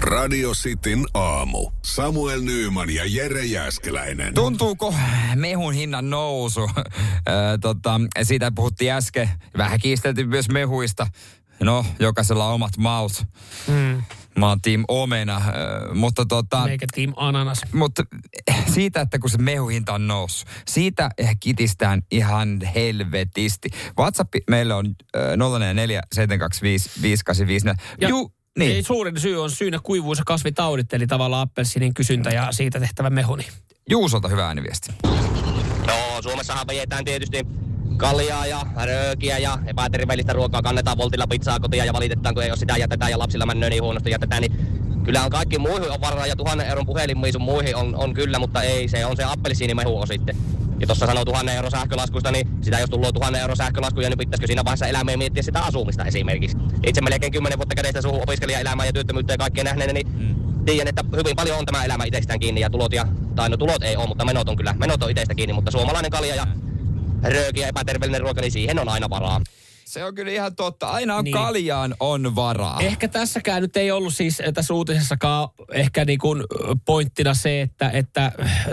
Radio 0.00 0.52
Cityn 0.54 1.04
aamu. 1.14 1.70
Samuel 1.84 2.40
Nyyman 2.40 2.90
ja 2.94 3.02
Jere 3.06 3.44
Jäskeläinen. 3.44 4.34
Tuntuuko 4.34 4.94
mehun 5.34 5.74
hinnan 5.74 6.10
nousu? 6.10 6.60
Ö, 6.70 7.58
tota, 7.60 8.00
siitä 8.22 8.50
puhuttiin 8.54 8.92
äsken. 8.92 9.28
Vähän 9.56 9.80
kiisteltiin 9.80 10.28
myös 10.28 10.48
mehuista. 10.48 11.06
No, 11.62 11.84
jokaisella 11.98 12.48
on 12.48 12.54
omat 12.54 12.76
maut. 12.78 13.12
Mm. 13.66 14.02
Mä 14.38 14.48
oon 14.48 14.60
team 14.60 14.84
omena, 14.88 15.42
ö, 15.90 15.94
mutta 15.94 16.26
tota... 16.26 16.66
Eikä 16.70 16.86
Team 16.94 17.12
Ananas. 17.16 17.60
Mutta 17.72 18.04
siitä, 18.74 19.00
että 19.00 19.18
kun 19.18 19.30
se 19.30 19.38
mehuhinta 19.38 19.92
on 19.94 20.06
noussut, 20.08 20.48
siitä 20.68 21.10
kitistään 21.40 22.02
ihan 22.10 22.60
helvetisti. 22.74 23.68
WhatsApp 23.98 24.34
meille 24.50 24.74
on 24.74 24.86
ö, 25.16 25.36
044 25.36 26.02
725 26.14 26.90
585. 27.02 27.66
Ja 28.00 28.08
Ju, 28.08 28.32
Niin. 28.58 28.68
niin, 28.68 28.84
Suurin 28.84 29.20
syy 29.20 29.42
on 29.42 29.50
syynä 29.50 29.78
kuivuus 29.82 30.18
ja 30.18 30.24
kasvitaudit, 30.26 30.94
eli 30.94 31.06
tavallaan 31.06 31.42
appelsiinin 31.42 31.94
kysyntä 31.94 32.30
ja 32.30 32.52
siitä 32.52 32.80
tehtävä 32.80 33.10
mehuni. 33.10 33.46
Juusolta 33.90 34.28
hyvä 34.28 34.46
ääniviesti. 34.46 34.92
Joo, 35.88 36.22
Suomessahan 36.22 36.66
vejetään 36.66 37.04
tietysti 37.04 37.46
kaljaa 37.96 38.46
ja 38.46 38.66
röökiä 38.84 39.38
ja 39.38 39.58
epäterveellistä 39.66 40.32
ruokaa. 40.32 40.62
Kannetaan 40.62 40.98
voltilla 40.98 41.26
pizzaa 41.26 41.60
kotiin 41.60 41.86
ja 41.86 41.92
valitetaan, 41.92 42.34
kun 42.34 42.44
ei 42.44 42.50
ole 42.50 42.56
sitä 42.56 42.76
jätetään 42.76 43.10
ja 43.10 43.18
lapsilla 43.18 43.46
menee 43.46 43.70
niin 43.70 43.82
huonosti 43.82 44.10
jätetään. 44.10 44.42
Niin 44.42 44.52
kyllä 45.04 45.24
on 45.24 45.30
kaikki 45.30 45.58
muihin 45.58 45.90
on 45.90 46.00
varaa 46.00 46.26
ja 46.26 46.36
tuhannen 46.36 46.66
euron 46.66 46.86
puhelinmiisun 46.86 47.42
muihin 47.42 47.76
on, 47.76 47.94
on 47.96 48.14
kyllä, 48.14 48.38
mutta 48.38 48.62
ei, 48.62 48.88
se 48.88 49.06
on 49.06 49.16
se 49.16 49.24
appelsiinimehu 49.24 50.06
sitten. 50.06 50.36
Ja 50.80 50.86
tuossa 50.86 51.06
sanoo 51.06 51.24
tuhannen 51.24 51.56
euron 51.56 51.70
sähkölaskusta, 51.70 52.30
niin 52.30 52.48
sitä 52.60 52.78
jos 52.78 52.90
tullut 52.90 53.14
tuhannen 53.14 53.40
euron 53.40 53.56
sähkölaskuja, 53.56 54.08
niin 54.08 54.18
pitäisikö 54.18 54.46
siinä 54.46 54.64
vaiheessa 54.64 54.86
elämää 54.86 55.16
miettiä 55.16 55.42
sitä 55.42 55.60
asumista 55.60 56.04
esimerkiksi. 56.04 56.56
Itse 56.86 57.00
melkein 57.00 57.32
kymmenen 57.32 57.58
vuotta 57.58 57.74
kädestä 57.74 58.02
suhun 58.02 58.22
opiskelijaelämää 58.22 58.86
ja 58.86 58.92
työttömyyttä 58.92 59.32
ja 59.32 59.38
kaikkea 59.38 59.64
nähneenä, 59.64 59.92
niin 59.92 60.06
mm. 60.18 60.57
Tiedän, 60.72 60.88
että 60.88 61.04
hyvin 61.16 61.36
paljon 61.36 61.58
on 61.58 61.64
tämä 61.64 61.84
elämä 61.84 62.04
itsestään 62.04 62.40
kiinni 62.40 62.60
ja 62.60 62.70
tulot 62.70 62.92
ja, 62.92 63.06
tai 63.34 63.48
no 63.48 63.56
tulot 63.56 63.82
ei 63.82 63.96
ole, 63.96 64.06
mutta 64.06 64.24
menot 64.24 64.48
on 64.48 64.56
kyllä, 64.56 64.74
menot 64.78 65.02
on 65.02 65.10
itsestä 65.10 65.34
kiinni, 65.34 65.52
mutta 65.52 65.70
suomalainen 65.70 66.10
kalja 66.10 66.34
ja 66.34 66.46
rööki 67.22 67.60
ja 67.60 67.68
epäterveellinen 67.68 68.20
ruoka, 68.20 68.40
niin 68.40 68.52
siihen 68.52 68.78
on 68.78 68.88
aina 68.88 69.10
varaa. 69.10 69.40
Se 69.84 70.04
on 70.04 70.14
kyllä 70.14 70.32
ihan 70.32 70.56
totta. 70.56 70.88
Aina 70.88 71.16
on 71.16 71.24
Niin. 71.24 71.32
kaljaan 71.32 71.94
on 72.00 72.34
varaa. 72.34 72.80
Ehkä 72.80 73.08
tässäkään 73.08 73.62
nyt 73.62 73.76
ei 73.76 73.90
ollut 73.90 74.14
siis 74.14 74.40
äh, 74.40 74.52
tässä 74.54 74.74
uutisessakaan 74.74 75.48
ehkä 75.72 76.04
niin 76.04 76.18
kuin 76.18 76.40
äh, 76.40 76.76
pointtina 76.84 77.34
se, 77.34 77.60
että, 77.60 77.90
että 77.90 78.32
äh, 78.42 78.66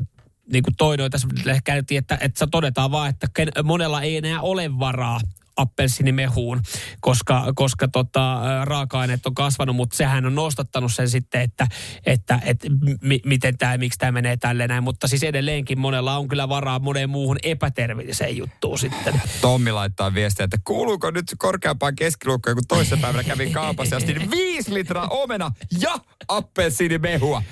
niin 0.51 0.63
kuin 0.63 0.75
toinoin 0.77 1.11
tässä 1.11 1.27
käytiin, 1.63 1.97
että, 1.97 2.17
että 2.21 2.39
se 2.39 2.47
todetaan 2.51 2.91
vaan, 2.91 3.09
että 3.09 3.27
ken, 3.33 3.49
monella 3.63 4.01
ei 4.01 4.17
enää 4.17 4.41
ole 4.41 4.79
varaa 4.79 5.19
appelsiinimehuun, 5.57 6.61
koska, 6.99 7.45
koska 7.55 7.87
tota, 7.87 8.41
raaka-aineet 8.63 9.25
on 9.25 9.35
kasvanut, 9.35 9.75
mutta 9.75 9.97
sehän 9.97 10.25
on 10.25 10.35
nostattanut 10.35 10.93
sen 10.93 11.09
sitten, 11.09 11.41
että, 11.41 11.67
että, 12.05 12.39
että 12.45 12.67
mi, 13.01 13.19
miten 13.25 13.57
tämä, 13.57 13.77
miksi 13.77 13.99
tämä 13.99 14.11
menee 14.11 14.37
tälleen 14.37 14.69
näin. 14.69 14.83
Mutta 14.83 15.07
siis 15.07 15.23
edelleenkin 15.23 15.79
monella 15.79 16.17
on 16.17 16.27
kyllä 16.27 16.49
varaa 16.49 16.79
moneen 16.79 17.09
muuhun 17.09 17.37
epäterveelliseen 17.43 18.37
juttuun 18.37 18.79
sitten. 18.79 19.21
Tommi 19.41 19.71
laittaa 19.71 20.13
viestiä, 20.13 20.43
että 20.43 20.57
kuuluuko 20.63 21.11
nyt 21.11 21.25
korkeampaan 21.37 21.95
keskiluokkaan, 21.95 22.55
kun 22.55 22.67
toisessa 22.67 22.97
päivänä 22.97 23.23
kävin 23.23 23.53
kaupassa 23.53 23.95
ja 23.95 24.01
viisi 24.31 24.73
litraa 24.73 25.07
omena 25.07 25.51
ja 25.81 25.95
appelsiinimehua. 26.27 27.43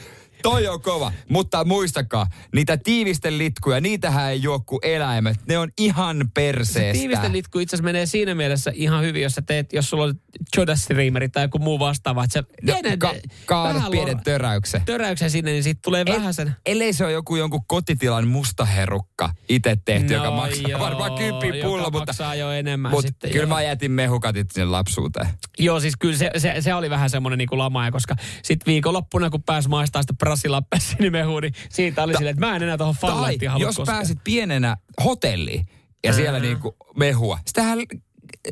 Toi 0.43 0.67
on 0.67 0.82
kova, 0.82 1.12
mutta 1.29 1.63
muistakaa, 1.65 2.27
niitä 2.53 2.77
tiivisten 2.77 3.38
litkuja, 3.38 3.82
niitähän 3.82 4.32
ei 4.32 4.41
juo 4.43 4.60
kuin 4.60 4.79
eläimet. 4.84 5.38
Ne 5.47 5.58
on 5.58 5.69
ihan 5.77 6.32
perseestä. 6.34 6.99
Tiivisten 6.99 7.32
litku 7.34 7.60
itse 7.60 7.75
asiassa 7.75 7.84
menee 7.84 8.06
siinä 8.06 8.36
mielessä 8.36 8.71
ihan 8.75 9.03
hyvin, 9.03 9.21
jos 9.21 9.34
sä 9.34 9.41
teet, 9.41 9.73
jos 9.73 9.89
sulla 9.89 10.03
on 10.03 10.13
Jodas 10.58 10.84
Streameri 10.84 11.29
tai 11.29 11.43
joku 11.43 11.60
muu 11.60 11.79
vastaava, 11.79 12.23
että 12.23 12.34
sä 12.34 12.43
No, 12.63 12.73
pienen- 12.73 12.99
ka- 12.99 13.13
kaadat 13.45 13.91
pienen 13.91 14.23
töräyksen. 14.23 14.82
töräyksen 14.86 15.32
sinne, 15.32 15.51
niin 15.51 15.63
siitä 15.63 15.79
tulee 15.84 16.03
El- 16.08 16.15
vähän 16.15 16.34
sen... 16.34 16.56
Ellei 16.65 16.93
se 16.93 17.03
ole 17.06 17.12
joku 17.13 17.36
jonkun 17.36 17.65
kotitilan 17.67 18.27
mustaherukka 18.27 19.29
itse 19.49 19.77
tehty, 19.86 20.13
joka 20.13 20.32
maksaa 20.32 20.69
joo, 20.69 20.79
varmaan 20.79 21.13
kymppiä 21.17 21.56
joka 21.56 21.67
pullo, 21.67 21.84
mutta, 21.84 21.99
maksaa 21.99 22.36
jo 22.36 22.51
enemmän 22.51 22.91
mutta 22.91 23.08
sitten. 23.08 23.29
kyllä 23.32 23.43
joo. 23.43 23.49
mä 23.49 23.62
jätin 23.62 23.91
mehukatit 23.91 24.51
sinne 24.51 24.65
lapsuuteen. 24.65 25.27
Joo, 25.60 25.79
siis 25.79 25.93
kyllä 25.99 26.17
se, 26.17 26.32
se, 26.38 26.56
se 26.60 26.73
oli 26.73 26.89
vähän 26.89 27.10
semmoinen 27.10 27.38
niin 27.38 27.49
lama, 27.51 27.91
koska 27.91 28.15
sitten 28.43 28.65
viikonloppuna, 28.71 29.29
kun 29.29 29.43
pääsi 29.43 29.69
maistaa 29.69 30.01
sitä 30.01 30.13
brasilappessiinimehua, 30.33 31.41
niin 31.41 31.53
siitä 31.69 32.03
oli 32.03 32.13
Ta- 32.13 32.17
silleen, 32.19 32.33
että 32.35 32.45
mä 32.47 32.55
en 32.55 32.63
enää 32.63 32.77
tuohon 32.77 32.95
Tai 33.01 33.09
fallattiin 33.11 33.51
halua 33.51 33.67
jos 33.67 33.75
koskea. 33.75 33.95
pääsit 33.95 34.17
pienenä 34.23 34.77
hotelliin 35.03 35.65
ja 36.03 36.13
siellä 36.13 36.39
niinku 36.39 36.75
mehua, 36.97 37.39
sitähän 37.47 37.79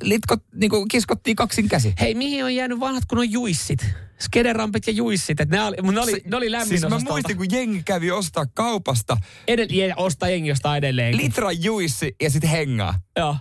litkot, 0.02 0.40
niinku 0.56 0.86
kiskottiin 0.92 1.36
kaksin 1.36 1.70
käsi. 1.70 1.94
Hei, 2.00 2.16
mihin 2.16 2.44
on 2.44 2.56
jäänyt 2.56 2.80
vanhat 2.80 3.06
kun 3.06 3.18
on 3.20 3.32
juissit? 3.32 3.86
Skederampit 4.20 4.88
ja 4.88 4.94
juissit, 4.94 5.40
että 5.40 5.56
ne 5.56 5.64
oli, 5.64 5.76
ne 5.92 6.02
oli, 6.02 6.22
ne 6.26 6.38
oli 6.38 6.52
lämmin 6.52 6.68
Siis 6.68 6.82
mä 6.82 6.88
osastolta. 6.88 7.14
muistin, 7.14 7.38
kun 7.38 7.46
jengi 7.52 7.82
kävi 7.86 8.12
ostaa 8.12 8.46
kaupasta 8.54 9.18
Edell- 9.52 9.74
ja 9.76 9.96
ostaa 9.96 10.30
jengi 10.30 10.50
jostain 10.50 10.78
edelleen. 10.78 11.18
litra 11.18 11.52
juissi 11.52 12.16
ja 12.22 12.30
sitten 12.30 12.50
hengaa. 12.50 13.00
Joo. 13.18 13.38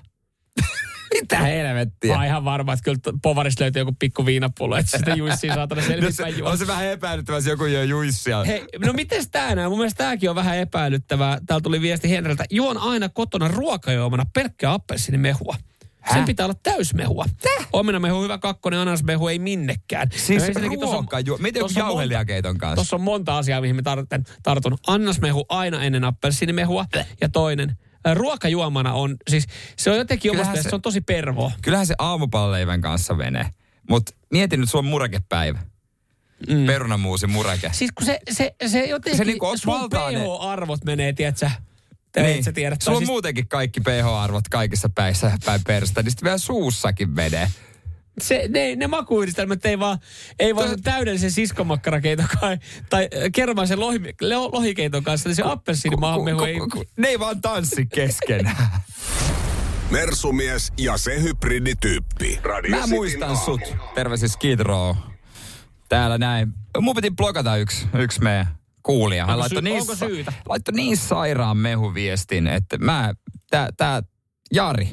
Mitä 1.14 1.38
helvettiä? 1.38 2.16
Mä 2.16 2.26
ihan 2.26 2.44
varma, 2.44 2.72
että 2.72 2.82
kyllä 2.84 2.98
povarista 3.22 3.62
löytyy 3.64 3.80
joku 3.80 3.96
pikku 3.98 4.26
viinapullo, 4.26 4.76
että 4.76 4.98
sitä 4.98 5.14
juissia 5.14 5.54
saatana 5.54 5.82
No 6.00 6.10
se, 6.10 6.24
on 6.42 6.58
se 6.58 6.66
vähän 6.66 6.86
epäilyttävää, 6.86 7.38
jos 7.38 7.46
joku 7.46 7.64
juo 7.64 7.82
juissia. 7.82 8.44
Hei, 8.44 8.64
no 8.86 8.92
miten 8.92 9.30
tää 9.30 9.54
näin? 9.54 9.68
Mun 9.70 9.78
mielestä 9.78 10.04
tääkin 10.04 10.30
on 10.30 10.36
vähän 10.36 10.56
epäilyttävää. 10.58 11.38
Täällä 11.46 11.62
tuli 11.62 11.80
viesti 11.80 12.10
Henreltä. 12.10 12.44
Juon 12.50 12.78
aina 12.78 13.08
kotona 13.08 13.48
ruokajuomana 13.48 14.24
pelkkää 14.34 14.72
appelsiinimehua. 14.72 15.56
Sen 16.08 16.16
Häh? 16.18 16.26
pitää 16.26 16.46
olla 16.46 16.56
täysmehua. 16.62 17.24
Täh? 17.42 17.66
Omenamehu 17.72 18.22
hyvä 18.22 18.38
kakkonen, 18.38 18.78
ananasmehu 18.80 19.28
ei 19.28 19.38
minnekään. 19.38 20.08
Siis 20.12 20.42
No 20.42 20.48
ensinnäkin 20.48 20.80
tossa 20.80 20.96
on- 20.96 21.02
ruokajuo. 21.02 21.38
Miten 21.38 21.60
joku 21.60 21.72
jauhelijakeiton 21.76 22.58
kanssa? 22.58 22.74
Tuossa 22.74 22.96
on 22.96 23.02
monta 23.02 23.38
asiaa, 23.38 23.60
mihin 23.60 23.76
mä 23.76 23.82
tartun. 23.82 24.24
tartun. 24.42 24.78
Annasmehu 24.86 25.44
aina 25.48 25.82
ennen 25.84 26.04
appelsiinimehua. 26.04 26.84
Ja 27.20 27.28
toinen, 27.28 27.76
ruokajuomana 28.14 28.92
on, 28.92 29.16
siis 29.30 29.46
se 29.76 29.90
on 29.90 29.96
jotenkin 29.96 30.30
omasta 30.30 30.62
se- 30.62 30.68
se 30.68 30.74
on 30.74 30.82
tosi 30.82 31.00
pervoa. 31.00 31.52
Kyllähän 31.62 31.86
se 31.86 31.94
aamupalleivän 31.98 32.80
kanssa 32.80 33.14
menee. 33.14 33.46
Mutta 33.90 34.12
mietin 34.30 34.60
nyt, 34.60 34.70
sulla 34.70 34.82
on 34.82 34.90
murakepäivä. 34.90 35.58
Mm. 36.48 36.66
Perunamuusi 36.66 37.26
murake. 37.26 37.70
Siis 37.72 37.92
kun 37.92 38.06
se, 38.06 38.18
se, 38.30 38.54
se 38.66 38.84
jotenkin, 38.84 39.18
Se 39.18 39.24
niinku 39.24 39.46
on 39.46 39.58
sun 39.58 39.74
pH-arvot 39.90 40.84
menee, 40.84 41.12
tiedätkö, 41.12 41.50
te 42.12 42.22
niin. 42.22 42.44
sä 42.44 42.52
tiedät. 42.52 42.82
Sulla 42.82 42.96
on 42.96 43.00
siis- 43.00 43.08
muutenkin 43.10 43.48
kaikki 43.48 43.80
pH-arvot 43.80 44.48
kaikissa 44.50 44.88
päissä 44.94 45.38
päin 45.44 45.60
perstä, 45.66 46.02
niin 46.02 46.10
sitten 46.10 46.24
vielä 46.24 46.38
suussakin 46.38 47.10
menee. 47.10 47.50
Se, 48.20 48.44
ne, 48.48 48.76
ne 48.76 48.86
makuyhdistelmät 48.86 49.66
ei 49.66 49.78
vaan, 49.78 49.98
ei 50.38 50.54
vaan 50.54 50.68
sen 50.68 50.82
täydellisen 50.82 51.30
siskomakkarakeiton 51.30 52.26
kai, 52.40 52.58
tai 52.90 53.08
kermaisen 53.32 53.80
lohi, 53.80 54.00
lo- 54.20 54.50
lohikeiton 54.52 55.02
kanssa, 55.04 55.28
niin 55.28 55.36
se 55.36 55.42
appelsiinimaahanmehu 55.44 56.44
ei... 56.44 56.56
Ne 56.96 57.08
ei 57.08 57.18
vaan 57.18 57.40
tanssi 57.40 57.86
keskenään. 57.86 58.56
Mersumies 59.90 60.72
ja 60.78 60.96
se 60.96 61.22
hybridityyppi. 61.22 62.40
Radio 62.42 62.70
Mä 62.80 62.86
muistan 62.86 63.28
aamu. 63.28 63.40
sut. 63.44 63.60
Terveisin 63.94 64.28
Skid 64.28 64.60
Row. 64.60 64.96
Täällä 65.88 66.18
näin. 66.18 66.52
Mun 66.80 66.94
piti 66.94 67.10
blokata 67.10 67.56
yksi, 67.56 67.86
yksi 67.98 68.20
meidän 68.22 68.46
kuulija. 68.82 69.26
Hän 69.26 69.30
Onko 69.30 69.40
laittoi, 69.40 69.62
sy- 69.62 69.64
niin, 69.64 69.80
onko 69.80 69.94
syytä? 69.94 70.32
laittoi 70.48 70.74
niin 70.74 70.96
sairaan 70.96 71.56
mehuviestin, 71.56 72.46
että 72.46 72.78
mä, 72.78 73.14
tää, 73.50 73.68
tää 73.76 74.02
Jari. 74.54 74.88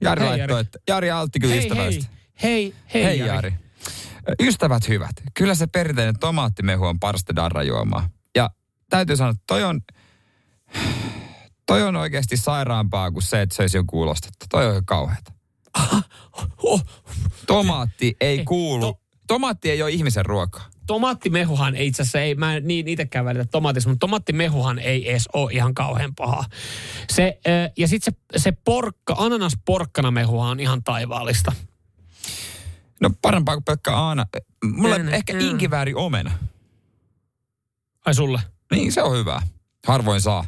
Jari 0.00 0.20
Hei, 0.20 0.28
laittoi, 0.28 0.48
Jari. 0.56 0.60
että 0.60 0.78
Jari 0.88 1.10
Altti 1.10 1.40
kyllä 1.40 1.54
Hei, 1.54 1.70
hei, 1.76 2.00
hei, 2.42 2.74
hei, 2.94 3.04
Hei 3.04 3.18
Jari. 3.18 3.54
Ystävät 4.42 4.88
hyvät. 4.88 5.10
Kyllä 5.34 5.54
se 5.54 5.66
perinteinen 5.66 6.18
tomaattimehu 6.18 6.84
on 6.84 7.00
parasta 7.00 7.36
darrajuomaa. 7.36 8.08
Ja 8.36 8.50
täytyy 8.90 9.16
sanoa, 9.16 9.30
että 9.30 9.42
toi 9.46 9.64
on, 9.64 9.80
toi 11.66 11.82
on 11.82 11.96
oikeasti 11.96 12.36
sairaampaa 12.36 13.10
kuin 13.10 13.22
se, 13.22 13.42
että 13.42 13.54
söisi 13.56 13.76
jonkun 13.76 14.00
ulostetta. 14.00 14.46
Toi 14.50 14.76
on 14.76 14.84
kauheata. 14.84 15.32
Tomaatti 17.46 18.16
ei 18.20 18.38
Ei, 18.38 18.44
kuulu. 18.44 18.92
to- 18.92 19.00
Tomaatti 19.26 19.70
ei 19.70 19.82
ole 19.82 19.90
ihmisen 19.90 20.26
ruokaa. 20.26 20.66
tomaattimehuhan 20.86 21.74
ei 21.76 21.86
itse 21.86 22.02
asiassa, 22.02 22.20
ei, 22.20 22.34
mä 22.34 22.56
en 22.56 22.66
niin 22.66 22.88
itsekään 22.88 23.24
välitä 23.24 23.44
tomaatista, 23.44 23.90
mutta 23.90 24.00
tomaattimehuhan 24.06 24.78
ei 24.78 25.10
edes 25.10 25.28
ole 25.32 25.52
ihan 25.52 25.74
kauhean 25.74 26.14
paha. 26.14 26.44
Se, 27.10 27.40
ja 27.76 27.88
sitten 27.88 28.14
se, 28.32 28.38
se 28.38 28.52
porkka, 28.64 29.14
ananas 29.18 29.52
porkkana 29.64 30.10
mehuhan 30.10 30.50
on 30.50 30.60
ihan 30.60 30.82
taivaallista. 30.84 31.52
No 33.00 33.10
parempaa 33.22 33.54
kuin 33.54 33.64
pelkkä 33.64 33.96
aana. 33.96 34.26
Mulle 34.64 34.98
Mm, 34.98 35.08
ehkä 35.08 35.32
mm. 35.32 35.40
inkivääri 35.40 35.94
omena. 35.94 36.32
Ai 38.06 38.14
sulle? 38.14 38.40
Niin, 38.70 38.92
se 38.92 39.02
on 39.02 39.18
hyvä. 39.18 39.42
Harvoin 39.86 40.20
saa. 40.20 40.44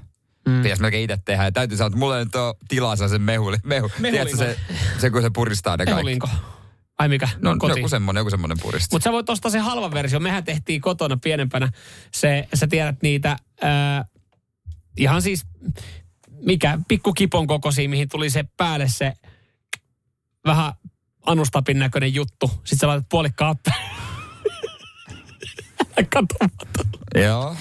Mm. 0.48 0.62
Pitäisi 0.62 0.82
melkein 0.82 1.03
itse 1.05 1.18
tehdä. 1.24 1.44
Ja 1.44 1.53
täytyy 1.53 1.76
sanoa, 1.76 1.86
että 1.86 1.98
mulla 1.98 2.18
ei 2.18 2.24
nyt 2.24 2.34
ole 2.34 2.55
tilaa 2.68 2.96
saa 2.96 3.09
sen 3.09 3.22
mehu. 3.22 3.53
mehu. 3.64 3.90
Tiedätkö 4.03 4.36
se, 4.36 4.57
se, 4.98 5.11
kun 5.11 5.22
se 5.22 5.30
puristaa 5.30 5.76
ne 5.76 5.84
kaikki. 5.84 5.94
Mehulinko? 5.94 6.28
Ai 6.98 7.09
mikä? 7.09 7.28
No, 7.40 7.57
Koti. 7.59 7.78
joku 7.80 7.88
semmonen, 7.88 8.20
joku 8.20 8.30
semmonen 8.30 8.59
puristus. 8.62 8.90
Mutta 8.92 9.05
sä 9.05 9.12
voit 9.12 9.30
ostaa 9.30 9.50
sen 9.50 9.62
halvan 9.62 9.90
versio. 9.90 10.20
Mehän 10.20 10.44
tehtiin 10.44 10.80
kotona 10.80 11.16
pienempänä. 11.16 11.72
Se, 12.14 12.48
sä 12.55 12.66
tiedät 12.66 13.03
niitä 13.03 13.36
ää, 13.62 14.05
ihan 14.96 15.22
siis, 15.22 15.46
mikä, 16.40 16.78
pikku 16.88 17.12
kipon 17.12 17.46
kokoisia, 17.46 17.88
mihin 17.88 18.09
tuli 18.09 18.30
se 18.30 18.44
päälle 18.57 18.88
se 18.88 19.12
vähän 20.46 20.72
anustapin 21.27 21.79
näköinen 21.79 22.14
juttu. 22.14 22.49
Sitten 22.49 22.79
sä 22.79 22.89
laitat 22.89 23.09
puolikkaan 23.09 23.57
Katsomaton. 26.14 26.87
Joo. 27.14 27.57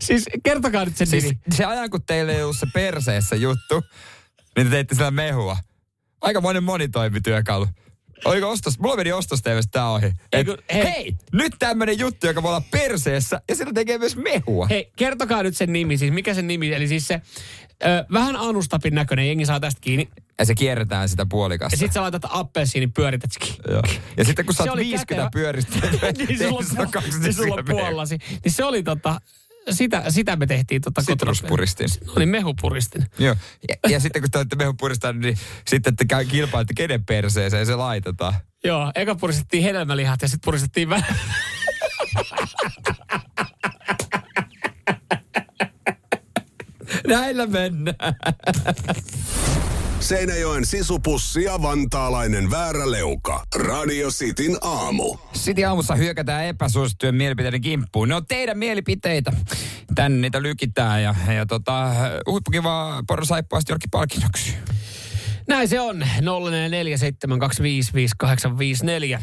Siis 0.00 0.24
kertokaa 0.44 0.84
nyt 0.84 0.96
sen 0.96 1.06
Siis 1.06 1.24
nimi. 1.24 1.38
se 1.54 1.64
ajan, 1.64 1.90
kun 1.90 2.02
teille 2.02 2.36
ei 2.36 2.42
ollut 2.42 2.56
se 2.56 2.66
perseessä 2.74 3.36
juttu, 3.36 3.82
niin 4.56 4.66
te 4.66 4.70
teitte 4.70 4.94
sillä 4.94 5.10
mehua. 5.10 5.56
Aika 6.20 6.40
monen 6.40 6.64
monitoimityökalu. 6.64 7.66
Oliko 8.24 8.50
ostos? 8.50 8.78
Mulla 8.78 8.96
meni 8.96 9.12
ostosteivessä 9.12 9.70
tää 9.72 9.90
ohi. 9.90 10.06
Et, 10.06 10.14
Eikö- 10.32 10.56
hei. 10.72 10.84
hei. 10.84 11.16
nyt 11.32 11.52
tämmönen 11.58 11.98
juttu, 11.98 12.26
joka 12.26 12.42
voi 12.42 12.48
olla 12.50 12.62
perseessä 12.70 13.40
ja 13.48 13.54
sillä 13.54 13.72
tekee 13.72 13.98
myös 13.98 14.16
mehua. 14.16 14.66
Hei, 14.66 14.90
kertokaa 14.96 15.42
nyt 15.42 15.56
sen 15.56 15.72
nimi. 15.72 15.98
Siis 15.98 16.12
mikä 16.12 16.34
sen 16.34 16.46
nimi? 16.46 16.72
Eli 16.74 16.88
siis 16.88 17.08
se 17.08 17.20
ö, 17.84 18.04
vähän 18.12 18.36
anustapin 18.36 18.94
näköinen, 18.94 19.26
jengi 19.26 19.46
saa 19.46 19.60
tästä 19.60 19.80
kiinni. 19.80 20.08
Ja 20.38 20.44
se 20.44 20.54
kierretään 20.54 21.08
sitä 21.08 21.26
puolikasta. 21.30 21.74
Ja 21.74 21.78
sit 21.78 21.92
sä 21.92 22.00
laitat 22.02 22.22
appelsiinin 22.28 22.92
pyöritetkin. 22.92 23.54
Joo. 23.70 23.82
Ja 24.16 24.24
sitten 24.24 24.46
kun 24.46 24.54
sä 24.54 24.62
oot 24.62 24.72
oli 24.72 24.80
50 24.80 25.14
kätevä. 25.14 25.30
pyöristä, 25.32 25.78
niin 26.28 26.38
sulla 26.66 26.86
kaksi 26.86 27.20
niin 27.20 27.34
sulla 27.34 27.62
puolasi. 27.68 28.18
Niin 28.44 28.52
se 28.52 28.64
oli 28.64 28.82
tota, 28.82 29.20
sitä, 29.70 30.04
sitä 30.08 30.36
me 30.36 30.46
tehtiin 30.46 30.82
tota. 30.82 31.02
Sitruspuristin. 31.02 31.88
No 32.06 32.12
niin, 32.18 32.28
mehupuristin. 32.28 33.06
Joo. 33.18 33.36
Ja, 33.68 33.90
ja 33.90 34.00
sitten 34.00 34.22
kun 34.22 34.30
te 34.30 34.38
olette 34.38 34.56
mehun 34.56 34.76
puristanut, 34.76 35.22
niin 35.22 35.38
sitten 35.66 35.96
te 35.96 36.04
käy 36.04 36.24
kilpailette 36.24 36.74
kenen 36.74 37.04
perseeseen 37.04 37.66
se 37.66 37.74
laitetaan. 37.76 38.34
Joo, 38.64 38.92
eka 38.94 39.14
puristettiin 39.14 39.62
hedelmälihat 39.62 40.22
ja 40.22 40.28
sitten 40.28 40.44
puristettiin 40.44 40.88
vähän. 40.88 41.16
Näillä 47.06 47.46
mennään. 47.46 48.14
Seinäjoen 50.06 50.66
sisupussi 50.66 51.44
ja 51.44 51.62
vantaalainen 51.62 52.50
vääräleuka. 52.50 53.44
Radio 53.54 54.10
Cityn 54.10 54.58
aamu. 54.60 55.16
Sitten 55.32 55.68
aamussa 55.68 55.94
hyökätään 55.94 56.44
epäsuosittujen 56.44 57.14
mielipiteiden 57.14 57.60
kimppuun. 57.60 58.08
Ne 58.08 58.14
on 58.14 58.26
teidän 58.26 58.58
mielipiteitä. 58.58 59.32
Tänne 59.94 60.18
niitä 60.20 60.42
lykitään 60.42 61.02
ja, 61.02 61.14
ja 61.36 61.46
tota, 61.46 61.90
huippukivaa 62.26 63.02
porosaippua 63.08 63.60
Jorkki 63.68 63.88
palkinnoksi. 63.90 64.54
Näin 65.48 65.68
se 65.68 65.80
on. 65.80 66.02
0447255854. 66.02 66.06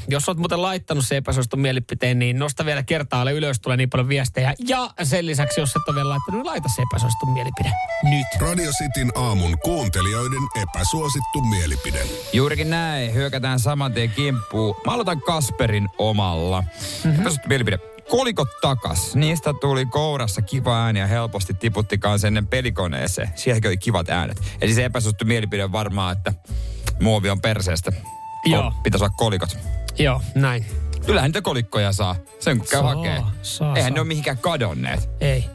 Jos 0.08 0.30
oot 0.30 0.38
muuten 0.38 0.62
laittanut 0.62 1.08
se 1.08 1.18
epäsuositun 1.18 1.60
mielipiteen, 1.60 2.20
niin 2.20 2.40
nosta 2.40 2.66
vielä 2.66 2.84
kertaalle 2.84 3.32
ylös, 3.32 3.60
tulee 3.60 3.78
niin 3.78 3.90
paljon 3.90 4.10
viestejä. 4.10 4.54
Ja 4.68 4.90
sen 5.04 5.26
lisäksi, 5.26 5.60
jos 5.60 5.70
et 5.70 5.88
ole 5.88 5.96
vielä 5.96 6.10
laittanut, 6.10 6.40
niin 6.40 6.46
laita 6.46 6.70
se 6.70 6.82
epäsuositun 6.82 7.34
mielipide 7.34 7.72
nyt. 8.04 8.42
Radio 8.42 8.72
Cityn 8.72 9.12
aamun 9.16 9.58
kuuntelijoiden 9.64 10.44
epäsuosittu 10.62 11.42
mielipide. 11.42 12.00
Juurikin 12.34 12.70
näin. 12.70 13.14
Hyökätään 13.14 13.60
saman 13.60 13.94
tien 13.94 14.10
kimppuun. 14.10 14.76
Mä 14.86 14.92
aloitan 14.92 15.22
Kasperin 15.22 15.88
omalla. 15.98 16.62
Mm-hmm. 16.62 17.14
Epäsuosittu 17.14 17.48
mielipide. 17.48 17.93
Kolikot 18.10 18.48
takas. 18.62 19.16
Niistä 19.16 19.54
tuli 19.62 19.86
kourassa 19.86 20.42
kiva 20.42 20.84
ääni 20.84 21.00
ja 21.00 21.08
helposti 21.08 21.54
tiputti 21.54 21.98
kanssa 21.98 22.28
ennen 22.28 22.48
pelikoneeseen. 22.48 23.30
Sielläkin 23.36 23.70
oli 23.70 23.78
kivat 23.78 24.10
äänet. 24.10 24.42
Eli 24.62 24.74
se 24.74 24.86
epäsuosittu 24.86 25.26
mielipide 25.26 25.72
varmaan, 25.72 26.18
että 26.18 26.34
muovi 27.02 27.30
on 27.30 27.42
perseestä. 27.42 27.92
Joo. 28.46 28.70
Ko- 28.70 28.74
Pitäisi 28.84 29.04
olla 29.06 29.14
kolikot. 29.18 29.58
Joo, 30.00 30.22
näin. 30.36 30.66
Kyllähän 31.06 31.28
niitä 31.30 31.42
kolikkoja 31.42 31.92
saa. 31.92 32.16
Sen 32.40 32.58
kun 32.58 32.68
käy 32.68 32.82
Saa, 32.82 32.96
hakee. 32.96 33.22
saa, 33.42 33.76
Eihän 33.76 33.92
saa. 33.92 33.96
ne 33.96 34.00
ole 34.02 34.08
mihinkään 34.08 34.38
kadonneet. 34.38 35.10
Ei. 35.22 35.46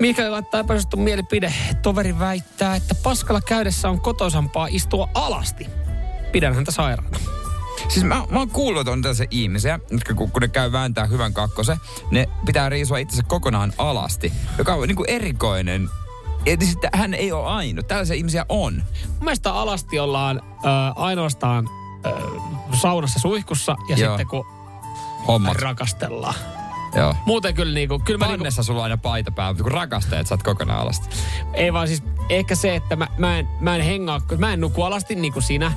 Mikael 0.00 0.32
laittaa 0.32 0.60
epäsuosittu 0.60 0.96
mielipide. 0.96 1.54
Toveri 1.82 2.18
väittää, 2.18 2.76
että 2.76 2.94
paskalla 2.94 3.40
käydessä 3.40 3.88
on 3.88 4.00
kotoisampaa 4.00 4.66
istua 4.70 5.08
alasti. 5.14 5.66
Pidän 6.32 6.54
häntä 6.54 6.70
sairaana. 6.72 7.18
Siis 7.88 8.04
mä, 8.04 8.14
mä 8.30 8.38
oon 8.38 8.50
kuullut, 8.50 8.80
että 8.80 8.92
on 8.92 9.02
tällaisia 9.02 9.26
ihmisiä, 9.30 9.78
jotka 9.90 10.14
kun, 10.14 10.30
kun 10.30 10.42
ne 10.42 10.48
käy 10.48 10.72
vääntää 10.72 11.06
hyvän 11.06 11.32
kakkosen, 11.34 11.76
ne 12.10 12.28
pitää 12.46 12.68
riisua 12.68 12.98
itsensä 12.98 13.22
kokonaan 13.28 13.72
alasti, 13.78 14.32
joka 14.58 14.74
on 14.74 14.88
niin 14.88 14.96
kuin 14.96 15.10
erikoinen. 15.10 15.88
Ja 16.46 16.56
sitten 16.60 16.90
hän 16.94 17.14
ei 17.14 17.32
ole 17.32 17.46
ainut. 17.46 17.88
Tällaisia 17.88 18.16
ihmisiä 18.16 18.46
on. 18.48 18.74
Mun 19.06 19.18
mielestä 19.20 19.54
alasti 19.54 19.98
ollaan 19.98 20.40
ö, 20.46 20.68
ainoastaan 20.96 21.68
ö, 22.06 22.10
saunassa 22.80 23.20
suihkussa 23.20 23.76
ja 23.88 23.96
Joo. 23.96 24.08
sitten 24.08 24.26
kun 24.26 24.46
Hommat. 25.28 25.56
rakastellaan. 25.56 26.34
Joo. 26.96 27.14
Muuten 27.26 27.54
kyllä 27.54 27.74
niinku, 27.74 27.98
kyllä 27.98 28.18
mä 28.18 28.26
niinku, 28.26 28.38
Pannessa 28.38 28.62
sulla 28.62 28.80
on 28.80 28.84
aina 28.84 28.96
paita 28.96 29.30
päällä, 29.30 29.52
mutta 29.52 29.62
kun 29.62 29.72
rakastajat, 29.72 30.26
sä 30.26 30.34
oot 30.34 30.42
kokonaan 30.42 30.80
alasti. 30.80 31.08
ei 31.54 31.72
vaan 31.72 31.88
siis 31.88 32.02
ehkä 32.28 32.54
se, 32.54 32.74
että 32.74 32.96
mä, 32.96 33.08
mä, 33.18 33.38
en, 33.38 33.48
mä 33.60 33.76
en 33.76 33.82
hengaa, 33.82 34.20
mä 34.38 34.52
en 34.52 34.60
nuku 34.60 34.82
alasti 34.82 35.14
niin 35.14 35.32
kuin 35.32 35.42
sinä. 35.42 35.72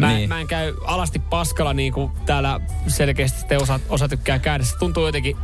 Mä, 0.00 0.12
Niin. 0.12 0.28
mä 0.28 0.40
en 0.40 0.46
käy 0.46 0.74
alasti 0.84 1.18
paskalla 1.18 1.74
niin 1.74 1.92
kuin 1.92 2.10
täällä 2.26 2.60
selkeästi 2.86 3.44
te 3.48 3.56
osa, 3.58 3.80
osa 3.88 4.08
tykkää 4.08 4.38
käydä. 4.38 4.64
Se 4.64 4.76
tuntuu 4.78 5.06
jotenkin, 5.06 5.36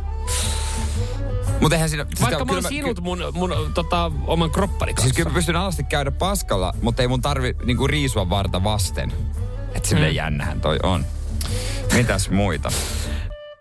Mutta 1.61 1.75
eihän 1.75 1.89
siinä... 1.89 2.05
siis 2.09 2.21
vaikka 2.21 2.45
mä 2.45 2.53
oon 2.53 2.63
sinut 2.63 3.01
mun, 3.01 3.19
mun 3.33 3.53
tota, 3.73 4.11
oman 4.27 4.51
kroppani 4.51 4.93
kanssa. 4.93 5.03
Siis 5.07 5.15
kyllä 5.15 5.29
mä 5.29 5.33
pystyn 5.33 5.55
alasti 5.55 5.83
käydä 5.83 6.11
paskalla, 6.11 6.73
mutta 6.81 7.01
ei 7.01 7.07
mun 7.07 7.21
tarvi 7.21 7.55
niinku 7.65 7.87
riisua 7.87 8.29
varta 8.29 8.63
vasten. 8.63 9.13
Että 9.75 9.89
silleen 9.89 10.11
Mm. 10.11 10.15
jännähän 10.15 10.61
toi 10.61 10.79
on. 10.83 11.05
Mitäs 11.93 12.29
muita? 12.29 12.71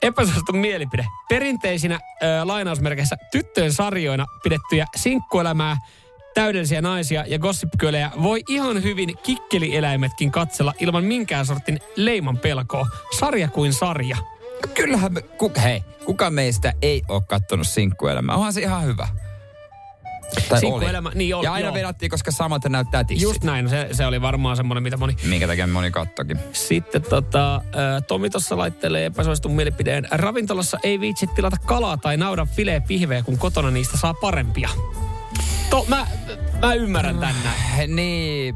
Epäsuosittu 0.03 0.53
mielipide. 0.53 1.07
Perinteisinä 1.29 1.95
ö, 2.23 2.27
lainausmerkeissä 2.45 3.17
tyttöjen 3.33 3.73
sarjoina 3.73 4.27
pidettyjä 4.43 4.87
sinkkuelämää, 4.97 5.77
täydellisiä 6.37 6.83
naisia 6.83 7.25
ja 7.27 7.39
gossipkölejä 7.39 8.11
voi 8.23 8.43
ihan 8.49 8.83
hyvin 8.83 9.19
kikkelieläimetkin 9.23 10.31
katsella 10.33 10.75
ilman 10.81 11.05
minkään 11.05 11.47
sortin 11.47 11.81
leiman 11.97 12.39
pelkoa. 12.39 12.87
Sarja 13.19 13.49
kuin 13.49 13.73
sarja. 13.73 14.17
Kyllähän 14.75 15.13
me, 15.13 15.23
ku, 15.23 15.53
hei, 15.63 15.85
kuka 16.05 16.31
meistä 16.31 16.73
ei 16.83 17.03
ole 17.09 17.23
kattonut 17.29 17.67
sinkkuelämää? 17.67 18.37
Onhan 18.37 18.53
se 18.53 18.61
ihan 18.61 18.85
hyvä. 18.85 19.09
Tai 20.49 20.61
Sinkkuelämä, 20.61 21.11
niin 21.15 21.37
oli, 21.37 21.45
Ja 21.45 21.53
aina 21.53 21.79
joo. 21.79 21.93
koska 22.11 22.31
samat 22.31 22.65
näyttää 22.69 23.05
tissit. 23.05 23.23
Just 23.23 23.45
näin, 23.45 23.69
se, 23.69 23.89
se 23.93 24.07
oli 24.07 24.23
varmaan 24.23 24.57
semmoinen, 24.57 24.83
mitä 24.83 24.97
moni... 24.97 25.17
Minkä 25.25 25.47
takia 25.47 25.67
moni 25.67 25.91
kattokin. 25.91 26.39
Sitten 26.53 27.03
tota, 27.03 27.63
Tomi 28.09 28.31
tuossa 28.31 28.57
laittelee 28.57 29.07
epäsuositun 29.07 29.53
mielipideen. 29.53 30.09
Ravintolassa 30.11 30.79
ei 30.83 31.01
viitsi 31.01 31.27
tilata 31.27 31.57
kalaa 31.65 31.97
tai 31.97 32.17
naudan 32.17 32.49
filee 32.49 32.81
pihveä, 32.81 33.23
kun 33.23 33.39
kotona 33.39 33.71
niistä 33.71 33.99
saa 33.99 34.15
parempia. 34.15 34.69
To, 35.71 35.85
mä, 35.89 36.07
mä 36.63 36.75
ymmärrän 36.75 37.19
tän 37.19 37.35
näin. 37.45 37.97
Niin, 37.97 38.55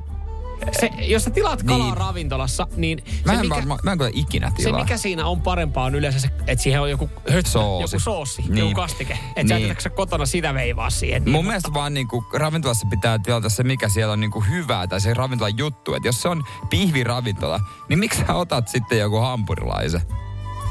Se, 0.81 0.91
jos 0.99 1.25
sä 1.25 1.31
tilaat 1.31 1.63
kalaa 1.63 1.87
Niin. 1.87 1.97
ravintolassa, 1.97 2.67
niin 2.77 3.03
mä 3.27 3.33
se 3.33 3.39
en, 3.39 3.41
mikä, 3.45 3.55
varma, 3.55 3.79
mä 3.85 3.93
en 3.93 3.99
kyllä 3.99 4.11
ikinä 4.15 4.51
se 4.51 4.57
tilaa. 4.57 4.81
mikä 4.81 4.97
siinä 4.97 5.27
on 5.27 5.41
parempaa 5.41 5.85
on 5.85 5.95
yleensä 5.95 6.19
se, 6.21 6.29
että 6.47 6.63
siihen 6.63 6.81
on 6.81 6.91
joku 6.91 7.11
höttö, 7.31 7.51
Soosi. 7.51 7.83
joku 7.97 8.01
soossi, 8.05 8.43
Niin. 8.43 8.59
joku 8.59 8.75
kastike. 8.75 9.19
Että 9.37 9.55
Niin. 9.55 9.77
sä 9.79 9.91
kotona 9.91 10.27
sitä 10.27 10.55
veivaa 10.55 10.91
siihen. 10.91 11.23
Mun 11.23 11.33
Niin, 11.33 11.45
mielestä 11.47 11.75
vaan 11.75 11.95
niinku 11.95 12.25
ravintolassa 12.35 12.87
pitää 12.91 13.19
tilata 13.19 13.49
se, 13.49 13.63
mikä 13.63 13.89
siellä 13.89 14.13
on 14.13 14.21
niinku 14.21 14.41
hyvää, 14.41 14.87
tai 14.87 15.01
se 15.01 15.15
ravintolan 15.15 15.59
juttu. 15.59 15.95
Että 15.95 16.09
jos 16.09 16.23
se 16.23 16.29
on 16.29 16.45
pihviravintola, 16.71 17.61
niin 17.89 17.99
miksi 17.99 18.23
sä 18.27 18.35
otat 18.35 18.69
sitten 18.69 18.99
joku 18.99 19.17
hampurilaisen? 19.17 20.01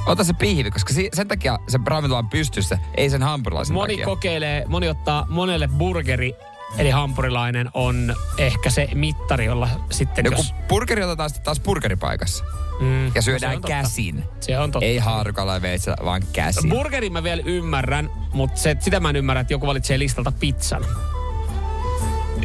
Ota 0.06 0.24
se 0.24 0.34
pihvi, 0.34 0.72
koska 0.72 0.94
si- 0.94 1.10
sen 1.14 1.28
takia 1.28 1.60
se 1.68 1.80
ravintola 1.86 2.20
on 2.20 2.30
pystyssä, 2.30 2.78
ei 2.98 3.10
sen 3.10 3.24
hampurilaisen 3.24 3.74
Moni 3.74 3.94
takia. 3.94 4.06
kokeilee, 4.06 4.64
moni 4.68 4.90
ottaa 4.90 5.26
monelle 5.30 5.68
burgeri, 5.68 6.34
eli 6.78 6.90
hampurilainen 6.90 7.70
on 7.74 8.16
ehkä 8.38 8.70
se 8.70 8.88
mittari, 8.94 9.46
jolla 9.46 9.70
sitten 9.92 10.26
Joku 10.26 10.38
jos... 10.38 10.54
burgeri 10.68 11.04
otetaan 11.04 11.30
sitten 11.30 11.44
taas 11.46 11.60
burgeripaikassa. 11.60 12.44
Mm, 12.80 13.06
Ja 13.06 13.12
se 13.14 13.22
syödään 13.22 13.56
on 13.56 13.62
totta. 13.62 13.68
käsin. 13.76 14.24
Se 14.40 14.60
on 14.60 14.72
totta. 14.72 14.86
Ei 14.86 14.98
haarukalla 14.98 15.54
ja 15.54 15.62
veitsellä, 15.62 16.06
vaan 16.06 16.22
käsin. 16.34 16.70
Burgerin 16.70 17.14
mä 17.14 17.24
vielä 17.24 17.42
ymmärrän, 17.46 18.10
mutta 18.34 18.60
se, 18.60 18.76
sitä 18.80 19.00
mä 19.00 19.10
en 19.10 19.16
ymmärrä, 19.16 19.42
että 19.42 19.54
joku 19.54 19.68
valitsee 19.68 20.00
listalta 20.00 20.32
pizzan. 20.40 20.86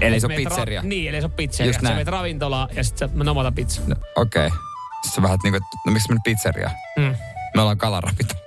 Eli 0.00 0.20
se 0.20 0.26
on 0.26 0.32
pizzeria. 0.36 0.80
Ra- 0.80 0.84
niin, 0.84 1.08
eli 1.08 1.20
se 1.20 1.24
on 1.24 1.32
pizzeria. 1.32 1.68
Just 1.68 1.80
Sä 1.80 1.82
näin. 1.84 1.96
meet 1.96 2.08
ravintolaan 2.08 2.68
ja 2.76 2.84
sitten 2.84 3.08
sä 3.08 3.24
nomata 3.24 3.52
pizza. 3.52 3.82
No, 3.86 3.96
Okei. 4.16 4.46
Okay. 4.46 4.58
Se 5.04 5.12
on 5.20 5.22
vähän 5.22 5.38
niin 5.42 5.52
kuin, 5.52 5.62
että 5.62 5.76
no 5.86 5.92
miksi 5.92 6.12
nyt 6.12 6.22
pizzeria? 6.24 6.70
Mm. 6.98 7.14
Me 7.54 7.60
ollaan 7.60 7.78
kalarapit. 7.78 8.26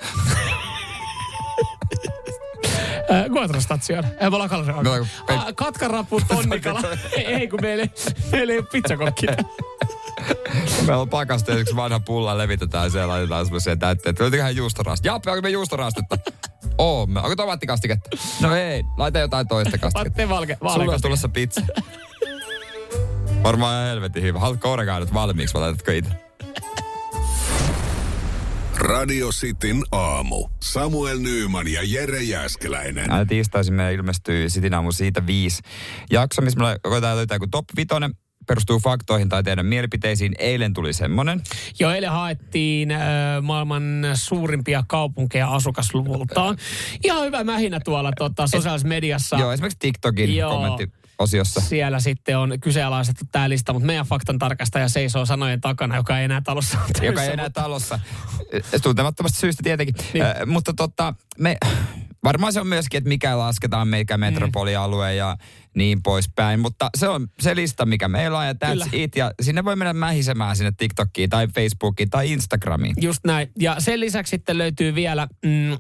Äh, 3.12 3.26
Guatro-station. 3.30 4.04
Ei, 4.20 4.30
me 4.30 4.36
ollaan 4.36 4.50
kalsari. 4.50 4.84
Me 4.84 4.90
ollaan 4.90 5.08
Ah, 5.28 5.46
Katkarappu, 5.56 6.22
tonnikala. 6.28 6.82
ei, 7.16 7.48
kun 7.48 7.60
meillä, 7.62 7.86
meillä 8.32 8.54
ei 8.54 8.60
ole 8.60 8.68
pizzakokki. 8.72 9.26
Meillä 10.78 10.98
on 11.02 11.10
pakasta 11.10 11.54
yksi 11.56 11.76
vanha 11.76 12.00
pulla, 12.00 12.38
levitetään 12.38 12.92
siellä, 12.92 13.08
laitetaan 13.08 13.46
semmoisia 13.46 13.76
täytteitä. 13.78 14.24
Löytyiköhän 14.24 14.56
juustorastetta? 14.56 15.08
Jaappe, 15.08 15.32
onko 15.32 15.42
me 15.42 15.50
juustorastetta? 15.50 16.18
Oomme. 16.78 17.20
Onko 17.20 17.36
tomaattikastiketta? 17.36 18.10
No 18.42 18.56
ei, 18.56 18.84
laita 18.98 19.20
jotain 19.20 19.48
toista 19.48 19.78
kastiketta. 19.78 20.10
Patte 20.10 20.30
valke, 20.30 20.58
Sulla 20.74 20.94
on 20.94 21.02
tulossa 21.02 21.30
pizza. 21.30 21.62
Varmaan 23.44 23.88
helvetin 23.88 24.24
hyvä. 24.24 24.40
Haluatko 24.40 24.72
oregaa 24.72 25.00
nyt 25.00 25.14
valmiiksi 25.14 25.54
vai 25.54 25.62
laitatko 25.62 25.92
itse? 25.92 26.27
Radio 28.88 29.30
Cityn 29.30 29.84
aamu. 29.92 30.48
Samuel 30.62 31.20
Nyyman 31.20 31.68
ja 31.68 31.82
Jere 31.84 32.24
Jäskeläinen. 32.24 33.12
Aina 33.12 33.26
tiistaisin 33.26 33.74
meillä 33.74 33.92
ilmestyy 33.92 34.50
Sitin 34.50 34.74
aamu 34.74 34.92
siitä 34.92 35.28
viisi 35.28 35.62
jakso, 36.12 36.42
missä 36.42 36.60
me 36.60 36.78
koetaan 36.84 37.18
löytää 37.18 37.36
joku 37.36 37.48
top 37.48 37.66
vitonen 37.76 38.14
perustuu 38.48 38.80
faktoihin 38.80 39.30
tai 39.30 39.44
teidän 39.44 39.66
mielipiteisiin. 39.66 40.36
Eilen 40.40 40.74
tuli 40.74 40.94
semmonen. 40.94 41.42
Joo, 41.80 41.92
eilen 41.92 42.12
haettiin 42.12 42.92
äh, 42.92 43.02
maailman 43.42 44.04
suurimpia 44.14 44.84
kaupunkeja 44.88 45.48
asukasluvultaan. 45.48 46.58
Ihan 47.04 47.26
hyvä 47.26 47.44
mähinä 47.44 47.80
tuolla 47.80 48.12
tota, 48.18 48.48
sosiaalisessa 48.48 48.88
mediassa. 48.88 49.38
Joo, 49.38 49.52
esimerkiksi 49.52 49.80
TikTokin 49.80 50.36
Joo. 50.36 50.78
Kommenttiosiossa. 51.18 51.62
Siellä 51.62 52.00
sitten 52.00 52.38
on 52.38 52.54
kyseenalaistettu 52.62 53.26
tämä 53.32 53.50
lista, 53.50 53.74
mutta 53.74 53.86
meidän 53.88 54.06
faktan 54.06 54.40
tarkastaja 54.40 54.90
seisoo 54.90 55.26
sanojen 55.26 55.62
takana, 55.62 55.96
joka 55.96 56.20
ei 56.20 56.26
enää 56.26 56.42
talossa 56.42 56.78
ole 56.78 57.06
joka 57.06 57.24
ei 57.24 57.34
enää 57.34 57.46
mutta- 57.46 57.62
talossa. 57.62 58.00
Tuntemattomasta 58.84 59.40
syystä 59.40 59.64
tietenkin. 59.64 59.96
Niin. 60.14 60.26
Äh, 60.26 60.36
mutta 60.46 60.74
tota, 60.74 61.14
me, 61.38 61.58
varmaan 62.24 62.54
se 62.54 62.62
on 62.62 62.68
myöskin, 62.68 62.98
että 62.98 63.08
mikä 63.08 63.38
lasketaan, 63.38 63.88
mikä 63.88 64.18
metropolialue 64.18 65.16
ja 65.16 65.38
niin 65.76 66.04
poispäin. 66.04 66.60
Mutta 66.60 66.90
se 66.98 67.08
on 67.08 67.28
se 67.40 67.56
lista, 67.56 67.86
mikä 67.86 68.08
meillä 68.08 68.38
on 68.38 68.48
ja 68.48 68.54
that's 68.54 68.72
Kyllä. 68.72 68.86
it. 68.92 69.16
Ja 69.16 69.32
sinne 69.42 69.64
voi 69.66 69.76
mennä 69.76 69.94
mähisemään 69.94 70.56
sinne 70.56 70.72
TikTokiin 70.78 71.30
tai 71.30 71.48
Facebookiin 71.48 72.10
tai 72.10 72.32
Instagramiin. 72.32 72.96
Just 73.02 73.20
näin. 73.26 73.52
Ja 73.60 73.76
sen 73.80 74.00
lisäksi 74.00 74.30
sitten 74.30 74.58
löytyy 74.58 74.96
vielä, 74.96 75.28
mm, 75.46 75.78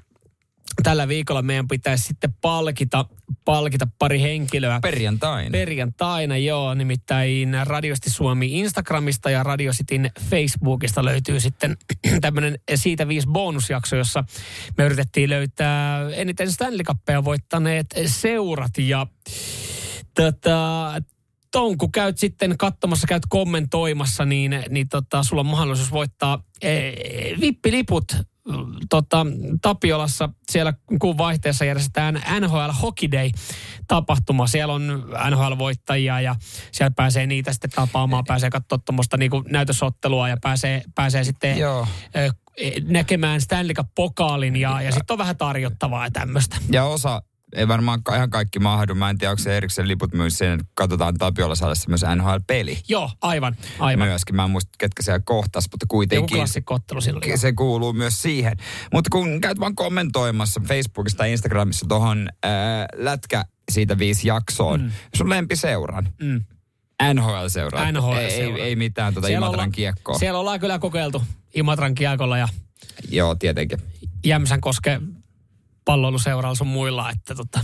tällä 0.83 1.07
viikolla 1.07 1.41
meidän 1.41 1.67
pitäisi 1.67 2.03
sitten 2.03 2.33
palkita, 2.41 3.05
palkita 3.45 3.87
pari 3.99 4.21
henkilöä. 4.21 4.79
Perjantain. 4.81 5.51
Perjantaina, 5.51 6.37
joo, 6.37 6.73
nimittäin 6.73 7.55
Radiosti 7.63 8.09
Suomi 8.09 8.59
Instagramista 8.59 9.29
ja 9.29 9.43
Radiositin 9.43 10.11
Facebookista 10.29 11.05
löytyy 11.05 11.39
sitten 11.39 11.77
tämmöinen 12.21 12.59
siitä 12.75 13.07
viisi 13.07 13.27
bonusjakso, 13.27 13.95
jossa 13.95 14.23
me 14.77 14.85
yritettiin 14.85 15.29
löytää 15.29 16.09
eniten 16.09 16.51
Stanley 16.51 16.83
Cupia 16.83 17.23
voittaneet 17.23 17.87
seurat 18.05 18.77
ja 18.77 19.07
tota, 20.15 20.91
Ton, 21.51 21.77
kun 21.77 21.91
käyt 21.91 22.17
sitten 22.17 22.57
katsomassa, 22.57 23.07
käyt 23.07 23.23
kommentoimassa, 23.29 24.25
niin, 24.25 24.63
niin 24.69 24.89
tota, 24.89 25.23
sulla 25.23 25.39
on 25.39 25.45
mahdollisuus 25.45 25.91
voittaa 25.91 26.43
ee, 26.61 26.93
vippiliput 27.41 28.03
tota, 28.89 29.25
Tapiolassa. 29.61 30.29
Siellä 30.51 30.73
kuun 31.01 31.17
vaihteessa 31.17 31.65
järjestetään 31.65 32.21
NHL 32.39 32.71
Hockey 32.81 33.11
Day 33.11 33.29
tapahtuma. 33.87 34.47
Siellä 34.47 34.73
on 34.73 35.05
NHL-voittajia 35.29 36.21
ja 36.21 36.35
siellä 36.71 36.93
pääsee 36.95 37.27
niitä 37.27 37.53
sitten 37.53 37.69
tapaamaan, 37.69 38.23
pääsee 38.27 38.49
katsoa 38.49 38.77
tuommoista 38.77 39.17
niin 39.17 39.31
näytösottelua 39.49 40.29
ja 40.29 40.37
pääsee, 40.41 40.81
pääsee 40.95 41.23
sitten 41.23 41.57
Joo. 41.57 41.87
ö, 42.15 42.29
näkemään 42.87 43.41
Stanley 43.41 43.73
Cup-pokaalin 43.73 44.55
ja, 44.55 44.81
ja 44.81 44.91
sitten 44.91 45.13
on 45.13 45.17
vähän 45.17 45.37
tarjottavaa 45.37 46.05
ja 46.05 46.11
tämmöistä. 46.11 46.57
Ja 46.71 46.83
osa, 46.83 47.21
ei 47.57 47.67
varmaan 47.67 48.01
ihan 48.15 48.29
kaikki 48.29 48.59
mahdu. 48.59 48.95
Mä 48.95 49.09
en 49.09 49.17
tiedä, 49.17 49.31
onko 49.31 49.43
se 49.43 49.57
erikseen 49.57 49.87
liput 49.87 50.13
myös 50.13 50.37
sen, 50.37 50.51
että 50.51 50.65
katsotaan 50.73 51.17
Tapiolla 51.17 51.55
saadessa 51.55 51.89
myös 51.89 52.01
NHL-peli. 52.15 52.79
Joo, 52.87 53.11
aivan, 53.21 53.55
aivan. 53.79 54.07
Myöskin, 54.07 54.35
mä 54.35 54.43
en 54.43 54.49
muista, 54.51 54.71
ketkä 54.77 55.03
siellä 55.03 55.21
kohtas, 55.25 55.63
mutta 55.71 55.83
Joku 55.83 55.95
kuitenkin. 55.95 56.37
klassikkoottelu 56.37 57.01
silloin. 57.01 57.39
se 57.39 57.53
kuuluu 57.53 57.93
myös 57.93 58.21
siihen. 58.21 58.57
Mutta 58.93 59.09
kun 59.11 59.41
käyt 59.41 59.59
vaan 59.59 59.75
kommentoimassa 59.75 60.61
Facebookissa 60.67 61.17
tai 61.17 61.31
Instagramissa 61.31 61.85
tuohon 61.89 62.29
lätkä 62.95 63.45
siitä 63.71 63.97
viisi 63.97 64.27
jaksoon, 64.27 64.81
mm. 64.81 64.91
sun 65.15 65.29
lempiseuran. 65.29 66.09
Mm. 66.21 66.41
NHL-seuraa. 67.13 67.91
NHL-seuraa. 67.91 68.19
Ei, 68.19 68.41
ei, 68.41 68.61
ei 68.61 68.75
mitään 68.75 69.13
tuota 69.13 69.27
Siellä 69.27 69.45
Imatran 69.47 69.63
olla- 69.65 69.71
kiekkoa. 69.71 70.17
Siellä 70.19 70.39
ollaan 70.39 70.59
kyllä 70.59 70.79
kokeiltu 70.79 71.23
Imatran 71.55 71.95
kiekolla 71.95 72.37
ja 72.37 72.47
Joo, 73.09 73.35
tietenkin. 73.35 73.79
Jämsänkoske 74.25 75.01
palloiluseuralla 75.87 76.55
sun 76.55 76.67
muilla, 76.67 77.09
että 77.09 77.35
tota. 77.35 77.59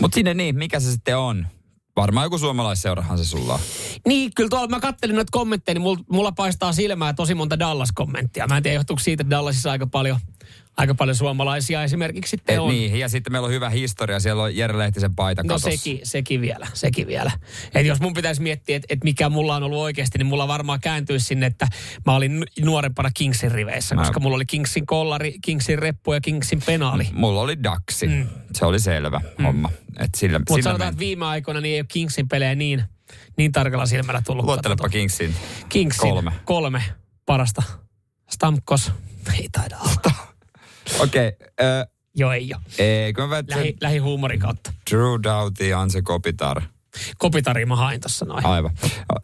Mutta 0.00 0.14
sinne 0.14 0.34
niin, 0.34 0.56
mikä 0.58 0.80
se 0.80 0.92
sitten 0.92 1.18
on? 1.18 1.46
Varmaan 1.96 2.26
joku 2.26 2.38
suomalaisseurahan 2.38 3.18
se 3.18 3.24
sulla 3.24 3.54
on. 3.54 3.60
Niin, 4.06 4.30
kyllä 4.36 4.50
tuolla 4.50 4.68
mä 4.68 4.80
kattelin 4.80 5.16
noita 5.16 5.30
kommentteja, 5.32 5.74
niin 5.74 5.82
mulla, 5.82 6.04
mulla 6.10 6.32
paistaa 6.32 6.72
silmää 6.72 7.12
tosi 7.12 7.34
monta 7.34 7.58
Dallas-kommenttia. 7.58 8.46
Mä 8.46 8.56
en 8.56 8.62
tiedä, 8.62 8.74
johtuuko 8.74 9.00
siitä, 9.00 9.22
että 9.22 9.30
Dallasissa 9.30 9.70
aika 9.70 9.86
paljon, 9.86 10.18
aika 10.76 10.94
paljon 10.94 11.16
suomalaisia 11.16 11.82
esimerkiksi 11.82 12.36
Et 12.48 12.58
on. 12.58 12.68
niin, 12.68 12.98
ja 12.98 13.08
sitten 13.08 13.32
meillä 13.32 13.46
on 13.46 13.52
hyvä 13.52 13.68
historia. 13.70 14.20
Siellä 14.20 14.42
on 14.42 14.56
Jere 14.56 14.78
Lehtisen 14.78 15.14
paita 15.14 15.42
No 15.42 15.48
katossa. 15.48 15.70
sekin, 15.70 16.00
sekin 16.04 16.40
vielä, 16.40 16.66
sekin 16.74 17.06
vielä. 17.06 17.30
Et 17.74 17.86
jos 17.86 18.00
mun 18.00 18.14
pitäisi 18.14 18.42
miettiä, 18.42 18.76
että 18.76 18.86
et 18.90 19.04
mikä 19.04 19.28
mulla 19.28 19.56
on 19.56 19.62
ollut 19.62 19.78
oikeasti, 19.78 20.18
niin 20.18 20.26
mulla 20.26 20.48
varmaan 20.48 20.80
kääntyisi 20.80 21.26
sinne, 21.26 21.46
että 21.46 21.68
mä 22.06 22.14
olin 22.14 22.40
nu- 22.40 22.46
nuorempana 22.60 23.10
Kingsin 23.14 23.52
riveissä, 23.52 23.94
Mä- 23.94 24.00
koska 24.02 24.20
mulla 24.20 24.36
oli 24.36 24.46
Kingsin 24.46 24.86
kollari, 24.86 25.34
Kingsin 25.44 25.78
reppu 25.78 26.12
ja 26.12 26.20
Kingsin 26.20 26.62
penaali. 26.66 27.08
Mulla 27.12 27.40
oli 27.40 27.62
Daxi. 27.62 28.06
Mm. 28.06 28.26
Se 28.54 28.64
oli 28.66 28.80
selvä 28.80 29.20
mm. 29.38 29.44
homma. 29.44 29.70
Et 29.98 30.10
sillä, 30.16 30.38
Mutta 30.38 30.62
sanotaan, 30.62 30.88
että 30.90 30.98
viime 31.00 31.26
aikoina 31.26 31.60
niin 31.60 31.74
ei 31.74 31.80
ole 31.80 31.86
Kingsin 31.88 32.28
pelejä 32.28 32.54
niin, 32.54 32.82
niin 33.36 33.52
tarkalla 33.52 33.86
silmällä 33.86 34.22
tullut. 34.26 34.44
Luottelepa 34.44 34.88
Kingsin. 34.88 35.34
Kingsin 35.68 36.00
kolme. 36.10 36.32
kolme 36.44 36.82
parasta. 37.26 37.62
Stamkos. 38.30 38.92
Ei 39.38 39.48
taida 39.52 39.76
olla. 39.78 40.31
Okei, 40.98 41.28
okay, 41.28 41.68
äh, 41.80 41.86
Joo, 42.14 42.32
ei 42.32 42.50
ole. 42.54 42.62
ei, 42.78 43.12
kun 43.12 43.28
mä 43.28 43.42
Lähi, 43.48 43.76
lähi 43.80 43.98
huumorin 43.98 44.40
kautta. 44.40 44.72
Drew 44.90 45.20
Doughty 45.22 45.68
ja 45.68 45.80
Anse 45.80 46.02
Kopitar. 46.02 46.62
Kopitari 47.18 47.66
mä 47.66 47.76
hain 47.76 48.00
tossa 48.00 48.24
noin. 48.24 48.46
Aivan. 48.46 48.70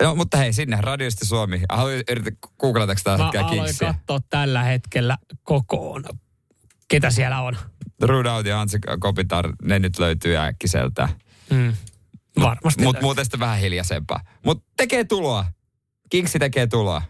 No, 0.02 0.14
mutta 0.14 0.36
hei, 0.36 0.52
sinne 0.52 0.78
Radiosti 0.80 1.26
Suomi. 1.26 1.60
Haluan 1.68 1.94
yrittää 2.10 2.32
googlataanko 2.60 3.00
tällä 3.04 3.18
Mä 3.18 3.24
hetkellä 3.24 3.46
aloin 3.46 3.64
Kingsia. 3.64 3.94
katsoa 3.94 4.18
tällä 4.30 4.62
hetkellä 4.62 5.18
kokoon. 5.42 6.04
Ketä 6.88 7.10
siellä 7.10 7.40
on? 7.40 7.56
Drew 8.06 8.24
Doughty 8.24 8.48
ja 8.50 8.60
Anse 8.60 8.78
Kopitar, 9.00 9.52
ne 9.62 9.78
nyt 9.78 9.98
löytyy 9.98 10.36
äkkiseltä. 10.36 11.08
Mm. 11.50 11.72
Varmasti. 12.40 12.82
Mutta 12.84 12.96
löytyy. 12.96 13.02
muuten 13.02 13.24
sitten 13.24 13.40
vähän 13.40 13.58
hiljaisempaa. 13.58 14.20
Mutta 14.44 14.64
tekee 14.76 15.04
tuloa. 15.04 15.44
Kingsi 16.10 16.38
tekee 16.38 16.66
tuloa. 16.66 17.02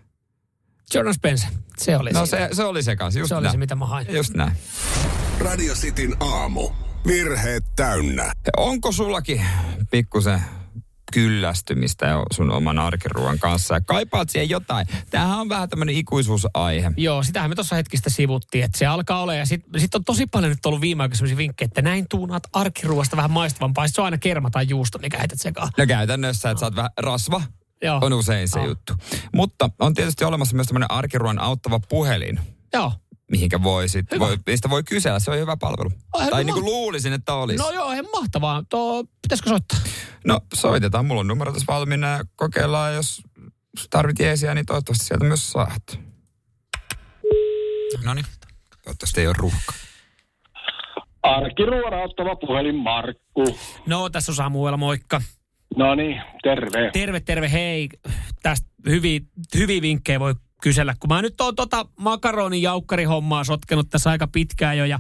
Jordan 0.95 1.15
Spencer. 1.15 1.49
Se 1.79 1.97
oli 1.97 2.11
No 2.13 2.27
siinä. 2.27 2.49
se, 2.49 2.55
se 2.55 2.65
oli 2.65 2.83
se 2.83 2.97
kanssa, 2.97 3.19
just 3.21 3.29
se, 3.29 3.35
oli 3.35 3.43
näin. 3.43 3.53
se, 3.53 3.59
mitä 3.59 3.75
mä 3.75 3.87
hain. 3.87 4.07
Just 4.15 4.35
näin. 4.35 4.53
Radio 5.41 5.75
Cityn 5.75 6.17
aamu. 6.21 6.71
Virheet 7.07 7.65
täynnä. 7.77 8.33
Onko 8.57 8.93
sullakin 8.93 9.41
pikkusen 9.91 10.41
kyllästymistä 11.13 12.07
sun 12.33 12.51
oman 12.51 12.79
arkiruuan 12.79 13.39
kanssa 13.39 13.75
ja 13.75 13.81
kaipaat 13.81 14.31
siihen 14.31 14.49
jotain? 14.49 14.87
Tämähän 15.11 15.39
on 15.39 15.49
vähän 15.49 15.69
tämmöinen 15.69 15.95
ikuisuusaihe. 15.95 16.93
Joo, 16.97 17.23
sitähän 17.23 17.51
me 17.51 17.55
tuossa 17.55 17.77
hetkistä 17.77 18.11
sivuttiin, 18.11 18.65
että 18.65 18.79
se 18.79 18.87
alkaa 18.87 19.23
olla. 19.23 19.35
Ja 19.35 19.47
sitten 19.47 19.81
sit 19.81 19.95
on 19.95 20.05
tosi 20.05 20.27
paljon 20.27 20.51
nyt 20.51 20.67
ollut 20.67 20.81
viime 20.81 21.03
aikoina 21.03 21.37
vinkkejä, 21.37 21.67
että 21.67 21.83
näin 21.83 22.07
tuunaat 22.11 22.43
arkiruoasta 22.53 23.17
vähän 23.17 23.31
maistavampaa. 23.31 23.87
Sit 23.87 23.95
se 23.95 24.01
on 24.01 24.05
aina 24.05 24.19
kerma 24.19 24.51
tai 24.51 24.67
juusto, 24.69 24.99
mikä 24.99 25.19
heität 25.19 25.41
sekaan. 25.41 25.71
No 25.79 25.87
käytännössä, 25.87 26.51
että 26.51 26.61
sä 26.61 26.67
oot 26.67 26.77
vähän 26.77 26.91
rasva, 26.99 27.43
Joo. 27.83 27.99
on 28.03 28.13
usein 28.13 28.49
se 28.49 28.59
Joo. 28.59 28.69
juttu. 28.69 28.93
Mutta 29.35 29.71
on 29.79 29.95
tietysti 29.95 30.25
olemassa 30.25 30.57
myös 30.57 30.67
tämmöinen 30.67 30.91
arkiruoan 30.91 31.41
auttava 31.41 31.81
puhelin, 31.89 32.41
Joo. 32.73 32.93
mihinkä 33.31 33.63
voi 33.63 33.89
sit, 33.89 34.07
Hyvä. 34.13 34.25
voi, 34.27 34.39
niistä 34.47 34.71
voi 34.71 34.83
kysellä. 34.83 35.19
Se 35.19 35.31
on 35.31 35.39
hyvä 35.39 35.57
palvelu. 35.57 35.91
Ai, 36.13 36.31
tai 36.31 36.45
niin 36.45 36.55
kuin 36.55 36.65
ma- 36.65 36.71
luulisin, 36.71 37.13
että 37.13 37.35
olisi. 37.35 37.59
No 37.65 37.71
joo, 37.71 37.93
ihan 37.93 38.07
mahtavaa. 38.13 38.63
Tuo, 38.69 39.05
pitäisikö 39.23 39.51
soittaa? 39.51 39.79
No 40.27 40.41
soitetaan, 40.55 41.07
mulla 41.07 41.21
on 41.21 41.27
numero 41.27 41.53
tässä 41.53 41.67
valmiina 41.69 42.07
ja 42.09 42.25
kokeillaan, 42.37 42.95
jos 42.95 43.23
tarvit 43.91 44.19
jeesiä, 44.19 44.55
niin 44.55 44.67
toivottavasti 44.67 45.05
sieltä 45.05 45.25
myös 45.25 45.51
saat. 45.53 45.83
No 48.05 48.15
niin. 48.15 48.27
Toivottavasti 48.85 49.21
ei 49.21 49.27
ole 49.27 49.35
ruuhka. 49.39 49.73
Arkiruoda 51.23 51.97
ottava 51.97 52.37
puhelin 52.37 52.75
Markku. 52.77 53.59
No, 53.87 54.09
tässä 54.11 54.33
on 54.33 54.37
Samuel, 54.37 54.77
moikka. 54.77 55.21
No 55.77 55.95
niin, 55.95 56.23
terve. 56.43 56.91
Terve, 56.93 57.21
terve, 57.21 57.53
hei. 57.53 57.89
Tästä 58.43 58.69
hyviä, 58.89 59.21
hyviä 59.59 59.83
vinkkejä 59.83 60.21
voi 60.21 60.35
kysellä, 60.63 60.95
kun 61.01 61.09
mä 61.09 61.23
nyt 61.23 61.41
oon 61.41 61.57
tota 61.57 61.87
makaronin 62.01 62.63
jaukkarihommaa 62.63 63.45
sotkenut 63.45 63.91
tässä 63.91 64.11
aika 64.11 64.27
pitkään 64.27 64.79
jo 64.79 64.85
ja 64.85 64.99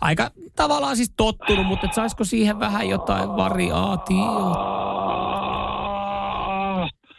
aika 0.00 0.30
tavallaan 0.56 0.96
siis 0.96 1.12
tottunut, 1.16 1.66
mutta 1.66 1.86
et 1.86 1.94
saisiko 1.94 2.24
siihen 2.24 2.60
vähän 2.60 2.88
jotain 2.88 3.28
variaatiota? 3.28 4.80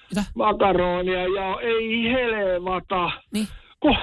Mitä? 0.10 0.24
Makaronia 0.36 1.22
ja 1.22 1.62
ei 1.62 2.04
helevata. 2.12 3.12
Niin. 3.34 3.48
Ku, 3.80 3.96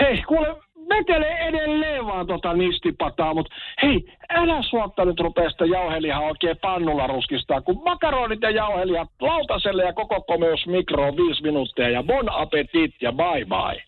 hei, 0.00 0.22
kuule, 0.22 0.62
vetele 0.88 1.26
edelleen 1.48 2.06
vaan 2.06 2.26
tota 2.26 2.54
nistipataa, 2.54 3.34
mutta 3.34 3.54
hei, 3.82 4.16
älä 4.28 4.62
suotta 4.70 5.04
nyt 5.04 5.20
rupea 5.20 5.50
sitä 5.50 5.64
jauhelihaa 5.64 6.20
oikein 6.20 6.56
pannulla 6.62 7.06
ruskistaa, 7.06 7.60
kun 7.60 7.82
makaronit 7.84 8.42
ja 8.42 8.50
jauhelihat 8.50 9.08
lautaselle 9.20 9.84
ja 9.84 9.92
koko 9.92 10.20
komeus 10.20 10.66
mikroon 10.66 11.16
viisi 11.16 11.42
minuuttia 11.42 11.90
ja 11.90 12.02
bon 12.02 12.32
appetit 12.32 12.94
ja 13.02 13.12
bye 13.12 13.44
bye. 13.44 13.82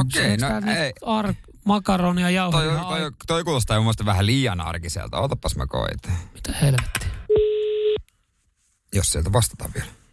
Okei, 0.00 0.30
Onks 0.32 0.42
no 0.66 0.72
ei. 0.72 0.92
Ar- 1.06 1.34
makaronia 1.64 2.30
ja 2.30 2.50
Toi, 2.50 2.64
jauhelihaa. 2.64 2.98
toi, 2.98 3.10
toi 3.26 3.44
kuulostaa 3.44 3.80
mun 3.80 3.94
vähän 4.04 4.26
liian 4.26 4.60
arkiselta. 4.60 5.20
Otapas 5.20 5.56
mä 5.56 5.66
koitan. 5.66 6.12
Mitä 6.34 6.52
helvettiä? 6.62 7.08
Jos 8.94 9.06
sieltä 9.12 9.32
vastataan 9.32 9.70
vielä. 9.74 10.05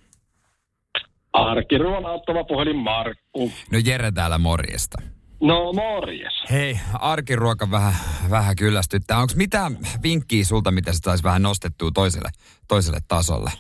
Arkiruoan 1.33 2.05
ottava 2.05 2.43
puhelin 2.43 2.75
Markku. 2.75 3.51
No 3.71 3.79
Jere 3.85 4.11
täällä 4.11 4.37
morjesta. 4.37 5.01
No 5.41 5.73
morjes. 5.73 6.33
Hei, 6.51 6.79
arkiruoka 6.99 7.71
vähän, 7.71 7.93
vähän 8.29 8.55
kyllästyttää. 8.55 9.17
Onko 9.17 9.33
mitään 9.35 9.77
vinkkiä 10.03 10.45
sulta, 10.45 10.71
mitä 10.71 10.93
se 10.93 10.97
saisi 11.03 11.23
vähän 11.23 11.41
nostettua 11.41 11.91
toiselle, 11.93 12.29
toiselle 12.67 12.99
tasolle? 13.07 13.51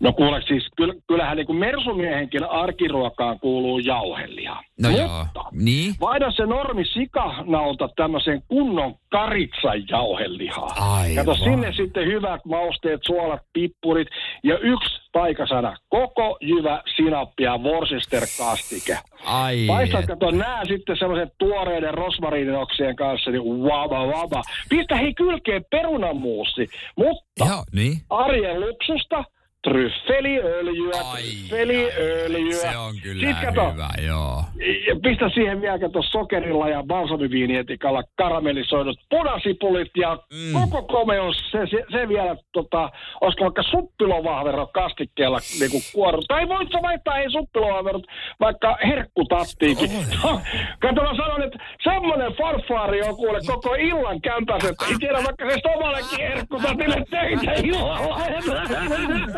No 0.00 0.12
kuule, 0.12 0.42
siis 0.48 0.66
kyll, 0.76 0.92
kyllähän 1.08 1.36
niin 1.36 1.46
kuin 1.46 1.58
mersumiehenkin 1.58 2.44
arkiruokaan 2.44 3.40
kuuluu 3.40 3.78
jauheliha. 3.78 4.62
No 4.82 4.88
Mutta 4.90 5.02
joo. 5.02 5.26
Niin? 5.52 5.94
Vaihda 6.00 6.30
se 6.30 6.46
normi 6.46 6.84
sikanalta 6.84 7.88
tämmöiseen 7.96 8.42
kunnon 8.48 8.94
karitsan 9.10 9.88
jauhelihaa. 9.90 10.74
Aivan. 10.98 11.24
Kato 11.26 11.34
sinne 11.34 11.72
sitten 11.72 12.06
hyvät 12.06 12.44
mausteet, 12.44 13.00
suolat, 13.06 13.40
pippurit 13.52 14.08
ja 14.44 14.58
yksi 14.58 14.96
taikasana. 15.12 15.76
Koko 15.88 16.38
jyvä 16.40 16.82
sinappia 16.96 17.56
Worcester-kastike. 17.58 18.98
Ai. 19.24 19.64
Paistat, 19.66 20.06
kato, 20.06 20.30
nää 20.30 20.64
sitten 20.64 20.96
semmoiset 20.98 21.28
tuoreiden 21.38 21.94
rosmariininoksien 21.94 22.96
kanssa, 22.96 23.30
niin 23.30 23.42
waba 23.42 24.06
waba. 24.06 24.42
Pistä 24.68 24.96
hei 24.96 25.14
kylkeen 25.14 25.64
perunamuusi, 25.70 26.68
mutta 26.96 27.44
Joo, 27.46 27.64
niin. 27.72 27.96
arjen 28.10 28.60
luksusta, 28.60 29.24
tryffeliöljyä, 29.66 30.92
tryffeliöljyä. 30.92 32.52
Se 32.52 32.76
on 32.76 32.94
kyllä 33.02 33.26
Sitten 33.26 33.54
kato, 33.54 33.72
hyvä, 33.72 33.88
joo. 34.06 34.44
ja 34.88 34.96
pistä 35.02 35.28
siihen 35.34 35.60
vielä 35.60 35.78
kato 35.78 36.02
sokerilla 36.02 36.68
ja 36.68 36.82
balsamiviinietikalla 36.82 38.02
karamellisoidut 38.16 38.98
punasipulit 39.10 39.90
ja 39.96 40.18
mm. 40.32 40.52
koko 40.52 40.82
komeus, 40.82 41.36
se, 41.50 41.58
se, 41.70 41.84
se 41.92 42.08
vielä, 42.08 42.36
tota, 42.52 42.90
olisiko 43.20 43.44
vaikka 43.44 43.62
suppilovahvero 43.62 44.66
kastikkeella 44.66 45.38
niinku 45.60 45.78
kuoru. 45.94 46.22
Tai 46.28 46.48
voit 46.48 46.68
sä 46.72 46.78
vaihtaa 46.82 47.18
ei 47.18 47.30
suppilovahverot, 47.30 48.04
vaikka 48.40 48.76
herkkutattiikin. 48.86 49.90
Oh. 50.24 50.40
Kato 50.82 51.02
mä 51.02 51.16
sanon, 51.16 51.42
että 51.42 51.58
semmonen 51.82 52.32
farfaari 52.32 53.02
on 53.02 53.16
kuule 53.16 53.38
koko 53.46 53.74
illan 53.74 54.20
kämpäs, 54.20 54.64
että 54.64 54.86
ei 54.86 54.94
tiedä 55.00 55.18
vaikka 55.24 55.50
se 55.50 55.76
omallekin 55.76 56.18
herkkutatille 56.18 57.04
töitä 57.10 57.52
illalla. 57.52 58.16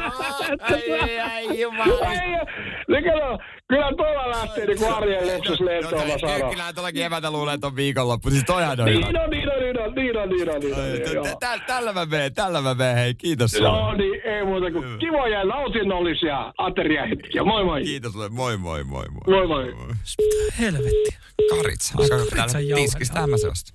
Ai, 0.61 1.21
ai, 1.21 1.47
niin 1.47 1.69
kyllä 3.69 3.93
tuolla 3.97 4.31
lähtee 4.31 4.67
niinku 4.67 4.87
arjen 4.87 5.35
luksuslentoon, 5.35 6.09
mä 6.09 6.19
sanon. 6.19 6.51
Kyllä 6.51 6.73
tuollakin 6.73 7.05
evätä 7.05 7.31
luulee, 7.31 7.55
että 7.55 7.67
on 7.67 7.77
viikonloppu. 7.77 8.31
Siis 8.31 8.45
toihan 8.45 8.81
on. 8.81 8.87
Niin 8.87 9.05
on, 9.07 9.31
niin 9.31 9.53
on, 9.53 9.61
niin 9.61 9.79
on, 9.81 9.95
niin 9.95 10.17
on, 10.19 10.29
niin 10.29 10.51
on, 10.51 10.61
niin 10.61 10.75
on, 10.75 10.93
niin 10.93 11.39
Tällä 11.67 11.93
mä 11.93 12.07
menen, 12.07 12.35
tällä 12.35 12.61
mä 12.61 12.75
menen. 12.75 12.97
Hei, 12.97 13.15
kiitos 13.15 13.51
sulle. 13.51 13.69
No 13.69 13.95
niin, 13.95 14.21
ei 14.25 14.45
muuta 14.45 14.71
kuin 14.71 14.99
kivoja 14.99 15.39
ja 15.39 15.45
nautinnollisia 15.45 16.53
ateriahetkiä. 16.59 17.45
Moi 17.45 17.65
moi. 17.65 17.83
Kiitos 17.83 18.13
sulle. 18.13 18.29
Moi 18.29 18.57
moi 18.57 18.85
moi 18.85 19.05
moi. 19.11 19.47
Moi 19.47 19.47
moi. 19.47 19.75
Helvettiä. 20.61 21.19
Karitsa. 21.51 21.95
Täällä 21.99 22.61
jauhelihaa. 22.61 22.77
tiskistähän 22.77 23.31
mä 23.31 23.37
se 23.37 23.49
ostin. 23.49 23.75